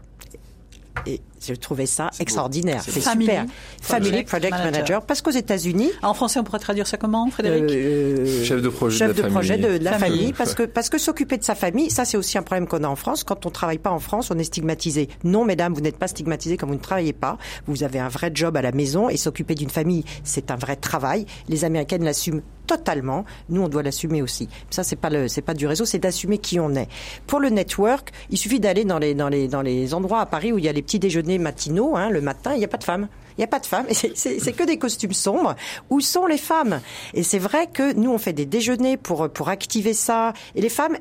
Et 1.07 1.21
je 1.41 1.55
trouvais 1.55 1.87
ça 1.87 2.11
extraordinaire. 2.21 2.83
C'est 2.85 3.01
super. 3.01 3.47
Family 3.83 4.23
Project 4.25 4.29
Project 4.29 4.51
Manager. 4.53 4.73
Manager. 4.73 5.03
Parce 5.03 5.23
qu'aux 5.23 5.31
États-Unis, 5.31 5.91
En 6.03 6.15
français, 6.15 6.39
on 6.41 6.45
pourrait 6.45 6.59
traduire 6.59 6.87
ça 6.87 6.97
comment, 6.97 7.29
Frédéric 7.31 7.65
euh, 7.71 8.45
Chef 8.45 8.63
de 8.63 8.69
projet 8.69 8.99
chef 8.99 9.09
de 9.09 9.15
de, 9.15 9.23
la 9.23 9.29
projet 9.29 9.55
famille. 9.55 9.73
de, 9.73 9.79
de 9.79 9.85
la 9.85 9.93
Famille. 9.99 10.19
famille, 10.19 10.33
parce 10.33 10.55
que 10.55 10.63
parce 10.65 10.89
que 10.89 10.99
s'occuper 10.99 11.37
de 11.39 11.45
sa 11.45 11.55
famille, 11.55 11.91
ça 11.91 12.05
c'est 12.05 12.17
aussi 12.17 12.39
un 12.39 12.43
problème 12.43 12.67
qu'on 12.67 12.85
a 12.85 12.89
en 12.89 12.97
France. 12.97 13.25
Quand 13.25 13.47
on 13.47 13.51
travaille 13.51 13.79
pas 13.79 13.91
en 13.91 13.99
France, 13.99 14.31
on 14.31 14.39
est 14.39 14.45
stigmatisé. 14.45 15.09
Non, 15.25 15.45
mesdames, 15.45 15.73
vous 15.75 15.81
n'êtes 15.81 15.99
pas 15.99 16.09
stigmatisées 16.09 16.57
quand 16.57 16.67
vous 16.67 16.75
ne 16.75 16.79
travaillez 16.81 17.13
pas. 17.13 17.39
Vous 17.67 17.83
avez 17.83 17.99
un 17.99 18.09
vrai 18.09 18.31
job 18.35 18.57
à 18.57 18.63
la 18.63 18.73
maison 18.73 19.09
et 19.09 19.17
s'occuper 19.17 19.55
d'une 19.55 19.71
famille, 19.71 20.05
c'est 20.25 20.51
un 20.51 20.57
vrai 20.57 20.77
travail. 20.77 21.27
Les 21.49 21.65
Américaines 21.65 22.05
l'assument 22.05 22.41
totalement. 22.67 23.25
Nous, 23.49 23.63
on 23.63 23.69
doit 23.69 23.83
l'assumer 23.85 24.23
aussi. 24.23 24.49
Ça, 24.71 24.83
c'est 24.83 24.97
pas 24.97 25.09
le, 25.09 25.29
c'est 25.29 25.41
pas 25.43 25.55
du 25.55 25.69
réseau, 25.69 25.85
c'est 25.85 26.01
d'assumer 26.01 26.39
qui 26.39 26.59
on 26.59 26.75
est. 26.75 26.89
Pour 27.29 27.39
le 27.39 27.49
network, 27.49 28.11
il 28.31 28.39
suffit 28.39 28.59
d'aller 28.59 28.85
dans 28.85 28.99
les 28.99 29.15
dans 29.15 29.29
les 29.29 29.47
dans 29.47 29.63
les 29.63 29.95
endroits 29.95 30.21
à 30.21 30.27
Paris 30.27 30.53
où 30.53 30.59
il 30.59 30.65
y 30.65 30.69
a 30.69 30.73
les 30.73 30.83
petits 30.83 30.99
déjeuners 30.99 31.26
matinaux, 31.39 31.97
hein, 31.97 32.09
le 32.11 32.21
matin, 32.21 32.55
il 32.55 32.59
n'y 32.59 32.65
a 32.65 32.69
pas 32.69 32.79
de 32.79 32.85
femmes. 32.85 33.09
Il 33.37 33.41
n'y 33.41 33.45
a 33.45 33.49
pas 33.49 33.59
de 33.59 33.67
femmes. 33.67 33.87
C'est- 33.93 34.53
que 34.57 34.65
des 34.65 34.79
costumes 34.79 35.13
sombres. 35.13 35.55
Où 35.91 36.01
sont 36.01 36.27
les 36.27 36.39
femmes? 36.39 36.81
Et 37.13 37.23
c'est 37.23 37.39
vrai 37.39 37.67
que 37.67 37.93
nous, 37.93 38.11
on 38.11 38.19
fait 38.19 38.33
des 38.33 38.47
déjeuners 38.47 38.97
pour, 38.97 39.29
pour 39.29 39.49
activer 39.51 39.93
ça. 39.93 40.33
Et 40.55 40.61
les 40.63 40.71
femmes, 40.71 40.97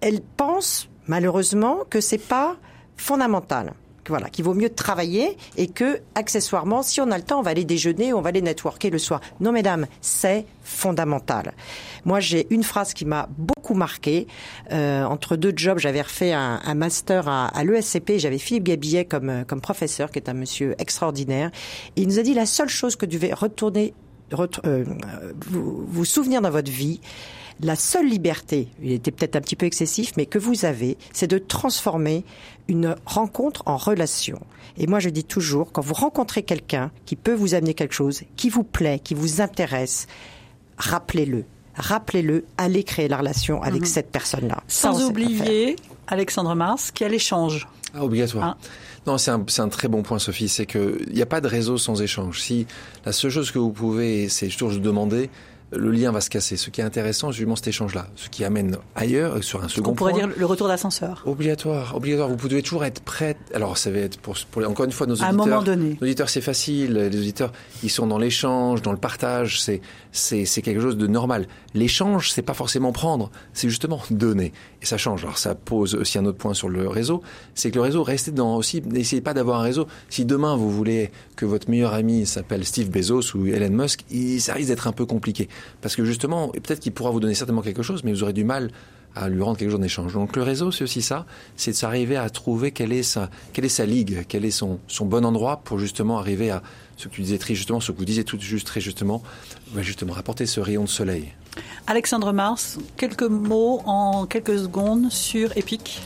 elles 0.00 0.20
pensent, 0.20 0.88
malheureusement, 1.08 1.78
que 1.90 2.00
c'est 2.00 2.18
pas 2.18 2.56
fondamental. 2.96 3.74
Voilà, 4.06 4.28
qu'il 4.28 4.44
vaut 4.44 4.52
mieux 4.54 4.68
travailler 4.68 5.36
et 5.56 5.66
que, 5.66 6.00
accessoirement, 6.14 6.82
si 6.82 7.00
on 7.00 7.10
a 7.10 7.16
le 7.16 7.24
temps, 7.24 7.38
on 7.38 7.42
va 7.42 7.52
aller 7.52 7.64
déjeuner, 7.64 8.12
on 8.12 8.20
va 8.20 8.28
aller 8.28 8.42
networker 8.42 8.90
le 8.90 8.98
soir. 8.98 9.20
Non, 9.40 9.50
mesdames, 9.50 9.86
c'est 10.02 10.44
fondamental. 10.62 11.54
Moi, 12.04 12.20
j'ai 12.20 12.46
une 12.50 12.64
phrase 12.64 12.92
qui 12.92 13.06
m'a 13.06 13.28
beaucoup 13.38 13.53
marqué. 13.72 14.26
Euh, 14.72 15.04
entre 15.04 15.36
deux 15.36 15.54
jobs, 15.56 15.78
j'avais 15.78 16.02
refait 16.02 16.34
un, 16.34 16.60
un 16.62 16.74
master 16.74 17.26
à, 17.28 17.46
à 17.46 17.64
l'ESCP. 17.64 18.18
J'avais 18.18 18.36
Philippe 18.36 18.64
Gabillet 18.64 19.06
comme, 19.06 19.30
euh, 19.30 19.44
comme 19.44 19.62
professeur, 19.62 20.10
qui 20.10 20.18
est 20.18 20.28
un 20.28 20.34
monsieur 20.34 20.74
extraordinaire. 20.78 21.50
Et 21.96 22.02
il 22.02 22.08
nous 22.08 22.18
a 22.18 22.22
dit 22.22 22.34
la 22.34 22.44
seule 22.44 22.68
chose 22.68 22.96
que 22.96 23.06
devez 23.06 23.32
retourner, 23.32 23.94
ret- 24.30 24.48
euh, 24.66 24.84
vous, 25.48 25.86
vous 25.88 26.04
souvenir 26.04 26.42
dans 26.42 26.50
votre 26.50 26.70
vie, 26.70 27.00
La 27.62 27.76
seule 27.76 28.08
liberté, 28.08 28.66
il 28.82 28.90
était 28.90 29.12
peut-être 29.12 29.36
un 29.36 29.40
petit 29.40 29.54
peu 29.54 29.64
excessif, 29.64 30.14
mais 30.16 30.26
que 30.26 30.40
vous 30.40 30.64
avez, 30.64 30.98
c'est 31.12 31.28
de 31.30 31.38
transformer 31.38 32.24
une 32.66 32.96
rencontre 33.06 33.62
en 33.66 33.76
relation. 33.76 34.40
Et 34.76 34.88
moi, 34.88 34.98
je 34.98 35.08
dis 35.08 35.22
toujours, 35.22 35.70
quand 35.70 35.80
vous 35.80 35.94
rencontrez 35.94 36.42
quelqu'un 36.42 36.90
qui 37.06 37.14
peut 37.14 37.32
vous 37.32 37.54
amener 37.54 37.72
quelque 37.74 37.94
chose, 37.94 38.22
qui 38.34 38.50
vous 38.50 38.64
plaît, 38.64 38.98
qui 38.98 39.14
vous 39.14 39.40
intéresse, 39.40 40.08
rappelez-le. 40.78 41.44
Rappelez-le, 41.76 42.44
allez 42.56 42.84
créer 42.84 43.08
la 43.08 43.16
relation 43.18 43.62
avec 43.62 43.82
Mhm. 43.82 43.86
cette 43.86 44.10
personne-là. 44.10 44.62
Sans 44.68 44.94
Ça, 44.98 45.04
oublier, 45.06 45.76
Alexandre 46.06 46.54
Mars, 46.54 46.90
qu'il 46.90 47.04
y 47.04 47.08
a 47.08 47.10
l'échange. 47.12 47.66
Ah, 47.94 48.04
obligatoire. 48.04 48.56
Ah. 48.60 48.68
Non, 49.06 49.18
c'est 49.18 49.30
un, 49.30 49.44
c'est 49.48 49.60
un 49.62 49.68
très 49.68 49.88
bon 49.88 50.02
point, 50.02 50.18
Sophie. 50.18 50.48
C'est 50.48 50.66
que 50.66 50.98
il 51.08 51.14
n'y 51.14 51.22
a 51.22 51.26
pas 51.26 51.40
de 51.40 51.48
réseau 51.48 51.76
sans 51.78 52.00
échange. 52.00 52.40
Si 52.40 52.66
la 53.04 53.12
seule 53.12 53.30
chose 53.30 53.50
que 53.50 53.58
vous 53.58 53.70
pouvez, 53.70 54.28
c'est 54.28 54.48
toujours 54.48 54.70
de 54.72 54.78
demander, 54.78 55.30
le 55.72 55.90
lien 55.90 56.12
va 56.12 56.20
se 56.20 56.30
casser. 56.30 56.56
Ce 56.56 56.70
qui 56.70 56.80
est 56.80 56.84
intéressant, 56.84 57.28
c'est 57.32 57.38
justement 57.38 57.56
cet 57.56 57.68
échange-là. 57.68 58.06
Ce 58.16 58.28
qui 58.28 58.44
amène 58.44 58.76
ailleurs, 58.94 59.42
sur 59.42 59.64
un 59.64 59.68
second 59.68 59.90
On 59.90 59.94
pourrait 59.94 60.12
point. 60.12 60.26
dire 60.28 60.36
le 60.38 60.46
retour 60.46 60.68
d'ascenseur. 60.68 61.22
Obligatoire, 61.26 61.96
obligatoire. 61.96 62.28
Vous 62.28 62.36
pouvez 62.36 62.62
toujours 62.62 62.84
être 62.84 63.00
prêt. 63.02 63.36
Alors, 63.54 63.76
ça 63.76 63.90
va 63.90 63.98
être 63.98 64.18
pour, 64.20 64.36
pour 64.50 64.60
les- 64.60 64.66
encore 64.68 64.84
une 64.84 64.92
fois 64.92 65.06
nos 65.06 65.20
À 65.22 65.26
un 65.26 65.28
auditeurs. 65.30 65.46
moment 65.46 65.62
donné. 65.62 65.96
Nos 66.00 66.06
auditeurs, 66.06 66.28
c'est 66.28 66.40
facile. 66.40 66.92
Les 66.94 67.18
auditeurs, 67.18 67.52
ils 67.82 67.90
sont 67.90 68.06
dans 68.06 68.18
l'échange, 68.18 68.82
dans 68.82 68.92
le 68.92 68.98
partage. 68.98 69.60
C'est, 69.60 69.80
c'est, 70.12 70.44
c'est 70.44 70.62
quelque 70.62 70.80
chose 70.80 70.96
de 70.96 71.06
normal. 71.08 71.46
L'échange, 71.74 72.30
c'est 72.30 72.42
pas 72.42 72.54
forcément 72.54 72.92
prendre, 72.92 73.30
c'est 73.52 73.68
justement 73.68 74.00
donner. 74.10 74.52
Et 74.80 74.86
ça 74.86 74.96
change. 74.96 75.24
Alors, 75.24 75.38
ça 75.38 75.56
pose 75.56 75.96
aussi 75.96 76.18
un 76.18 76.24
autre 76.26 76.38
point 76.38 76.54
sur 76.54 76.68
le 76.68 76.86
réseau. 76.88 77.20
C'est 77.56 77.70
que 77.70 77.76
le 77.76 77.80
réseau, 77.82 78.04
restez 78.04 78.30
dans 78.30 78.54
aussi, 78.56 78.80
n'essayez 78.82 79.22
pas 79.22 79.34
d'avoir 79.34 79.58
un 79.60 79.64
réseau. 79.64 79.88
Si 80.08 80.24
demain 80.24 80.54
vous 80.56 80.70
voulez 80.70 81.10
que 81.34 81.46
votre 81.46 81.68
meilleur 81.68 81.94
ami 81.94 82.26
s'appelle 82.26 82.64
Steve 82.64 82.90
Bezos 82.90 83.34
ou 83.34 83.46
Elon 83.46 83.70
Musk, 83.70 84.04
il, 84.12 84.40
ça 84.40 84.52
risque 84.52 84.68
d'être 84.68 84.86
un 84.86 84.92
peu 84.92 85.04
compliqué. 85.04 85.48
Parce 85.80 85.96
que 85.96 86.04
justement, 86.04 86.52
et 86.54 86.60
peut-être 86.60 86.80
qu'il 86.80 86.92
pourra 86.92 87.10
vous 87.10 87.20
donner 87.20 87.34
certainement 87.34 87.62
quelque 87.62 87.82
chose, 87.82 88.04
mais 88.04 88.12
vous 88.12 88.22
aurez 88.22 88.32
du 88.32 88.44
mal 88.44 88.70
à 89.16 89.28
lui 89.28 89.42
rendre 89.42 89.56
quelque 89.56 89.70
chose 89.70 89.80
en 89.80 89.84
échange. 89.84 90.12
Donc 90.14 90.34
le 90.36 90.42
réseau, 90.42 90.72
c'est 90.72 90.82
aussi 90.84 91.02
ça, 91.02 91.24
c'est 91.56 91.70
de 91.70 91.76
s'arriver 91.76 92.16
à 92.16 92.28
trouver 92.30 92.72
quelle 92.72 92.92
est 92.92 93.04
sa, 93.04 93.30
quelle 93.52 93.64
est 93.64 93.68
sa 93.68 93.86
ligue, 93.86 94.24
quel 94.28 94.44
est 94.44 94.50
son, 94.50 94.80
son 94.88 95.06
bon 95.06 95.24
endroit 95.24 95.60
pour 95.64 95.78
justement 95.78 96.18
arriver 96.18 96.50
à 96.50 96.62
ce 96.96 97.08
que 97.08 97.14
tu 97.14 97.22
disais 97.22 97.38
très 97.38 97.54
justement, 97.54 97.80
ce 97.80 97.92
que 97.92 97.98
vous 97.98 98.04
disiez 98.04 98.24
tout 98.24 98.38
juste 98.40 98.66
très 98.66 98.80
justement, 98.80 99.22
va 99.72 99.82
justement 99.82 100.12
rapporter 100.12 100.46
ce 100.46 100.60
rayon 100.60 100.82
de 100.82 100.88
soleil. 100.88 101.32
Alexandre 101.86 102.32
Mars, 102.32 102.78
quelques 102.96 103.22
mots 103.22 103.82
en 103.86 104.26
quelques 104.26 104.58
secondes 104.58 105.10
sur 105.10 105.56
Epic? 105.56 106.02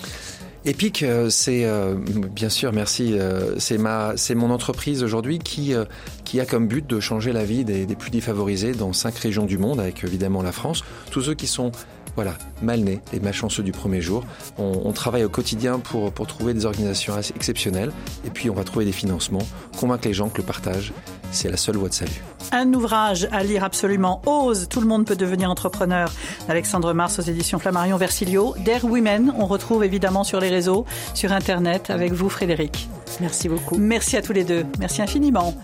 Epic, 0.65 1.03
euh, 1.03 1.31
c'est 1.31 1.65
euh, 1.65 1.95
bien 1.95 2.49
sûr, 2.51 2.73
merci. 2.73 3.15
euh, 3.15 3.59
c'est 3.59 3.79
ma, 3.79 4.17
c'est 4.17 4.35
mon 4.35 4.51
entreprise 4.51 5.03
aujourd'hui 5.03 5.39
qui 5.39 5.73
euh, 5.73 5.85
qui 6.29 6.41
a 6.41 6.45
comme 6.45 6.69
but 6.69 6.87
de 6.87 7.01
changer 7.01 7.33
la 7.33 7.43
vie 7.43 7.65
des, 7.65 7.87
des 7.87 7.97
plus 7.97 8.11
défavorisés 8.11 8.73
dans 8.73 8.93
cinq 8.93 9.17
régions 9.17 9.47
du 9.47 9.57
monde, 9.57 9.81
avec 9.81 10.05
évidemment 10.05 10.43
la 10.43 10.53
France. 10.53 10.85
Tous 11.11 11.23
ceux 11.23 11.35
qui 11.35 11.47
sont 11.47 11.73
voilà, 12.17 12.35
mal 12.61 12.81
nés, 12.81 13.01
les 13.15 13.21
malchanceux 13.21 13.63
du 13.63 13.73
premier 13.73 14.03
jour. 14.03 14.25
On, 14.59 14.83
on 14.85 14.93
travaille 14.93 15.25
au 15.25 15.31
quotidien 15.31 15.79
pour, 15.79 16.13
pour 16.13 16.27
trouver 16.27 16.53
des 16.53 16.67
organisations 16.67 17.15
assez 17.15 17.33
exceptionnelles 17.35 17.93
et 18.27 18.31
puis 18.31 18.51
on 18.51 18.55
va 18.55 18.65
trouver 18.65 18.85
des 18.85 18.93
financements, 18.93 19.47
convaincre 19.79 20.07
les 20.07 20.13
gens 20.13 20.29
que 20.29 20.37
le 20.37 20.43
partage, 20.43 20.93
c'est 21.31 21.51
la 21.51 21.57
seule 21.57 21.77
voie 21.77 21.89
de 21.89 21.95
salut. 21.95 22.23
Un 22.53 22.75
ouvrage 22.75 23.27
à 23.33 23.43
lire 23.43 23.65
absolument. 23.65 24.21
Ose, 24.27 24.69
tout 24.69 24.83
le 24.83 24.87
monde 24.87 25.07
peut 25.07 25.17
devenir 25.17 25.51
entrepreneur. 25.51 26.13
Alexandre 26.47 26.93
Mars 26.93 27.19
aux 27.19 27.23
éditions 27.23 27.59
Flammarion 27.59 27.97
Versilio. 27.97 28.55
Dare 28.67 28.85
Women, 28.85 29.33
on 29.39 29.47
retrouve 29.47 29.83
évidemment 29.83 30.25
sur 30.25 30.41
les 30.41 30.51
réseaux, 30.51 30.85
sur 31.15 31.33
Internet 31.33 31.89
avec 31.89 32.13
vous 32.13 32.29
Frédéric. 32.29 32.87
Merci 33.21 33.49
beaucoup. 33.49 33.79
Merci 33.79 34.19
à 34.19 34.23
tous 34.23 34.35
les 34.35 34.45
deux. 34.45 34.67
Merci 34.79 35.01
infiniment. 35.01 35.55